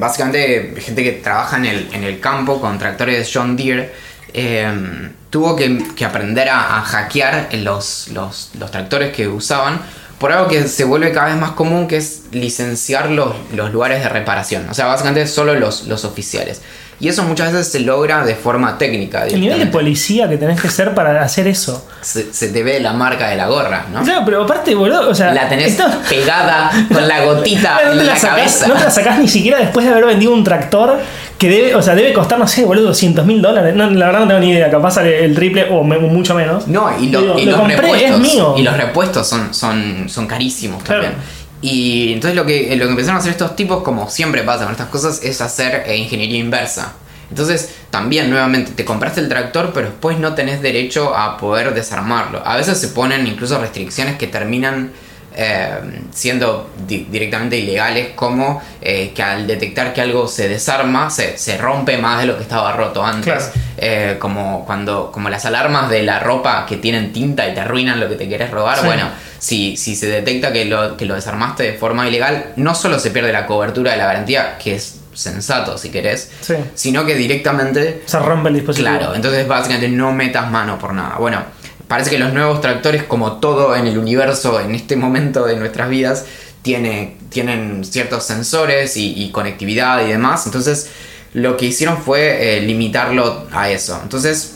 básicamente 0.00 0.74
gente 0.80 1.04
que 1.04 1.12
trabaja 1.12 1.58
en 1.58 1.66
el, 1.66 1.88
en 1.92 2.02
el 2.02 2.18
campo 2.18 2.60
con 2.62 2.78
tractores 2.78 3.30
John 3.32 3.56
Deere, 3.56 3.92
eh, 4.32 5.10
tuvo 5.28 5.54
que, 5.54 5.84
que 5.94 6.06
aprender 6.06 6.48
a, 6.48 6.80
hackear 6.80 7.50
los, 7.56 8.08
los 8.08 8.70
tractores 8.70 9.14
que 9.14 9.28
usaban 9.28 9.82
por 10.18 10.32
algo 10.32 10.48
que 10.48 10.66
se 10.68 10.84
vuelve 10.84 11.12
cada 11.12 11.28
vez 11.28 11.36
más 11.36 11.52
común, 11.52 11.86
que 11.88 11.96
es 11.98 12.22
licenciar 12.32 13.10
los, 13.10 13.34
los 13.54 13.72
lugares 13.72 14.02
de 14.02 14.08
reparación. 14.08 14.68
O 14.70 14.74
sea, 14.74 14.86
básicamente 14.86 15.26
solo 15.26 15.54
los, 15.54 15.84
los 15.86 16.04
oficiales. 16.04 16.60
Y 17.00 17.06
eso 17.06 17.22
muchas 17.22 17.52
veces 17.52 17.70
se 17.70 17.78
logra 17.78 18.24
de 18.24 18.34
forma 18.34 18.76
técnica. 18.76 19.24
El 19.24 19.40
nivel 19.40 19.60
de 19.60 19.66
policía 19.66 20.28
que 20.28 20.36
tenés 20.36 20.60
que 20.60 20.68
ser 20.68 20.94
para 20.94 21.22
hacer 21.22 21.46
eso. 21.46 21.86
se, 22.00 22.32
se 22.32 22.48
te 22.48 22.64
ve 22.64 22.80
la 22.80 22.92
marca 22.92 23.28
de 23.28 23.36
la 23.36 23.46
gorra, 23.46 23.86
¿no? 23.92 24.02
Claro, 24.02 24.22
pero 24.24 24.42
aparte, 24.42 24.74
boludo, 24.74 25.08
o 25.08 25.14
sea. 25.14 25.32
La 25.32 25.48
tenés 25.48 25.68
esto- 25.78 25.86
pegada 26.10 26.72
con 26.92 27.06
la 27.06 27.24
gotita 27.24 27.78
no, 27.84 27.92
en 27.92 27.98
la 27.98 28.02
la 28.02 28.16
sacás, 28.16 28.36
cabeza. 28.36 28.66
no 28.66 28.74
te 28.74 28.80
la 28.84 28.90
sacás 28.90 29.18
ni 29.20 29.28
siquiera 29.28 29.58
después 29.58 29.86
de 29.86 29.92
haber 29.92 30.06
vendido 30.06 30.32
un 30.32 30.42
tractor 30.42 30.98
que 31.38 31.48
debe, 31.48 31.74
o 31.74 31.82
sea, 31.82 31.94
debe 31.94 32.12
costar, 32.12 32.38
no 32.38 32.48
sé, 32.48 32.64
boludo, 32.64 32.86
200 32.88 33.24
mil 33.24 33.40
dólares. 33.40 33.74
No, 33.74 33.88
la 33.90 34.06
verdad 34.06 34.20
no 34.22 34.26
tengo 34.28 34.40
ni 34.40 34.50
idea, 34.50 34.70
capaz 34.70 34.92
sale 34.92 35.24
el 35.24 35.34
triple 35.34 35.68
o 35.70 35.84
me- 35.84 35.98
mucho 35.98 36.34
menos. 36.34 36.66
No, 36.66 36.90
y, 37.00 37.08
lo- 37.10 37.20
Digo, 37.20 37.38
y 37.38 37.44
lo 37.44 37.50
los 37.52 37.60
compré, 37.60 37.76
repuestos. 37.76 38.10
es 38.10 38.18
mío. 38.18 38.54
Y 38.58 38.62
los 38.62 38.76
repuestos 38.76 39.26
son, 39.28 39.54
son, 39.54 40.08
son 40.08 40.26
carísimos 40.26 40.82
Claro. 40.82 41.02
también. 41.02 41.22
Y 41.60 42.12
entonces 42.12 42.36
lo 42.36 42.44
que, 42.46 42.74
lo 42.76 42.84
que 42.86 42.90
empezaron 42.90 43.16
a 43.16 43.20
hacer 43.20 43.32
estos 43.32 43.54
tipos, 43.56 43.82
como 43.82 44.08
siempre 44.10 44.42
pasa 44.42 44.64
con 44.64 44.72
estas 44.72 44.88
cosas, 44.88 45.22
es 45.24 45.40
hacer 45.40 45.84
eh, 45.86 45.96
ingeniería 45.96 46.38
inversa. 46.38 46.92
Entonces, 47.30 47.74
también, 47.90 48.30
nuevamente, 48.30 48.70
te 48.72 48.84
compraste 48.84 49.20
el 49.20 49.28
tractor, 49.28 49.72
pero 49.74 49.88
después 49.88 50.18
no 50.18 50.34
tenés 50.34 50.62
derecho 50.62 51.14
a 51.14 51.36
poder 51.36 51.74
desarmarlo. 51.74 52.40
A 52.44 52.56
veces 52.56 52.78
se 52.78 52.88
ponen 52.88 53.26
incluso 53.26 53.58
restricciones 53.60 54.16
que 54.16 54.26
terminan 54.28 54.92
eh, 55.40 55.70
siendo 56.12 56.70
directamente 56.84 57.56
ilegales, 57.56 58.08
como 58.16 58.60
eh, 58.80 59.12
que 59.14 59.22
al 59.22 59.46
detectar 59.46 59.94
que 59.94 60.00
algo 60.00 60.26
se 60.26 60.48
desarma, 60.48 61.10
se, 61.10 61.38
se, 61.38 61.56
rompe 61.56 61.96
más 61.96 62.20
de 62.20 62.26
lo 62.26 62.36
que 62.36 62.42
estaba 62.42 62.72
roto 62.72 63.06
antes. 63.06 63.52
Eh, 63.76 64.16
como 64.18 64.66
cuando 64.66 65.12
como 65.12 65.30
las 65.30 65.46
alarmas 65.46 65.88
de 65.90 66.02
la 66.02 66.18
ropa 66.18 66.66
que 66.66 66.78
tienen 66.78 67.12
tinta 67.12 67.48
y 67.48 67.54
te 67.54 67.60
arruinan 67.60 68.00
lo 68.00 68.08
que 68.08 68.16
te 68.16 68.28
querés 68.28 68.50
robar. 68.50 68.84
Bueno, 68.84 69.10
si, 69.38 69.76
si 69.76 69.94
se 69.94 70.08
detecta 70.08 70.52
que 70.52 70.64
lo, 70.64 70.96
que 70.96 71.06
lo 71.06 71.14
desarmaste 71.14 71.62
de 71.62 71.72
forma 71.74 72.08
ilegal, 72.08 72.54
no 72.56 72.74
solo 72.74 72.98
se 72.98 73.12
pierde 73.12 73.32
la 73.32 73.46
cobertura 73.46 73.92
de 73.92 73.98
la 73.98 74.06
garantía, 74.06 74.58
que 74.58 74.74
es 74.74 74.98
sensato 75.14 75.78
si 75.78 75.90
querés, 75.90 76.30
sino 76.74 77.04
que 77.04 77.14
directamente... 77.14 78.02
Se 78.06 78.18
rompe 78.18 78.48
el 78.48 78.56
dispositivo. 78.56 78.88
Claro, 78.88 79.14
entonces 79.14 79.46
básicamente 79.46 79.88
no 79.88 80.12
metas 80.12 80.50
mano 80.50 80.78
por 80.78 80.92
nada. 80.94 81.16
Bueno, 81.18 81.44
parece 81.88 82.10
que 82.10 82.18
los 82.18 82.32
nuevos 82.32 82.60
tractores, 82.60 83.02
como 83.02 83.38
todo 83.38 83.74
en 83.74 83.86
el 83.86 83.98
universo 83.98 84.60
en 84.60 84.74
este 84.74 84.94
momento 84.94 85.44
de 85.46 85.56
nuestras 85.56 85.88
vidas, 85.88 86.26
tiene, 86.62 87.16
tienen 87.30 87.84
ciertos 87.84 88.24
sensores 88.24 88.96
y, 88.96 89.30
conectividad 89.32 90.06
y 90.06 90.10
demás. 90.10 90.44
Entonces, 90.46 90.90
lo 91.32 91.56
que 91.56 91.66
hicieron 91.66 91.98
fue 91.98 92.58
eh, 92.58 92.60
limitarlo 92.60 93.46
a 93.52 93.70
eso. 93.70 93.98
Entonces, 94.02 94.54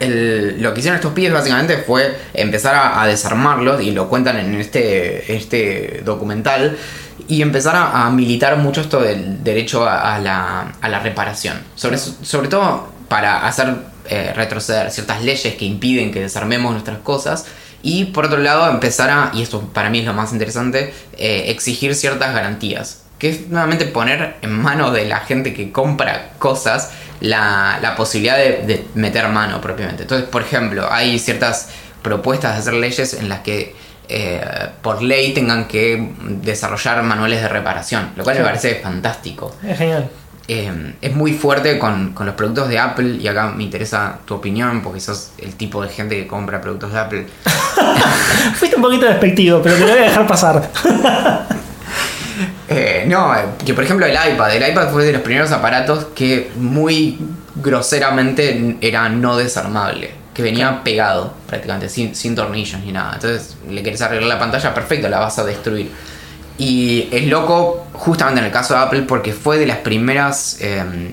lo 0.00 0.72
que 0.72 0.80
hicieron 0.80 0.96
estos 0.96 1.12
pibes 1.12 1.32
básicamente 1.32 1.76
fue 1.78 2.16
empezar 2.32 2.92
a, 2.94 3.06
desarmarlos, 3.06 3.82
y 3.82 3.90
lo 3.90 4.08
cuentan 4.08 4.38
en 4.38 4.54
este, 4.54 5.34
este 5.36 6.02
documental, 6.04 6.78
y 7.28 7.42
empezar 7.42 7.76
a, 7.76 8.08
militar 8.10 8.56
mucho 8.56 8.80
esto 8.80 9.00
del 9.02 9.42
derecho 9.44 9.86
a, 9.86 10.18
la, 10.18 10.72
a 10.80 10.88
la, 10.88 11.00
reparación. 11.00 11.58
Sobre, 11.74 11.98
sobre 11.98 12.48
todo 12.48 12.88
para 13.08 13.46
hacer 13.46 13.74
eh, 14.10 14.32
retroceder 14.34 14.90
ciertas 14.90 15.22
leyes 15.22 15.54
que 15.54 15.64
impiden 15.64 16.10
que 16.10 16.20
desarmemos 16.20 16.72
nuestras 16.72 16.98
cosas. 16.98 17.46
Y 17.80 18.06
por 18.06 18.26
otro 18.26 18.38
lado, 18.38 18.68
empezar 18.68 19.08
a, 19.08 19.30
y 19.32 19.40
esto 19.40 19.60
para 19.72 19.88
mí 19.88 20.00
es 20.00 20.04
lo 20.04 20.12
más 20.12 20.32
interesante, 20.32 20.92
eh, 21.16 21.44
exigir 21.46 21.94
ciertas 21.94 22.34
garantías. 22.34 23.04
Que 23.20 23.28
es 23.30 23.48
nuevamente 23.48 23.84
poner 23.84 24.36
en 24.42 24.50
manos 24.50 24.92
de 24.94 25.04
la 25.04 25.20
gente 25.20 25.54
que 25.54 25.70
compra 25.70 26.30
cosas 26.38 26.90
la, 27.20 27.78
la 27.80 27.94
posibilidad 27.94 28.36
de, 28.36 28.84
meter 28.94 29.28
mano 29.28 29.60
propiamente. 29.60 30.02
Entonces, 30.02 30.28
por 30.28 30.42
ejemplo, 30.42 30.88
hay 30.90 31.18
ciertas 31.20 31.68
propuestas 32.02 32.54
de 32.54 32.60
hacer 32.62 32.74
leyes 32.74 33.14
en 33.14 33.28
las 33.28 33.40
que 33.40 33.76
eh, 34.08 34.42
por 34.82 35.02
ley 35.02 35.32
tengan 35.32 35.68
que 35.68 36.14
desarrollar 36.20 37.00
manuales 37.04 37.42
de 37.42 37.48
reparación, 37.48 38.10
lo 38.16 38.24
cual 38.24 38.38
me 38.38 38.44
parece 38.44 38.74
fantástico. 38.76 39.54
Es 39.64 39.78
genial. 39.78 40.10
Eh, 40.52 40.94
es 41.00 41.14
muy 41.14 41.32
fuerte 41.32 41.78
con, 41.78 42.12
los 42.18 42.34
productos 42.34 42.68
de 42.68 42.76
Apple 42.76 43.18
y 43.20 43.28
acá 43.28 43.52
me 43.56 43.62
interesa 43.62 44.18
tu 44.24 44.34
opinión 44.34 44.82
porque 44.82 44.98
sos 44.98 45.30
el 45.38 45.54
tipo 45.54 45.80
de 45.80 45.88
gente 45.88 46.16
que 46.16 46.26
compra 46.26 46.60
productos 46.60 46.92
de 46.92 46.98
Apple. 46.98 47.26
Fuiste 48.56 48.74
un 48.74 48.82
poquito 48.82 49.06
despectivo, 49.06 49.62
pero 49.62 49.76
te 49.76 49.82
lo 49.82 49.92
voy 49.92 50.00
a 50.00 50.06
dejar 50.06 50.26
pasar. 50.26 50.68
Eh, 52.72 53.04
no, 53.08 53.34
que 53.66 53.74
por 53.74 53.82
ejemplo 53.82 54.06
el 54.06 54.12
iPad. 54.12 54.54
El 54.54 54.70
iPad 54.70 54.90
fue 54.90 55.04
de 55.04 55.12
los 55.12 55.22
primeros 55.22 55.50
aparatos 55.50 56.06
que 56.14 56.52
muy 56.54 57.18
groseramente 57.56 58.76
era 58.80 59.08
no 59.08 59.36
desarmable. 59.36 60.12
Que 60.32 60.40
venía 60.40 60.82
pegado 60.84 61.34
prácticamente, 61.48 61.88
sin, 61.88 62.14
sin 62.14 62.36
tornillos 62.36 62.80
ni 62.80 62.92
nada. 62.92 63.14
Entonces 63.14 63.56
le 63.68 63.82
querés 63.82 64.00
arreglar 64.02 64.28
la 64.28 64.38
pantalla, 64.38 64.72
perfecto, 64.72 65.08
la 65.08 65.18
vas 65.18 65.36
a 65.40 65.44
destruir. 65.44 65.90
Y 66.60 67.08
es 67.10 67.26
loco 67.26 67.86
justamente 67.94 68.40
en 68.40 68.44
el 68.44 68.52
caso 68.52 68.74
de 68.74 68.80
Apple 68.80 69.02
porque 69.08 69.32
fue 69.32 69.58
de 69.58 69.64
las 69.64 69.78
primeras 69.78 70.58
em, 70.60 71.10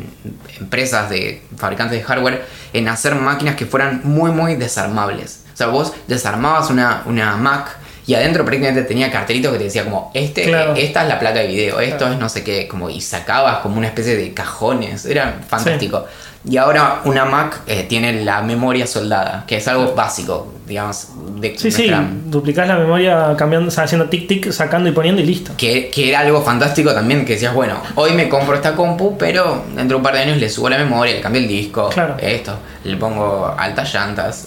empresas 0.59 1.09
de 1.09 1.41
fabricantes 1.55 1.97
de 1.97 2.03
hardware 2.03 2.45
en 2.73 2.89
hacer 2.89 3.15
máquinas 3.15 3.55
que 3.55 3.65
fueran 3.65 4.01
muy 4.03 4.31
muy 4.31 4.55
desarmables. 4.55 5.45
O 5.53 5.55
sea, 5.55 5.67
vos 5.67 5.93
desarmabas 6.09 6.69
una, 6.69 7.03
una 7.05 7.37
Mac 7.37 7.77
y 8.05 8.15
adentro 8.15 8.43
prácticamente 8.43 8.83
tenía 8.83 9.09
cartelitos 9.09 9.53
que 9.53 9.57
te 9.57 9.63
decía 9.63 9.85
como, 9.85 10.11
este, 10.13 10.51
esta 10.75 11.03
es 11.03 11.07
la 11.07 11.17
placa 11.17 11.39
de 11.39 11.47
video, 11.47 11.79
esto 11.79 12.11
es 12.11 12.19
no 12.19 12.27
sé 12.27 12.43
qué, 12.43 12.67
como 12.67 12.89
y 12.89 12.99
sacabas 12.99 13.59
como 13.59 13.77
una 13.77 13.87
especie 13.87 14.17
de 14.17 14.33
cajones, 14.33 15.05
era 15.05 15.39
fantástico. 15.47 16.05
Y 16.49 16.55
ahora 16.55 17.01
una 17.03 17.25
Mac 17.25 17.61
eh, 17.67 17.85
tiene 17.89 18.23
la 18.23 18.41
memoria 18.41 18.87
soldada, 18.87 19.43
que 19.45 19.57
es 19.57 19.67
algo 19.67 19.93
básico, 19.93 20.53
digamos. 20.65 21.09
De 21.41 21.57
sí, 21.57 21.69
sí, 21.71 21.91
duplicás 22.25 22.67
la 22.67 22.77
memoria 22.77 23.35
cambiando, 23.37 23.69
haciendo 23.69 24.07
tic 24.07 24.27
tic, 24.27 24.51
sacando 24.51 24.89
y 24.89 24.93
poniendo 24.93 25.21
y 25.21 25.25
listo. 25.25 25.51
Que, 25.57 25.89
que, 25.89 26.09
era 26.09 26.21
algo 26.21 26.41
fantástico 26.41 26.93
también, 26.93 27.25
que 27.25 27.33
decías, 27.33 27.53
bueno, 27.53 27.81
hoy 27.95 28.13
me 28.13 28.29
compro 28.29 28.55
esta 28.55 28.75
compu, 28.75 29.17
pero 29.17 29.65
dentro 29.75 29.87
de 29.89 29.95
un 29.95 30.03
par 30.03 30.13
de 30.13 30.21
años 30.21 30.37
le 30.37 30.49
subo 30.49 30.69
la 30.69 30.77
memoria, 30.77 31.15
le 31.15 31.21
cambio 31.21 31.41
el 31.41 31.47
disco, 31.49 31.89
esto, 32.17 32.57
le 32.85 32.95
pongo 32.95 33.53
altas 33.57 33.93
llantas. 33.93 34.45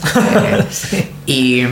y, 1.27 1.63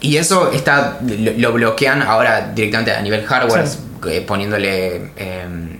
y, 0.00 0.16
eso 0.16 0.52
está 0.52 0.98
lo, 1.02 1.52
bloquean 1.52 2.00
ahora 2.00 2.52
directamente 2.54 2.92
a 2.92 3.02
nivel 3.02 3.24
hardware, 3.26 3.66
eh, 4.08 4.20
poniéndole 4.20 5.10
em, 5.16 5.78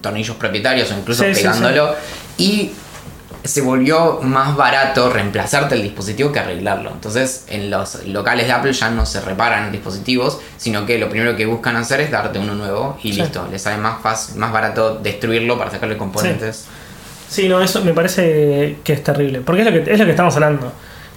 tornillos 0.00 0.36
propietarios 0.36 0.90
o 0.90 0.98
incluso 0.98 1.22
pegándolo. 1.22 1.94
Y 2.36 2.72
se 3.44 3.60
volvió 3.60 4.20
más 4.22 4.56
barato 4.56 5.10
reemplazarte 5.10 5.74
el 5.74 5.82
dispositivo 5.82 6.30
que 6.30 6.38
arreglarlo. 6.38 6.90
Entonces, 6.90 7.44
en 7.48 7.70
los 7.70 8.06
locales 8.06 8.46
de 8.46 8.52
Apple 8.52 8.72
ya 8.72 8.90
no 8.90 9.04
se 9.04 9.20
reparan 9.20 9.72
dispositivos, 9.72 10.38
sino 10.56 10.86
que 10.86 10.98
lo 10.98 11.08
primero 11.08 11.36
que 11.36 11.46
buscan 11.46 11.76
hacer 11.76 12.00
es 12.00 12.10
darte 12.10 12.38
uno 12.38 12.54
nuevo 12.54 12.98
y 13.02 13.12
listo. 13.12 13.46
Les 13.50 13.62
sale 13.62 13.78
más, 13.78 14.00
fácil, 14.02 14.36
más 14.36 14.52
barato 14.52 14.96
destruirlo 14.96 15.58
para 15.58 15.70
sacarle 15.70 15.96
componentes. 15.96 16.66
Sí. 17.28 17.48
no, 17.48 17.60
eso 17.60 17.82
me 17.82 17.92
parece 17.92 18.78
que 18.84 18.92
es 18.92 19.02
terrible. 19.02 19.40
Porque 19.40 19.62
es 19.62 19.72
lo 19.72 19.72
que, 19.72 19.92
es 19.92 19.98
lo 19.98 20.04
que 20.04 20.12
estamos 20.12 20.34
hablando. 20.34 20.72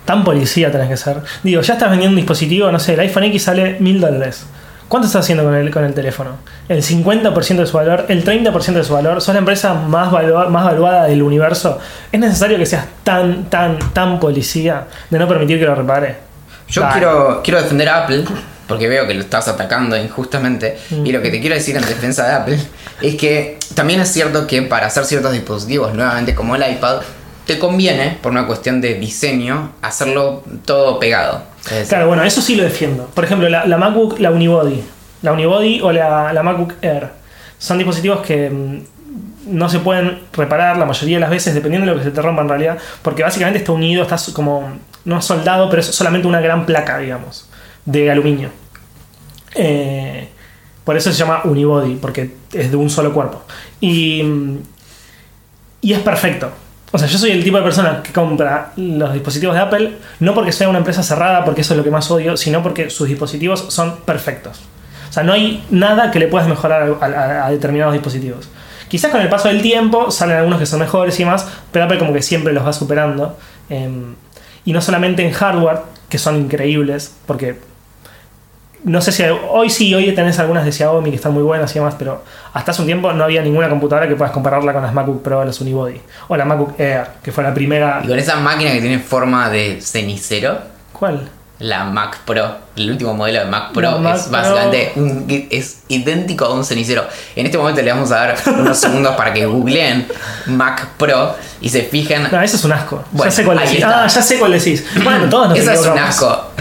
Tan 0.05 0.23
policía 0.23 0.71
tenés 0.71 0.89
que 0.89 0.97
ser. 0.97 1.21
Digo, 1.43 1.61
ya 1.61 1.73
estás 1.73 1.89
vendiendo 1.89 2.13
un 2.13 2.17
dispositivo, 2.17 2.71
no 2.71 2.79
sé, 2.79 2.93
el 2.93 3.01
iPhone 3.01 3.23
X 3.25 3.43
sale 3.43 3.77
mil 3.79 3.99
dólares. 3.99 4.45
¿Cuánto 4.87 5.07
estás 5.07 5.25
haciendo 5.25 5.43
con 5.43 5.55
el, 5.55 5.71
con 5.71 5.83
el 5.83 5.93
teléfono? 5.93 6.37
El 6.69 6.83
50% 6.83 7.55
de 7.55 7.65
su 7.65 7.75
valor, 7.75 8.05
el 8.07 8.23
30% 8.23 8.73
de 8.73 8.83
su 8.83 8.93
valor. 8.93 9.21
Sos 9.21 9.33
la 9.33 9.39
empresa 9.39 9.73
más, 9.73 10.11
más 10.11 10.65
valuada 10.65 11.05
del 11.05 11.23
universo. 11.23 11.79
¿Es 12.11 12.19
necesario 12.19 12.57
que 12.57 12.65
seas 12.65 12.85
tan, 13.03 13.49
tan, 13.49 13.79
tan 13.93 14.19
policía 14.19 14.85
de 15.09 15.17
no 15.17 15.27
permitir 15.27 15.59
que 15.59 15.65
lo 15.65 15.75
repare? 15.75 16.17
Yo 16.67 16.87
quiero, 16.91 17.41
quiero 17.43 17.61
defender 17.61 17.89
a 17.89 18.03
Apple 18.03 18.25
porque 18.67 18.87
veo 18.87 19.07
que 19.07 19.13
lo 19.13 19.21
estás 19.21 19.47
atacando 19.47 19.95
injustamente. 19.97 20.77
Y 21.03 21.11
lo 21.11 21.21
que 21.21 21.29
te 21.29 21.39
quiero 21.39 21.55
decir 21.55 21.75
en 21.75 21.85
defensa 21.85 22.27
de 22.27 22.33
Apple 22.33 22.59
es 23.01 23.15
que 23.15 23.59
también 23.73 24.01
es 24.01 24.11
cierto 24.11 24.47
que 24.47 24.61
para 24.63 24.87
hacer 24.87 25.05
ciertos 25.05 25.31
dispositivos, 25.31 25.93
nuevamente 25.93 26.33
como 26.33 26.55
el 26.55 26.71
iPad, 26.71 27.01
te 27.45 27.59
conviene, 27.59 28.17
por 28.21 28.31
una 28.31 28.47
cuestión 28.47 28.81
de 28.81 28.95
diseño, 28.95 29.73
hacerlo 29.81 30.43
todo 30.65 30.99
pegado. 30.99 31.43
Claro, 31.87 32.07
bueno, 32.07 32.23
eso 32.23 32.41
sí 32.41 32.55
lo 32.55 32.63
defiendo. 32.63 33.05
Por 33.07 33.25
ejemplo, 33.25 33.49
la, 33.49 33.77
MacBook, 33.77 34.19
la 34.19 34.31
Unibody. 34.31 34.83
La 35.21 35.33
Unibody 35.33 35.81
o 35.81 35.91
la, 35.91 36.31
la, 36.31 36.43
MacBook 36.43 36.75
Air. 36.81 37.09
Son 37.57 37.77
dispositivos 37.77 38.21
que 38.21 38.49
mm, 38.49 38.79
no 39.47 39.67
se 39.69 39.79
pueden 39.79 40.19
reparar 40.33 40.77
la 40.77 40.85
mayoría 40.85 41.17
de 41.17 41.21
las 41.21 41.29
veces, 41.29 41.55
dependiendo 41.55 41.87
de 41.87 41.93
lo 41.93 41.97
que 41.99 42.05
se 42.05 42.11
te 42.11 42.21
rompa 42.21 42.43
en 42.43 42.49
realidad, 42.49 42.77
porque 43.01 43.23
básicamente 43.23 43.59
está 43.59 43.71
unido, 43.71 44.03
está 44.03 44.17
como, 44.33 44.77
no 45.05 45.21
soldado, 45.21 45.69
pero 45.69 45.79
es 45.79 45.87
solamente 45.87 46.27
una 46.27 46.39
gran 46.39 46.65
placa, 46.65 46.99
digamos, 46.99 47.49
de 47.85 48.11
aluminio. 48.11 48.49
Eh, 49.55 50.29
por 50.83 50.95
eso 50.95 51.11
se 51.11 51.17
llama 51.17 51.41
unibody, 51.45 51.95
porque 51.95 52.31
es 52.53 52.69
de 52.69 52.77
un 52.77 52.91
solo 52.91 53.11
cuerpo. 53.11 53.41
Y, 53.79 54.21
mm, 54.21 54.57
y 55.81 55.93
es 55.93 55.99
perfecto. 55.99 56.51
O 56.95 56.97
sea, 56.97 57.09
yo 57.09 57.17
soy 57.17 57.31
el 57.31 57.43
tipo 57.43 57.57
de 57.57 57.63
persona 57.63 58.01
que 58.01 58.13
compra 58.13 58.71
los 58.77 59.11
dispositivos 59.11 59.53
de 59.53 59.61
Apple 59.61 59.97
no 60.21 60.33
porque 60.33 60.53
sea 60.53 60.69
una 60.69 60.77
empresa 60.77 61.03
cerrada, 61.03 61.43
porque 61.43 61.59
eso 61.59 61.73
es 61.73 61.77
lo 61.77 61.83
que 61.83 61.91
más 61.91 62.09
odio, 62.09 62.37
sino 62.37 62.63
porque 62.63 62.89
sus 62.89 63.09
dispositivos 63.09 63.65
son 63.67 63.97
perfectos. 64.05 64.61
O 65.09 65.11
sea, 65.11 65.23
no 65.23 65.33
hay 65.33 65.61
nada 65.71 66.09
que 66.09 66.19
le 66.19 66.29
puedas 66.29 66.47
mejorar 66.47 66.95
a, 67.01 67.51
determinados 67.51 67.91
dispositivos. 67.91 68.47
Quizás 68.87 69.11
con 69.11 69.19
el 69.19 69.27
paso 69.27 69.49
del 69.49 69.61
tiempo 69.61 70.09
salen 70.09 70.37
algunos 70.37 70.57
que 70.57 70.65
son 70.65 70.79
mejores 70.79 71.19
y 71.19 71.25
más, 71.25 71.45
pero 71.73 71.83
Apple 71.83 71.97
como 71.99 72.13
que 72.13 72.21
siempre 72.21 72.53
los 72.53 72.65
va 72.65 72.71
superando. 72.71 73.37
Em, 73.67 74.15
y 74.63 74.71
no 74.71 74.79
solamente 74.79 75.27
en 75.27 75.33
hardware, 75.33 75.79
que 76.07 76.17
son 76.17 76.37
increíbles, 76.37 77.13
porque 77.25 77.59
no 78.85 79.01
sé 79.01 79.11
si 79.11 79.23
hoy 79.23 79.69
sí, 79.71 79.93
hoy 79.95 80.13
tenés 80.13 80.37
algunas 80.37 80.63
de 80.63 80.71
Xiaomi 80.71 81.09
que 81.09 81.15
están 81.15 81.33
muy 81.33 81.41
buenas 81.41 81.71
y 81.71 81.79
demás, 81.79 81.95
pero 81.97 82.23
hasta 82.53 82.71
hace 82.71 82.81
un 82.81 82.85
tiempo 82.85 83.11
no 83.13 83.23
había 83.23 83.41
ninguna 83.41 83.67
computadora 83.67 84.07
que 84.07 84.15
puedas 84.15 84.31
compararla 84.31 84.73
con 84.73 84.83
las 84.83 84.93
MacBook 84.93 85.23
Pro 85.23 85.43
las 85.43 85.59
Unibody. 85.59 85.99
O 86.27 86.37
la 86.37 86.45
MacBook 86.45 86.79
Air, 86.79 87.07
que 87.23 87.31
fue 87.31 87.43
la 87.43 87.53
primera. 87.53 88.01
¿Y 88.03 88.07
con 88.07 88.19
esa 88.19 88.35
máquina 88.37 88.71
que 88.71 88.81
tiene 88.81 88.99
forma 88.99 89.49
de 89.49 89.81
cenicero? 89.81 90.59
¿Cuál? 90.93 91.27
La 91.57 91.85
Mac 91.85 92.19
Pro, 92.25 92.57
el 92.75 92.91
último 92.91 93.13
modelo 93.13 93.39
de 93.39 93.45
Mac 93.45 93.71
Pro 93.71 93.97
es 94.13 94.29
básicamente 94.29 94.91
es 95.49 95.79
idéntico 95.87 96.45
a 96.45 96.53
un 96.53 96.65
cenicero. 96.65 97.07
En 97.35 97.45
este 97.45 97.57
momento 97.57 97.81
le 97.81 97.91
vamos 97.91 98.11
a 98.11 98.15
dar 98.15 98.35
unos 98.59 98.77
segundos 98.77 99.15
para 99.15 99.33
que 99.33 99.45
googleen 99.45 100.05
Mac 100.47 100.89
Pro 100.97 101.33
y 101.61 101.69
se 101.69 101.83
fijen. 101.83 102.27
No, 102.29 102.41
eso 102.41 102.57
es 102.57 102.63
un 102.65 102.73
asco. 102.73 103.03
ya 103.13 103.31
sé 103.31 103.45
cuál 103.45 103.59
decís. 103.59 103.83
Ah, 103.83 104.05
ya 104.05 104.21
sé 104.21 104.37
cuál 104.37 104.51
decís. 104.51 104.85
Bueno, 105.01 105.29
todos 105.29 105.49
nos 105.49 105.57
Eso 105.57 105.71
es 105.71 105.85
un 105.87 105.97
asco. 105.97 106.51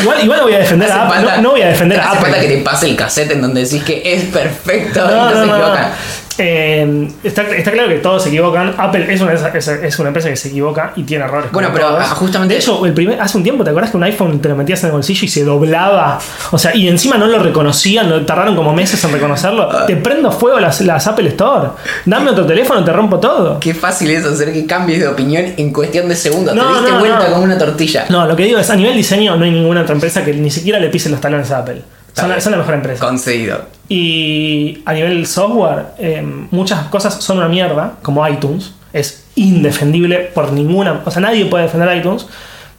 Igual, 0.00 0.24
igual 0.24 0.38
no 0.38 0.44
voy 0.44 0.54
a 0.54 0.58
defender 0.58 0.90
a 0.90 1.06
Apple. 1.06 1.42
no, 1.42 1.50
voy 1.50 1.62
a 1.62 1.68
defender 1.68 2.00
a 2.00 2.10
Apple. 2.10 2.20
falta 2.20 2.40
que 2.40 2.48
te 2.48 2.58
pase 2.58 2.86
el 2.86 2.96
cassette 2.96 3.32
en 3.32 3.42
donde 3.42 3.62
decís 3.62 3.82
que 3.82 4.02
es 4.04 4.24
perfecto 4.24 5.06
no, 5.06 5.10
y 5.10 5.34
no, 5.34 5.44
se 5.44 5.50
equivocan. 5.50 5.92
Eh, 6.38 7.08
está, 7.22 7.42
está 7.54 7.70
claro 7.70 7.88
que 7.88 7.96
todos 7.96 8.22
se 8.22 8.28
equivocan. 8.28 8.74
Apple 8.76 9.06
es 9.12 9.20
una, 9.20 9.32
es, 9.32 9.68
es 9.68 9.98
una 9.98 10.08
empresa 10.08 10.28
que 10.28 10.36
se 10.36 10.48
equivoca 10.48 10.92
y 10.96 11.04
tiene 11.04 11.24
errores. 11.24 11.50
Bueno, 11.52 11.70
pero 11.72 11.88
todos. 11.88 12.00
ah, 12.02 12.14
justamente- 12.14 12.54
De 12.54 12.60
hecho, 12.60 12.84
el 12.86 12.92
primer, 12.92 13.20
hace 13.20 13.36
un 13.38 13.44
tiempo, 13.44 13.62
¿te 13.64 13.70
acuerdas 13.70 13.90
que 13.90 13.96
un 13.96 14.02
iPhone 14.04 14.40
te 14.40 14.48
lo 14.48 14.56
metías 14.56 14.80
en 14.82 14.86
el 14.88 14.92
bolsillo 14.92 15.24
y 15.24 15.28
se 15.28 15.44
doblaba? 15.44 16.18
O 16.50 16.58
sea, 16.58 16.74
y 16.74 16.88
encima 16.88 17.16
no 17.18 17.26
lo 17.26 17.38
reconocían, 17.38 18.08
lo- 18.10 18.24
tardaron 18.26 18.56
como 18.56 18.72
meses 18.74 19.02
en 19.04 19.12
reconocerlo. 19.12 19.68
Ah. 19.70 19.86
Te 19.86 19.96
prendo 19.96 20.30
fuego 20.32 20.58
las, 20.58 20.80
las 20.80 21.06
Apple 21.06 21.28
Store. 21.28 21.68
Dame 22.04 22.30
otro 22.30 22.46
teléfono, 22.46 22.82
te 22.84 22.92
rompo 22.92 23.20
todo. 23.20 23.60
Qué 23.60 23.74
fácil 23.74 24.10
es 24.10 24.24
hacer 24.24 24.52
que 24.52 24.66
cambies 24.66 25.00
de 25.00 25.08
opinión 25.08 25.44
en 25.56 25.72
cuestión 25.72 26.08
de 26.08 26.16
segundos. 26.16 26.54
No, 26.54 26.64
Te 26.66 26.72
diste 26.74 26.90
no, 26.92 26.98
vuelta 26.98 27.18
no. 27.28 27.32
como 27.34 27.44
una 27.44 27.58
tortilla. 27.58 28.06
No, 28.08 28.26
lo 28.26 28.34
que 28.34 28.44
digo 28.44 28.58
es, 28.58 28.68
a 28.70 28.76
nivel 28.76 28.96
diseño 28.96 29.36
no 29.36 29.44
hay 29.44 29.50
ninguna 29.50 29.82
otra 29.82 29.94
empresa 29.94 30.24
que 30.24 30.32
ni 30.32 30.50
siquiera 30.50 30.78
le 30.80 30.88
pise 30.88 31.08
los 31.10 31.20
talones 31.20 31.50
a 31.50 31.58
Apple. 31.58 31.82
Son, 32.14 32.28
la- 32.28 32.36
bien. 32.36 32.42
son 32.42 32.52
la 32.52 32.58
mejor 32.58 32.74
empresa. 32.74 33.04
Concedido. 33.06 33.66
Y 33.88 34.82
a 34.86 34.92
nivel 34.92 35.26
software, 35.26 35.86
eh, 35.98 36.22
muchas 36.50 36.86
cosas 36.88 37.22
son 37.22 37.38
una 37.38 37.48
mierda, 37.48 37.94
como 38.02 38.26
iTunes. 38.26 38.72
Es 38.92 39.24
indefendible 39.34 40.18
por 40.34 40.52
ninguna. 40.52 41.02
O 41.04 41.10
sea, 41.10 41.20
nadie 41.20 41.44
puede 41.46 41.64
defender 41.64 41.96
iTunes. 41.96 42.26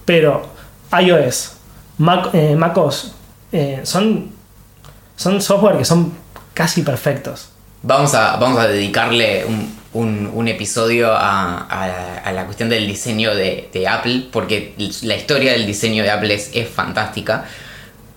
Pero 0.06 0.48
iOS, 1.00 1.52
Mac, 1.98 2.30
eh, 2.34 2.56
macOS, 2.56 3.14
eh, 3.52 3.82
son, 3.84 4.30
son 5.16 5.42
software 5.42 5.78
que 5.78 5.86
son 5.86 6.14
casi 6.54 6.82
perfectos. 6.84 7.50
Vamos 7.82 8.14
a, 8.16 8.38
vamos 8.38 8.58
a 8.60 8.68
dedicarle 8.68 9.46
un, 9.46 9.76
un- 9.94 10.32
un 10.34 10.48
episodio 10.48 11.12
a, 11.14 11.58
a- 11.70 12.18
a 12.24 12.32
la 12.32 12.46
cuestión 12.46 12.70
del 12.70 12.88
diseño 12.88 13.36
de, 13.36 13.70
de 13.74 13.88
Apple, 13.88 14.28
porque 14.32 14.74
la 15.04 15.16
historia 15.16 15.52
del 15.52 15.66
diseño 15.68 16.04
de 16.04 16.12
Apple 16.12 16.34
es, 16.34 16.52
es 16.54 16.68
fantástica. 16.70 17.46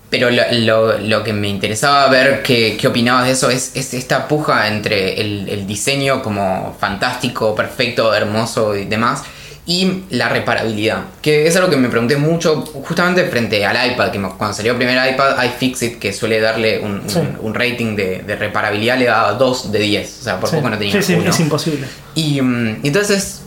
Pero 0.09 0.31
lo, 0.31 0.41
lo- 0.51 0.97
lo 0.97 1.23
que 1.23 1.33
me 1.33 1.47
interesaba 1.47 2.07
ver 2.09 2.41
qué, 2.41 2.75
qué 2.79 2.87
opinabas 2.87 3.25
de 3.27 3.31
eso 3.33 3.49
es, 3.51 3.75
es 3.75 3.93
esta 3.93 4.27
puja 4.27 4.67
entre 4.67 5.21
el, 5.21 5.47
el 5.49 5.67
diseño 5.67 6.21
como 6.23 6.75
fantástico, 6.79 7.53
perfecto, 7.53 8.11
hermoso 8.13 8.75
y 8.75 8.85
demás, 8.85 9.21
y 9.67 10.01
la 10.09 10.27
reparabilidad. 10.29 11.01
Que 11.21 11.45
es 11.45 11.55
algo 11.55 11.69
que 11.69 11.77
me 11.77 11.89
pregunté 11.89 12.17
mucho 12.17 12.61
justamente 12.61 13.23
frente 13.25 13.63
al 13.63 13.91
iPad, 13.91 14.09
que 14.09 14.19
cuando 14.19 14.53
salió 14.55 14.71
el 14.71 14.77
primer 14.79 15.13
iPad, 15.13 15.43
iFixit, 15.43 15.99
que 15.99 16.11
suele 16.11 16.39
darle 16.39 16.79
un, 16.79 16.93
un- 17.01 17.09
Sí. 17.09 17.19
un 17.41 17.53
rating 17.53 17.95
de, 17.95 18.23
de 18.25 18.35
reparabilidad, 18.35 18.97
le 18.97 19.05
daba 19.05 19.33
2 19.33 19.71
de 19.71 19.77
10. 19.79 20.17
O 20.21 20.23
sea, 20.23 20.39
por 20.39 20.49
Sí. 20.49 20.55
poco 20.55 20.71
no 20.71 20.77
tenía 20.79 20.93
Sí, 20.93 21.03
sí, 21.03 21.13
uno. 21.13 21.29
es 21.29 21.39
imposible. 21.39 21.85
Y 22.15 22.41
mm, 22.41 22.79
entonces, 22.83 23.41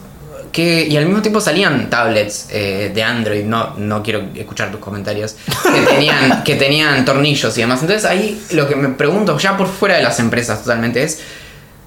que, 0.53 0.87
y 0.87 0.97
al 0.97 1.07
mismo 1.07 1.23
tiempo 1.23 1.41
salían 1.41 1.89
tablets 1.89 2.49
eh, 2.51 2.91
de 2.95 3.03
Android, 3.03 3.45
no, 3.45 3.75
no 3.79 4.03
quiero 4.03 4.23
escuchar 4.35 4.71
tus 4.71 4.81
comentarios, 4.81 5.35
que 5.75 5.81
tenían, 5.95 6.45
que 6.45 6.55
tenían 6.57 7.05
tornillos 7.05 7.57
y 7.57 7.63
demás. 7.63 7.81
Entonces 7.81 8.05
ahí 8.09 8.41
lo 8.53 8.69
que 8.69 8.77
me 8.77 8.91
pregunto, 8.91 9.37
ya 9.39 9.57
por 9.57 9.67
fuera 9.67 9.97
de 9.97 10.03
las 10.03 10.21
empresas 10.21 10.61
totalmente, 10.63 11.03
es 11.03 11.21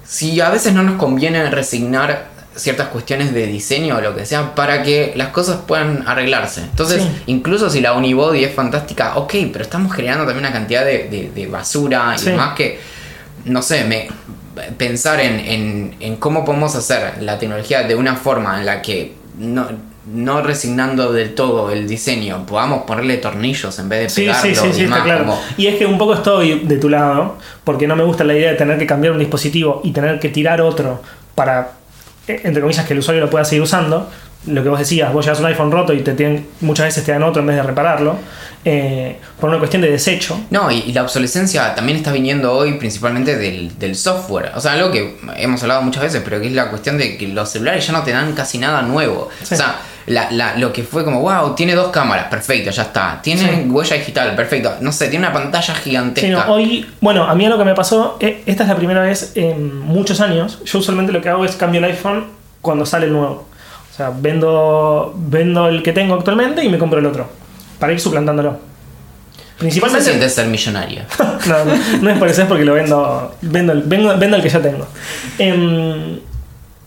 si 0.04 0.40
a 0.40 0.50
veces 0.50 0.72
no 0.72 0.82
nos 0.82 0.96
conviene 0.96 1.48
resignar 1.50 2.34
ciertas 2.56 2.88
cuestiones 2.88 3.34
de 3.34 3.46
diseño 3.46 3.96
o 3.96 4.00
lo 4.00 4.16
que 4.16 4.24
sea 4.24 4.54
para 4.54 4.82
que 4.82 5.12
las 5.14 5.28
cosas 5.28 5.58
puedan 5.66 6.04
arreglarse. 6.08 6.62
Entonces, 6.62 7.02
Sí. 7.02 7.08
incluso 7.26 7.68
si 7.68 7.80
la 7.82 7.92
unibody 7.92 8.44
es 8.44 8.54
fantástica, 8.54 9.16
ok, 9.16 9.34
pero 9.52 9.62
estamos 9.62 9.94
generando 9.94 10.24
también 10.24 10.46
una 10.46 10.52
cantidad 10.54 10.84
de, 10.84 11.08
de- 11.10 11.30
de 11.34 11.46
basura 11.48 12.16
y 12.18 12.24
demás 12.24 12.54
que, 12.56 12.80
no 13.44 13.60
sé, 13.60 13.84
me, 13.84 14.08
pensar 14.78 15.20
en, 15.20 15.38
en- 15.40 15.94
en 16.00 16.16
cómo 16.16 16.44
podemos 16.44 16.74
hacer 16.74 17.22
la 17.22 17.38
tecnología 17.38 17.82
de 17.84 17.94
una 17.94 18.16
forma 18.16 18.58
en 18.60 18.66
la 18.66 18.82
que 18.82 19.12
no, 19.38 19.66
no 20.12 20.40
resignando 20.42 21.12
del 21.12 21.34
todo 21.34 21.70
el 21.70 21.86
diseño, 21.88 22.46
podamos 22.46 22.84
ponerle 22.84 23.16
tornillos 23.18 23.78
en 23.78 23.88
vez 23.88 24.00
de 24.02 24.08
Sí, 24.08 24.20
pegarlo 24.22 24.42
sí, 24.54 24.54
sí, 24.54 24.66
y 24.68 24.72
sí, 24.72 24.84
está 24.84 25.02
claro. 25.02 25.24
como- 25.24 25.40
Y 25.56 25.66
es 25.66 25.76
que 25.76 25.86
un 25.86 25.98
poco 25.98 26.14
estoy 26.14 26.60
de 26.60 26.78
tu 26.78 26.88
lado, 26.88 27.36
porque 27.64 27.86
no 27.86 27.96
me 27.96 28.04
gusta 28.04 28.24
la 28.24 28.34
idea 28.34 28.50
de 28.50 28.56
tener 28.56 28.78
que 28.78 28.86
cambiar 28.86 29.12
un 29.12 29.18
dispositivo 29.18 29.80
y 29.84 29.90
tener 29.92 30.18
que 30.20 30.28
tirar 30.28 30.60
otro 30.60 31.02
para, 31.34 31.72
entre 32.28 32.60
comillas, 32.62 32.86
que 32.86 32.92
el 32.94 33.00
usuario 33.00 33.22
lo 33.24 33.30
pueda 33.30 33.44
seguir 33.44 33.62
usando. 33.62 34.08
Lo 34.46 34.62
que 34.62 34.68
vos 34.68 34.78
decías, 34.78 35.12
vos 35.12 35.24
llevas 35.24 35.40
un 35.40 35.46
iPhone 35.46 35.72
roto 35.72 35.92
y 35.92 36.02
te 36.02 36.12
tienen, 36.12 36.46
muchas 36.60 36.86
veces 36.86 37.04
te 37.04 37.10
dan 37.10 37.24
otro 37.24 37.40
en 37.40 37.48
vez 37.48 37.56
de 37.56 37.62
repararlo, 37.64 38.16
eh, 38.68 39.16
por 39.40 39.48
una 39.48 39.58
cuestión 39.58 39.80
de 39.82 39.90
desecho. 39.90 40.38
No, 40.50 40.70
y, 40.72 40.80
y 40.80 40.92
la 40.92 41.02
obsolescencia 41.02 41.72
también 41.76 41.98
está 41.98 42.10
viniendo 42.10 42.52
hoy 42.52 42.72
principalmente 42.74 43.36
del, 43.36 43.78
del 43.78 43.94
software. 43.94 44.50
O 44.56 44.60
sea, 44.60 44.72
algo 44.72 44.90
que 44.90 45.16
hemos 45.36 45.62
hablado 45.62 45.82
muchas 45.82 46.02
veces, 46.02 46.20
pero 46.24 46.40
que 46.40 46.48
es 46.48 46.52
la 46.52 46.68
cuestión 46.68 46.98
de 46.98 47.16
que 47.16 47.28
los 47.28 47.48
celulares 47.48 47.86
ya 47.86 47.92
no 47.92 48.02
te 48.02 48.10
dan 48.10 48.32
casi 48.32 48.58
nada 48.58 48.82
nuevo. 48.82 49.28
Sí. 49.42 49.54
O 49.54 49.56
sea, 49.56 49.76
la- 50.06 50.30
la- 50.32 50.56
lo 50.56 50.72
que 50.72 50.82
fue 50.82 51.04
como, 51.04 51.20
wow, 51.20 51.54
tiene 51.54 51.74
dos 51.76 51.88
cámaras, 51.90 52.26
perfecto, 52.26 52.70
ya 52.70 52.82
está. 52.82 53.20
Tiene 53.22 53.42
Sí. 53.64 53.68
huella 53.70 53.96
digital, 53.96 54.34
perfecto. 54.34 54.74
No 54.80 54.90
sé, 54.90 55.08
tiene 55.08 55.26
una 55.26 55.32
pantalla 55.32 55.74
Sí, 55.76 55.80
gigantesca. 55.84 56.28
no, 56.46 56.52
hoy, 56.52 56.86
bueno, 57.00 57.24
a 57.24 57.34
mí 57.36 57.46
lo 57.46 57.56
que 57.58 57.64
me 57.64 57.74
pasó, 57.74 58.16
eh, 58.20 58.42
esta 58.46 58.64
es 58.64 58.68
la 58.68 58.76
primera 58.76 59.02
vez 59.02 59.30
en 59.36 59.78
muchos 59.80 60.20
años. 60.20 60.58
Yo 60.64 60.80
usualmente 60.80 61.12
lo 61.12 61.20
que 61.22 61.28
hago 61.28 61.44
es 61.44 61.54
cambio 61.54 61.78
el 61.78 61.84
iPhone 61.84 62.26
cuando 62.60 62.84
sale 62.84 63.06
el 63.06 63.12
nuevo. 63.12 63.46
O 63.92 63.96
sea, 63.96 64.10
vendo, 64.12 65.14
vendo 65.16 65.68
el 65.68 65.82
que 65.84 65.92
tengo 65.92 66.14
actualmente 66.14 66.64
y 66.64 66.68
me 66.68 66.78
compro 66.78 66.98
el 66.98 67.06
otro. 67.06 67.28
Para 67.78 67.92
ir 67.92 68.00
suplantándolo. 68.00 68.50
¿Cómo 68.52 68.60
se 69.58 69.58
Principalmente. 69.58 70.04
siente 70.04 70.28
ser 70.28 70.46
millonario? 70.48 71.02
no, 71.46 71.64
no, 71.64 71.72
no 72.02 72.10
es 72.10 72.18
por 72.18 72.28
eso, 72.28 72.42
es 72.42 72.48
porque 72.48 72.64
lo 72.64 72.74
vendo. 72.74 73.34
Vendo, 73.40 73.72
el- 73.72 73.82
vendo, 73.82 74.16
vendo 74.18 74.36
el 74.36 74.42
que 74.42 74.48
ya 74.50 74.60
tengo. 74.60 74.86
Em, 75.38 76.18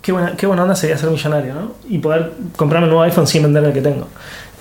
qué, 0.02 0.12
buena, 0.12 0.34
qué 0.38 0.46
buena 0.46 0.64
onda 0.64 0.76
sería 0.76 0.96
ser 0.98 1.10
millonario, 1.10 1.54
¿no? 1.56 1.74
Y 1.90 1.98
poder 1.98 2.32
comprarme 2.56 2.86
un 2.86 2.92
nuevo 2.92 3.04
iPhone 3.04 3.26
sin 3.26 3.42
vender 3.44 3.64
el 3.64 3.74
que 3.74 3.82
tengo. 3.82 4.08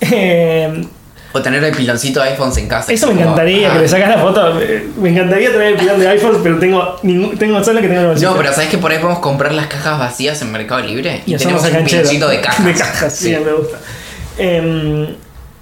Em, 0.00 0.86
O 1.34 1.42
tener 1.42 1.62
el 1.62 1.74
piloncito 1.76 2.22
de 2.22 2.30
iPhones 2.30 2.56
en 2.56 2.66
casa. 2.68 2.90
eso 2.90 3.06
me 3.08 3.12
Como, 3.12 3.24
encantaría, 3.24 3.70
ah. 3.70 3.74
que 3.74 3.80
le 3.80 3.88
sacas 3.88 4.08
la 4.08 4.18
foto. 4.18 4.54
Me 5.02 5.10
encantaría 5.10 5.50
tener 5.52 5.66
el 5.68 5.76
pilón 5.76 6.00
de 6.00 6.08
iPhone, 6.08 6.40
pero 6.42 6.58
tengo, 6.58 6.96
ningún, 7.02 7.36
tengo 7.36 7.62
solo 7.62 7.82
que 7.82 7.88
tengo 7.88 8.00
en 8.00 8.04
el 8.04 8.08
bolsillo. 8.12 8.30
No, 8.30 8.36
pero 8.38 8.52
¿sabes 8.54 8.70
que 8.70 8.78
por 8.78 8.90
ahí 8.90 8.98
podemos 8.98 9.18
comprar 9.20 9.52
las 9.52 9.66
cajas 9.66 9.98
vacías 9.98 10.40
en 10.40 10.50
Mercado 10.50 10.80
Libre? 10.80 11.22
Y, 11.26 11.34
Y, 11.34 11.36
tenemos 11.36 11.62
el 11.66 11.76
un 11.76 11.84
piloncito 11.84 12.26
de 12.28 12.40
cajas. 12.40 12.64
De 12.64 12.72
cajas, 12.72 13.12
sí, 13.14 13.34
Sí. 13.34 13.36
me 13.44 13.52
gusta. 13.52 13.76
Em, 14.38 15.08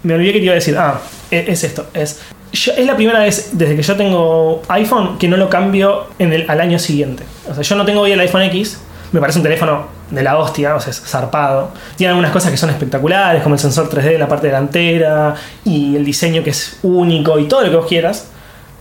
me 0.06 0.14
olvidé 0.14 0.34
que 0.34 0.38
te 0.38 0.44
iba 0.44 0.52
a 0.52 0.54
decir. 0.54 0.76
Ah, 0.78 1.00
e- 1.30 1.44
es 1.48 1.64
esto. 1.64 1.86
Es, 1.92 2.20
es 2.52 2.86
la 2.86 2.94
primera 2.94 3.18
vez 3.18 3.50
desde 3.52 3.74
que 3.76 3.82
yo 3.82 3.96
tengo 3.96 4.62
iPhone 4.68 5.18
que 5.18 5.28
no 5.28 5.36
lo 5.36 5.50
cambio 5.50 6.06
en 6.18 6.32
el, 6.32 6.48
al 6.48 6.60
año 6.60 6.78
siguiente. 6.78 7.24
O 7.50 7.54
sea, 7.54 7.62
yo 7.62 7.76
no 7.76 7.84
tengo 7.84 8.02
hoy 8.02 8.12
el 8.12 8.20
iPhone 8.20 8.42
X. 8.42 8.80
Me 9.12 9.20
parece 9.20 9.38
un 9.38 9.42
teléfono 9.42 9.86
de 10.10 10.22
la 10.22 10.38
hostia, 10.38 10.76
o 10.76 10.80
sea, 10.80 10.90
es 10.90 11.00
zarpado. 11.00 11.72
Tiene 11.96 12.10
algunas 12.10 12.30
cosas 12.30 12.50
que 12.50 12.56
son 12.56 12.70
espectaculares, 12.70 13.42
como 13.42 13.56
el 13.56 13.60
sensor 13.60 13.88
3D 13.90 14.14
en 14.14 14.20
la 14.20 14.28
parte 14.28 14.46
delantera 14.46 15.34
y 15.64 15.96
el 15.96 16.04
diseño 16.04 16.42
que 16.44 16.50
es 16.50 16.78
único 16.82 17.38
y 17.38 17.48
todo 17.48 17.62
lo 17.62 17.70
que 17.70 17.76
vos 17.76 17.86
quieras. 17.86 18.28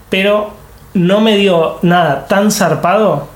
Pero 0.09 0.51
no 0.93 1.21
me 1.21 1.37
dio 1.37 1.79
nada 1.81 2.27
tan 2.27 2.51
zarpado 2.51 3.27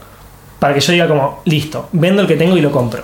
para 0.60 0.74
que 0.74 0.80
yo 0.80 0.92
diga 0.94 1.08
como, 1.08 1.42
listo, 1.46 1.90
vendo 1.92 2.22
el 2.22 2.28
que 2.28 2.36
tengo 2.36 2.56
y 2.56 2.62
lo 2.62 2.72
compro. 2.72 3.04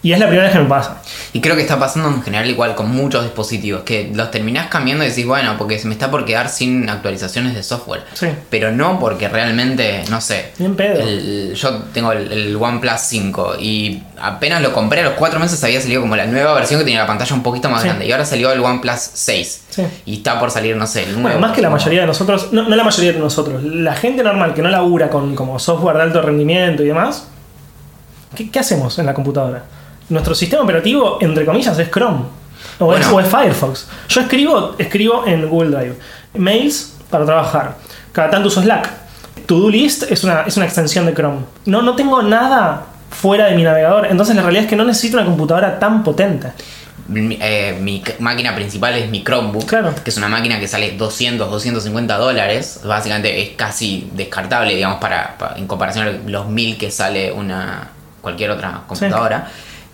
Y 0.00 0.12
es 0.12 0.18
la 0.20 0.26
primera 0.26 0.44
vez 0.44 0.52
que 0.52 0.60
me 0.62 0.68
pasa. 0.68 1.02
Y 1.32 1.40
creo 1.40 1.56
que 1.56 1.62
está 1.62 1.76
pasando 1.76 2.08
en 2.08 2.22
general 2.22 2.48
igual 2.48 2.76
con 2.76 2.88
muchos 2.88 3.24
dispositivos, 3.24 3.82
que 3.82 4.12
los 4.14 4.30
terminás 4.30 4.68
cambiando 4.68 5.02
y 5.04 5.08
decís, 5.08 5.26
bueno, 5.26 5.56
porque 5.58 5.76
se 5.80 5.88
me 5.88 5.94
está 5.94 6.08
por 6.08 6.24
quedar 6.24 6.48
sin 6.48 6.88
actualizaciones 6.88 7.52
de 7.56 7.64
software. 7.64 8.02
Sí. 8.14 8.28
Pero 8.48 8.70
no 8.70 9.00
porque 9.00 9.28
realmente, 9.28 10.04
no 10.08 10.20
sé. 10.20 10.52
Bien 10.56 10.76
pedo. 10.76 11.00
el- 11.00 11.52
yo 11.56 11.78
tengo 11.92 12.12
el, 12.12 12.30
el 12.30 12.54
OnePlus 12.56 13.00
5 13.00 13.56
y 13.58 14.00
apenas 14.20 14.62
lo 14.62 14.72
compré 14.72 15.00
a 15.00 15.04
los 15.04 15.14
4 15.14 15.40
meses 15.40 15.62
había 15.64 15.80
salido 15.80 16.00
como 16.00 16.14
la 16.14 16.26
nueva 16.26 16.54
versión 16.54 16.78
que 16.78 16.84
tenía 16.84 17.00
la 17.00 17.06
pantalla 17.08 17.34
un 17.34 17.42
poquito 17.42 17.68
más 17.68 17.82
Sí. 17.82 17.88
grande. 17.88 18.06
Y 18.06 18.12
ahora 18.12 18.24
salió 18.24 18.52
el 18.52 18.60
OnePlus 18.60 19.00
6. 19.14 19.62
Sí. 19.70 19.82
Y 20.06 20.18
está 20.18 20.38
por 20.38 20.52
salir, 20.52 20.76
no 20.76 20.86
sé, 20.86 21.02
el 21.02 21.08
nuevo. 21.14 21.22
Bueno, 21.22 21.40
más 21.40 21.52
que 21.56 21.60
la 21.60 21.70
mayoría 21.70 22.02
de 22.02 22.06
nosotros, 22.06 22.52
no, 22.52 22.68
no 22.68 22.76
la 22.76 22.84
mayoría 22.84 23.12
de 23.14 23.18
nosotros, 23.18 23.64
la 23.64 23.96
gente 23.96 24.22
normal 24.22 24.54
que 24.54 24.62
no 24.62 24.68
labura 24.68 25.10
con 25.10 25.34
como 25.34 25.58
software 25.58 25.96
de 25.96 26.02
alto 26.04 26.22
rendimiento 26.22 26.84
y 26.84 26.86
demás, 26.86 27.26
¿qué, 28.36 28.48
qué 28.48 28.60
hacemos 28.60 28.96
en 29.00 29.06
la 29.06 29.12
computadora? 29.14 29.64
Nuestro 30.08 30.34
sistema 30.34 30.62
operativo, 30.62 31.18
entre 31.20 31.44
comillas, 31.44 31.78
es 31.78 31.90
Chrome. 31.90 32.24
O, 32.78 32.92
es, 32.94 33.00
Bueno. 33.10 33.16
o 33.16 33.20
es 33.20 33.28
Firefox. 33.28 33.88
Yo 34.08 34.20
escribo, 34.22 34.74
escribo 34.78 35.26
en 35.26 35.48
Google 35.48 35.70
Drive. 35.76 35.94
Mails 36.34 36.94
para 37.10 37.24
trabajar. 37.24 37.76
Cada 38.12 38.30
tanto 38.30 38.48
uso 38.48 38.62
Slack. 38.62 38.90
To-Do 39.46 39.70
List 39.70 40.04
es 40.10 40.24
una, 40.24 40.42
es 40.42 40.56
una 40.56 40.66
extensión 40.66 41.06
de 41.06 41.14
Chrome. 41.14 41.40
No, 41.66 41.82
no 41.82 41.94
tengo 41.94 42.22
nada 42.22 42.86
fuera 43.10 43.46
de 43.46 43.56
mi 43.56 43.62
navegador. 43.62 44.06
Entonces 44.06 44.34
la 44.36 44.42
realidad 44.42 44.64
es 44.64 44.70
que 44.70 44.76
no 44.76 44.84
necesito 44.84 45.16
una 45.16 45.26
computadora 45.26 45.78
tan 45.78 46.02
potente. 46.04 46.48
Mi, 47.08 47.38
eh, 47.40 47.78
mi 47.80 48.02
máquina 48.18 48.54
principal 48.54 48.94
es 48.94 49.08
mi 49.08 49.24
Chromebook, 49.24 49.64
Claro. 49.66 49.94
que 50.04 50.10
es 50.10 50.16
una 50.18 50.28
máquina 50.28 50.60
que 50.60 50.68
sale 50.68 50.90
200, 50.92 51.50
250 51.50 52.18
dólares. 52.18 52.80
Básicamente 52.84 53.40
es 53.42 53.50
casi 53.56 54.10
descartable, 54.12 54.74
digamos, 54.74 54.98
para, 55.00 55.36
para- 55.38 55.56
en 55.56 55.66
comparación 55.66 56.06
a 56.06 56.10
los 56.28 56.48
mil 56.48 56.76
que 56.76 56.90
sale 56.90 57.32
una 57.32 57.88
cualquier 58.20 58.50
otra 58.50 58.82
computadora. 58.86 59.48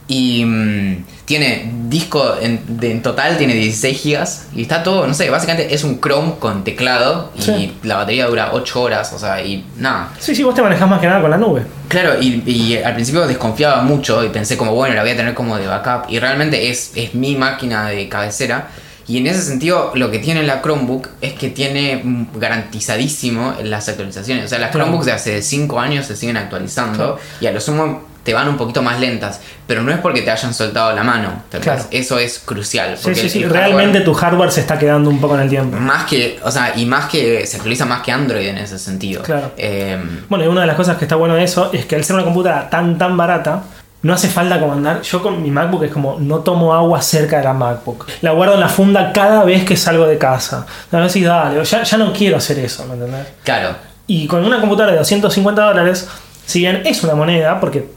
Y 0.07 0.44
mm, 0.44 1.05
tiene 1.24 1.72
disco 1.88 2.36
en, 2.38 2.61
de- 2.78 2.90
en 2.90 3.00
total, 3.02 3.38
tiene 3.38 3.55
16 3.55 3.98
gigas 4.00 4.46
y 4.55 4.61
está 4.62 4.82
todo, 4.82 5.07
no 5.07 5.14
sé, 5.14 5.30
básicamente 5.30 5.74
es 5.74 5.82
un 5.82 5.98
Chrome 5.98 6.34
con 6.38 6.62
teclado 6.62 7.32
y 7.38 7.40
Sí. 7.42 7.76
la 7.84 7.96
batería 7.96 8.26
dura 8.26 8.50
8 8.52 8.82
horas, 8.82 9.12
o 9.14 9.18
sea, 9.18 9.42
y 9.42 9.64
nada. 9.78 10.11
Sí, 10.18 10.34
sí, 10.34 10.42
vos 10.42 10.55
te 10.55 10.61
manejás 10.61 10.86
más 10.90 11.00
que 11.00 11.07
nada 11.07 11.22
con 11.22 11.30
la 11.30 11.38
nube. 11.38 11.62
Claro, 11.88 12.20
y, 12.20 12.42
y 12.44 12.76
al 12.76 12.92
principio 12.94 13.26
desconfiaba 13.26 13.80
mucho 13.82 14.22
y 14.22 14.28
pensé 14.28 14.59
como, 14.59 14.74
bueno, 14.74 14.94
la 14.94 15.00
voy 15.00 15.12
a 15.12 15.16
tener 15.16 15.32
como 15.32 15.57
de 15.57 15.66
backup. 15.66 16.11
Y 16.11 16.18
realmente 16.18 16.68
es, 16.68 16.92
es 16.96 17.14
mi 17.14 17.34
máquina 17.36 17.88
de 17.88 18.07
cabecera. 18.11 18.68
Y 19.07 19.18
en 19.18 19.26
ese 19.26 19.40
sentido, 19.42 19.92
lo 19.94 20.11
que 20.11 20.18
tiene 20.18 20.42
la 20.42 20.61
Chromebook 20.62 21.09
es 21.22 21.32
que 21.34 21.48
tiene 21.50 22.02
garantizadísimo 22.34 23.55
las 23.62 23.88
actualizaciones. 23.88 24.46
O 24.46 24.48
sea, 24.48 24.59
las. 24.59 24.70
Chromebooks 24.70 25.07
de 25.07 25.12
hace 25.12 25.42
5 25.42 25.78
años 25.80 26.07
se 26.07 26.16
siguen 26.16 26.36
actualizando 26.36 26.96
Claro. 26.96 27.18
y 27.40 27.46
a 27.46 27.52
lo 27.52 27.61
sumo 27.61 28.02
te 28.25 28.35
van 28.35 28.49
un 28.49 28.57
poquito 28.57 28.83
más 28.83 28.99
lentas, 28.99 29.41
pero 29.66 29.83
no 29.83 29.93
es 29.93 29.99
porque 29.99 30.22
te 30.22 30.31
hayan 30.31 30.53
soltado 30.53 30.93
la 30.93 31.05
mano. 31.05 31.43
Claro. 31.61 31.85
Eso 31.91 32.18
es 32.18 32.41
crucial. 32.41 32.97
Sí, 32.99 33.14
sí, 33.14 33.29
sí. 33.29 33.43
hardware- 33.45 33.53
Realmente 33.53 34.01
tu 34.01 34.14
hardware 34.14 34.51
se 34.51 34.61
está 34.62 34.79
quedando 34.79 35.11
un 35.11 35.20
poco 35.20 35.35
en 35.37 35.43
el 35.43 35.49
tiempo. 35.51 35.77
Más 35.77 36.05
que, 36.05 36.41
o 36.43 36.51
sea, 36.51 36.72
y 36.77 36.87
más 36.87 37.07
que 37.11 37.47
se 37.47 37.57
actualiza 37.59 37.85
más 37.85 38.03
que 38.03 38.11
Android 38.12 38.49
en 38.49 38.59
ese 38.59 38.79
sentido. 38.79 39.22
Claro. 39.22 39.53
Eh, 39.57 39.97
Bueno, 40.29 40.45
y 40.45 40.49
una 40.49 40.62
de 40.62 40.66
las 40.66 40.77
cosas 40.77 40.97
que 40.97 41.05
está 41.05 41.16
bueno 41.16 41.35
de 41.35 41.45
eso 41.45 41.70
es 41.72 41.85
que 41.87 41.97
al 41.97 42.03
ser 42.05 42.16
una 42.16 42.25
computadora 42.25 42.68
tan 42.70 42.99
tan 42.99 43.16
barata, 43.16 43.62
no 44.03 44.12
hace 44.12 44.29
falta 44.29 44.61
comandar. 44.61 45.01
Yo 45.03 45.22
con 45.22 45.43
mi 45.43 45.51
MacBook 45.51 45.85
es 45.85 45.91
como 45.93 46.18
no 46.20 46.41
tomo 46.41 46.75
agua 46.75 47.01
cerca 47.03 47.39
de 47.39 47.45
la 47.45 47.53
MacBook. 47.55 48.07
La 48.22 48.33
guardo 48.33 48.55
en 48.55 48.61
la 48.61 48.68
funda 48.68 49.12
cada 49.12 49.45
vez 49.45 49.64
que 49.64 49.77
salgo 49.79 50.07
de 50.07 50.18
casa. 50.18 50.66
A 50.93 50.97
veces 50.99 51.25
dale, 51.25 51.64
ya, 51.64 51.83
ya 51.83 51.97
no 51.99 52.12
quiero 52.12 52.37
hacer 52.37 52.59
eso, 52.59 52.85
¿me 52.87 52.95
entendés? 52.95 53.27
claro. 53.45 53.77
Y 54.07 54.27
con 54.27 54.45
una 54.45 54.61
computadora 54.61 54.93
de 54.93 54.99
250 54.99 55.62
dólares, 55.62 56.07
si 56.45 56.59
bien 56.59 56.83
es 56.85 57.03
una 57.03 57.14
moneda, 57.14 57.59
porque 57.59 57.89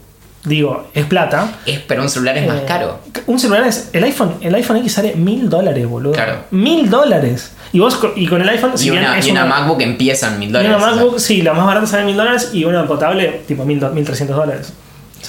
digo, 0.48 0.88
es 0.94 1.06
plata. 1.06 1.52
Es, 1.66 1.80
pero 1.80 2.02
un 2.02 2.10
celular 2.10 2.38
es 2.38 2.48
más 2.48 2.58
eh, 2.58 2.66
caro. 2.68 3.00
Un 3.28 3.40
celular 3.40 3.68
es. 3.68 3.90
El 3.94 4.04
iPhone, 4.04 4.36
el 4.42 4.54
iPhone 4.56 4.78
X 4.78 4.94
sale 4.94 5.16
mil 5.16 5.50
dólares, 5.50 5.88
boludo. 5.88 6.14
Claro. 6.14 6.40
Mil 6.52 6.90
dólares. 6.90 7.54
Y 7.74 7.80
vos 7.80 8.00
y 8.16 8.28
con 8.28 8.42
el 8.42 8.50
iPhone, 8.50 8.72
Y 8.80 8.90
una, 8.92 9.20
y 9.20 9.32
una 9.32 9.44
una- 9.46 9.56
MacBook 9.56 9.82
empieza 9.82 10.28
en 10.30 10.40
mil 10.40 10.50
y 10.50 10.52
dólares. 10.54 10.76
una 10.78 10.86
o 10.86 10.88
sea. 10.88 10.96
MacBook, 10.96 11.20
sí, 11.20 11.42
la 11.42 11.54
más 11.54 11.66
barata 11.66 11.86
sale 11.88 12.06
mil 12.06 12.16
dólares 12.18 12.50
y 12.54 12.64
una 12.64 12.86
potable, 12.88 13.42
tipo 13.48 13.66
mil, 13.66 13.80
1300 13.80 14.36
dólares. 14.36 14.74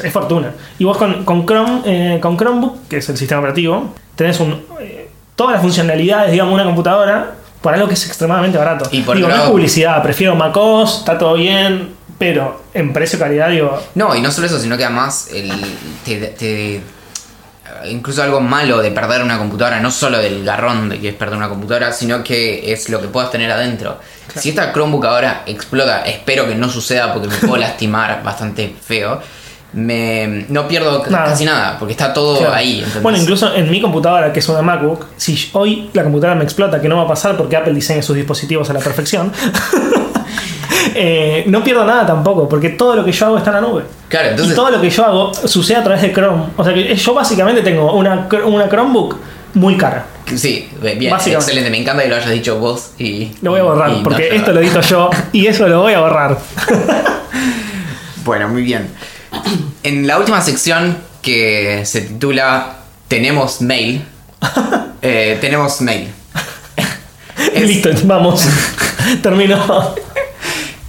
Es 0.03 0.13
fortuna. 0.13 0.53
Y 0.79 0.85
vos 0.85 0.97
con, 0.97 1.25
con 1.25 1.45
Chrome, 1.47 1.81
eh, 1.85 2.19
con 2.21 2.37
Chromebook, 2.37 2.87
que 2.89 2.99
es 2.99 3.09
el 3.09 3.17
sistema 3.17 3.41
operativo, 3.41 3.95
tenés 4.15 4.39
un, 4.39 4.63
eh, 4.81 5.09
todas 5.35 5.55
las 5.55 5.63
funcionalidades, 5.63 6.31
digamos, 6.33 6.51
de 6.53 6.55
una 6.57 6.65
computadora 6.65 7.33
por 7.61 7.75
algo 7.75 7.89
que 7.89 7.95
es 7.95 8.07
extremadamente 8.07 8.57
barato. 8.59 8.89
Y 8.93 9.01
por 9.01 9.17
digo, 9.17 9.29
no 9.29 9.35
es 9.35 9.41
publicidad, 9.51 10.01
prefiero 10.03 10.37
MacOS, 10.37 10.99
está 10.99 11.19
todo 11.19 11.35
bien, 11.35 11.89
pero 12.19 12.63
en 12.75 12.93
precio-calidad, 12.93 13.51
digo, 13.51 13.81
No, 13.95 14.15
y 14.15 14.21
no 14.21 14.31
solo 14.31 14.47
eso, 14.49 14.59
sino 14.59 14.77
que 14.77 14.85
además 14.85 15.29
el, 15.33 15.51
te, 16.05 16.17
te- 16.29 16.81
incluso 17.91 18.23
algo 18.23 18.41
malo 18.41 18.79
de 18.81 18.91
perder 18.91 19.23
una 19.23 19.39
computadora, 19.39 19.79
no 19.81 19.91
solo 19.91 20.19
del 20.19 20.45
garrón 20.45 20.89
de 20.89 20.99
que 21.01 21.11
es 21.11 21.15
perder 21.15 21.37
una 21.37 21.49
computadora, 21.49 21.93
sino 21.93 22.25
que 22.25 22.73
es 22.73 22.89
lo 22.89 23.01
que 23.01 23.09
puedas 23.09 23.31
tener 23.31 23.51
adentro. 23.53 23.99
Si 24.35 24.49
esta 24.51 24.73
Chromebook 24.73 25.05
ahora 25.07 25.43
explota, 25.47 26.03
espero 26.05 26.47
que 26.49 26.55
no 26.55 26.69
suceda 26.69 27.13
porque 27.13 27.29
me 27.29 27.37
puedo 27.37 27.57
lastimar 27.57 28.23
bastante 28.25 28.75
feo. 28.85 29.21
Me, 29.71 30.47
no 30.49 30.67
pierdo 30.67 31.05
Nada. 31.11 31.27
casi 31.27 31.45
nada, 31.45 31.79
porque 31.79 31.93
está 31.93 32.13
todo 32.15 32.39
Claro. 32.39 32.55
ahí. 32.55 32.79
¿entendés? 32.79 33.03
Bueno, 33.03 33.19
incluso 33.19 33.55
en 33.55 33.71
mi 33.71 33.83
computadora, 33.83 34.33
que 34.33 34.39
es 34.41 34.49
una 34.49 34.63
MacBook, 34.63 35.05
si 35.19 35.51
hoy 35.53 35.91
la 35.93 36.03
computadora 36.05 36.35
me 36.39 36.45
explota, 36.45 36.81
que 36.81 36.89
no 36.89 36.97
va 36.97 37.03
a 37.03 37.09
pasar 37.09 37.37
porque 37.37 37.55
Apple 37.55 37.75
diseña 37.75 38.01
sus 38.03 38.17
dispositivos 38.17 38.71
a 38.71 38.73
la 38.73 38.81
perfección, 38.81 39.31
eh, 40.95 41.45
no 41.47 41.63
pierdo 41.65 41.85
nada 41.85 42.07
tampoco, 42.07 42.49
porque 42.49 42.71
todo 42.71 42.97
lo 42.97 43.05
que 43.05 43.13
yo 43.13 43.27
hago 43.27 43.39
está 43.39 43.51
en 43.51 43.57
la 43.57 43.69
nube. 43.69 43.85
Claro, 44.09 44.31
entonces- 44.31 44.53
Y 44.53 44.57
todo 44.57 44.71
lo 44.71 44.81
que 44.81 44.91
yo 44.91 45.05
hago 45.05 45.33
sucede 45.35 45.77
a 45.79 45.83
través 45.85 46.03
de 46.03 46.13
Chrome. 46.13 46.45
O 46.57 46.65
sea 46.65 46.73
que 46.75 46.95
yo 46.95 47.15
básicamente 47.15 47.63
tengo 47.63 47.93
una, 47.93 48.29
una 48.47 48.69
Chromebook 48.69 49.17
muy 49.55 49.77
cara. 49.77 50.07
Sí, 50.35 50.69
bien, 50.99 51.15
excelente. 51.15 51.71
Me 51.71 51.79
encanta 51.79 52.03
que 52.03 52.09
lo 52.11 52.17
hayas 52.17 52.31
dicho 52.31 52.59
vos 52.59 52.91
y. 52.99 53.31
Lo 53.41 53.53
voy 53.53 53.61
a 53.61 53.63
borrar, 53.63 53.91
no 53.91 54.03
porque 54.03 54.29
esto 54.37 54.53
lo 54.53 54.61
edito 54.61 54.81
yo 54.83 55.09
y 55.33 55.47
eso 55.47 55.67
lo 55.69 55.81
voy 55.83 55.95
a 55.95 56.01
borrar. 56.01 56.39
Bueno, 58.25 58.49
muy 58.49 58.63
bien. 58.63 58.89
En 59.83 60.07
la 60.07 60.19
última 60.19 60.43
sección 60.43 60.99
que 61.23 61.83
se 61.87 62.03
titula 62.03 62.77
Tenemos 63.09 63.63
mail. 63.63 64.05
eh, 65.03 65.39
tenemos 65.41 65.81
mail. 65.81 66.11
Es- 67.55 67.63
Listo, 67.63 67.89
vamos. 68.05 68.47
Terminó. 69.23 69.95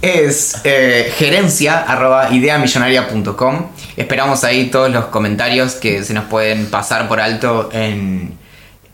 Es 0.02 0.60
eh, 0.64 1.12
gerencia 1.16 1.78
arroba 1.80 2.32
ideamillonaria.com. 2.32 3.66
Esperamos 3.96 4.44
ahí 4.44 4.66
todos 4.70 4.90
los 4.90 5.06
comentarios 5.06 5.74
que 5.74 6.02
se 6.04 6.14
nos 6.14 6.24
pueden 6.24 6.66
pasar 6.70 7.06
por 7.06 7.20
alto 7.20 7.68
en, 7.72 8.32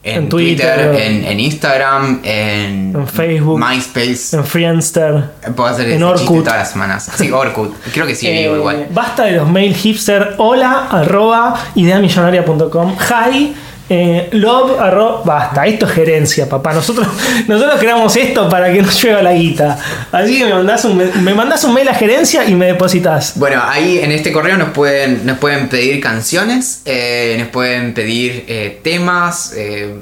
en, 0.02 0.16
En 0.24 0.28
Twitter, 0.28 0.90
Twitter, 0.90 1.06
en, 1.06 1.24
en 1.24 1.38
Instagram, 1.40 2.20
en, 2.24 2.92
En 2.96 3.06
Facebook, 3.06 3.60
MySpace. 3.60 4.36
En 4.36 4.44
Friendster. 4.44 5.30
Puedo 5.54 5.68
hacer 5.68 5.90
en 5.90 6.02
Orkut. 6.02 6.44
todas 6.44 6.58
las 6.58 6.70
semanas. 6.72 7.08
Sí, 7.16 7.30
Orkut. 7.30 7.72
Creo 7.92 8.06
que 8.06 8.16
sí, 8.16 8.26
Eh, 8.26 8.52
igual. 8.52 8.88
Basta 8.90 9.24
de 9.26 9.32
los 9.32 9.48
mail 9.48 9.74
hipster. 9.76 10.34
Hola 10.38 10.88
arroba 10.90 11.54
ideamillonaria.com. 11.76 12.96
Hi. 12.98 13.54
Eh, 13.88 14.28
love 14.32 14.80
arroba. 14.80 15.22
Basta, 15.24 15.66
esto 15.66 15.86
es 15.86 15.92
gerencia, 15.92 16.48
papá. 16.48 16.72
Nosotros, 16.72 17.06
nosotros 17.48 17.78
creamos 17.78 18.16
esto 18.16 18.48
para 18.48 18.72
que 18.72 18.82
nos 18.82 19.02
llueva 19.02 19.22
la 19.22 19.32
guita. 19.32 19.78
Así 20.12 20.38
que 20.38 20.44
me 20.44 20.54
mandás 20.54 20.84
un, 20.84 21.24
me 21.24 21.34
mandás 21.34 21.64
un 21.64 21.74
mail 21.74 21.88
a 21.88 21.94
gerencia 21.94 22.44
y 22.44 22.54
me 22.54 22.66
depositas. 22.66 23.34
Bueno, 23.36 23.62
ahí 23.64 23.98
en 23.98 24.12
este 24.12 24.32
correo 24.32 24.56
nos 24.56 24.70
pueden, 24.70 25.24
nos 25.24 25.38
pueden 25.38 25.68
pedir 25.68 26.00
canciones, 26.00 26.82
eh, 26.84 27.36
nos 27.38 27.48
pueden 27.48 27.94
pedir 27.94 28.44
eh, 28.48 28.80
temas, 28.82 29.52
eh, 29.56 30.00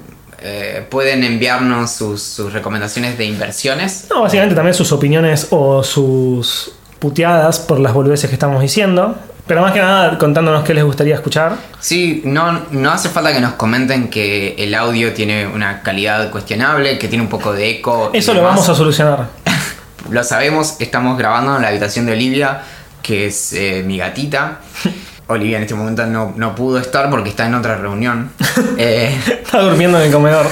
pueden 0.90 1.24
enviarnos 1.24 1.90
sus, 1.90 2.22
sus 2.22 2.52
recomendaciones 2.52 3.16
de 3.16 3.24
inversiones. 3.24 4.06
No, 4.10 4.22
básicamente 4.22 4.54
también 4.54 4.74
sus 4.74 4.92
opiniones 4.92 5.46
o 5.50 5.82
sus 5.82 6.72
puteadas 6.98 7.58
por 7.58 7.80
las 7.80 7.94
boludeces 7.94 8.28
que 8.28 8.34
estamos 8.34 8.60
diciendo. 8.60 9.16
Pero 9.46 9.60
más 9.60 9.72
que 9.72 9.80
nada 9.80 10.16
contándonos 10.16 10.64
qué 10.64 10.72
les 10.72 10.84
gustaría 10.84 11.14
escuchar. 11.14 11.56
Sí, 11.78 12.22
no, 12.24 12.62
no 12.70 12.90
hace 12.90 13.10
falta 13.10 13.32
que 13.32 13.40
nos 13.40 13.54
comenten 13.54 14.08
que 14.08 14.54
el 14.56 14.74
audio 14.74 15.12
tiene 15.12 15.46
una 15.46 15.82
calidad 15.82 16.30
cuestionable, 16.30 16.98
que 16.98 17.08
tiene 17.08 17.22
un 17.22 17.28
poco 17.28 17.52
de 17.52 17.70
eco. 17.70 18.10
Eso 18.14 18.32
lo 18.32 18.42
vamos 18.42 18.68
a 18.68 18.74
solucionar. 18.74 19.28
Lo 20.10 20.22
sabemos, 20.22 20.76
estamos 20.80 21.16
grabando 21.16 21.56
en 21.56 21.62
la 21.62 21.68
habitación 21.68 22.04
de 22.04 22.12
Olivia, 22.12 22.60
que 23.02 23.26
es 23.26 23.54
eh, 23.54 23.82
mi 23.86 23.96
gatita. 23.96 24.60
Olivia 25.28 25.56
en 25.56 25.62
este 25.62 25.74
momento 25.74 26.04
no, 26.04 26.34
no 26.36 26.54
pudo 26.54 26.78
estar 26.78 27.08
porque 27.08 27.30
está 27.30 27.46
en 27.46 27.54
otra 27.54 27.76
reunión. 27.76 28.30
Eh, 28.76 29.16
Está 29.44 29.60
durmiendo 29.60 29.98
en 29.98 30.06
el 30.06 30.12
comedor. 30.12 30.46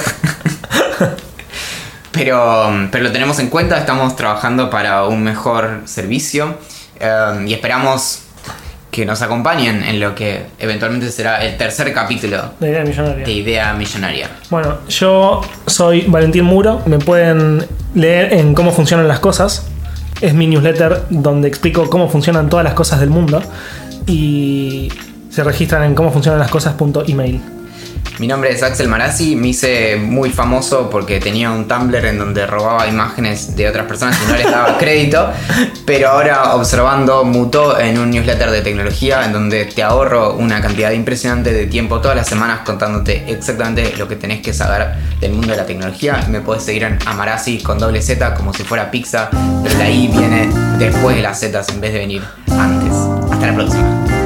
Pero, 2.11 2.87
pero 2.91 3.03
lo 3.03 3.11
tenemos 3.11 3.39
en 3.39 3.49
cuenta, 3.49 3.77
estamos 3.77 4.15
trabajando 4.15 4.69
para 4.69 5.05
un 5.05 5.23
mejor 5.23 5.81
servicio 5.85 6.57
eh, 6.99 7.45
y 7.47 7.53
esperamos 7.53 8.23
que 8.93 9.05
nos 9.05 9.21
acompañen 9.23 9.83
en 9.83 9.99
lo 9.99 10.13
que 10.13 10.45
eventualmente 10.59 11.11
será 11.11 11.43
el 11.43 11.57
tercer 11.57 11.91
capítulo 11.91 12.53
De 12.59 12.69
idea 12.69 12.83
millonaria. 12.85 13.25
de 13.25 13.31
Idea 13.31 13.73
Millonaria. 13.73 14.29
Bueno, 14.51 14.77
yo 14.87 15.41
soy 15.65 16.01
Valentín 16.07 16.45
Muro. 16.45 16.81
Me 16.85 16.99
pueden 16.99 17.65
leer 17.95 18.33
en 18.33 18.53
cómo 18.53 18.71
funcionan 18.71 19.07
las 19.07 19.19
cosas. 19.19 19.67
Es 20.21 20.35
mi 20.35 20.45
newsletter 20.45 21.05
donde 21.09 21.47
explico 21.47 21.89
cómo 21.89 22.07
funcionan 22.07 22.49
todas 22.49 22.63
las 22.63 22.75
cosas 22.75 22.99
del 22.99 23.09
mundo. 23.09 23.41
Y 24.05 24.89
se 25.29 25.43
registran 25.43 25.83
en 25.83 25.95
cómo 25.95 26.11
funcionan 26.11 26.39
las 26.39 26.51
cosas.email. 26.51 27.41
Mi 28.19 28.27
nombre 28.27 28.51
es 28.51 28.61
Axel 28.61 28.87
Marazzi, 28.87 29.35
me 29.35 29.47
hice 29.49 29.95
muy 29.97 30.29
famoso 30.29 30.87
porque 30.89 31.19
tenía 31.19 31.51
un 31.51 31.67
Tumblr 31.67 32.05
en 32.05 32.19
donde 32.19 32.45
robaba 32.45 32.87
imágenes 32.87 33.55
de 33.55 33.67
otras 33.67 33.87
personas 33.87 34.19
y 34.23 34.31
no 34.31 34.37
les 34.37 34.51
daba 34.51 34.77
crédito, 34.79 35.31
pero 35.85 36.09
ahora 36.09 36.53
observando 36.53 37.23
mutó 37.25 37.79
en 37.79 37.97
un 37.97 38.11
newsletter 38.11 38.51
de 38.51 38.61
tecnología 38.61 39.25
en 39.25 39.33
donde 39.33 39.65
te 39.65 39.81
ahorro 39.81 40.35
una 40.35 40.61
cantidad 40.61 40.91
impresionante 40.91 41.51
de 41.51 41.65
tiempo 41.65 42.01
todas 42.01 42.15
las 42.15 42.27
semanas 42.27 42.59
contándote 42.63 43.23
exactamente 43.27 43.95
lo 43.97 44.07
que 44.07 44.15
tenés 44.15 44.41
que 44.41 44.53
saber 44.53 44.93
del 45.19 45.31
mundo 45.33 45.51
de 45.51 45.57
la 45.57 45.65
tecnología. 45.65 46.23
Me 46.29 46.41
puedes 46.41 46.63
seguir 46.63 46.83
en 46.83 46.99
Amarazzi 47.05 47.63
con 47.63 47.79
doble 47.79 48.01
Z 48.01 48.35
como 48.35 48.53
si 48.53 48.63
fuera 48.63 48.91
pizza, 48.91 49.29
pero 49.63 49.77
la 49.79 49.89
I 49.89 50.07
viene 50.07 50.49
después 50.77 51.15
de 51.15 51.23
las 51.23 51.39
Z 51.39 51.63
en 51.73 51.81
vez 51.81 51.93
de 51.93 51.99
venir 51.99 52.23
antes. 52.51 52.93
Hasta 53.31 53.47
la 53.47 53.55
próxima. 53.55 54.22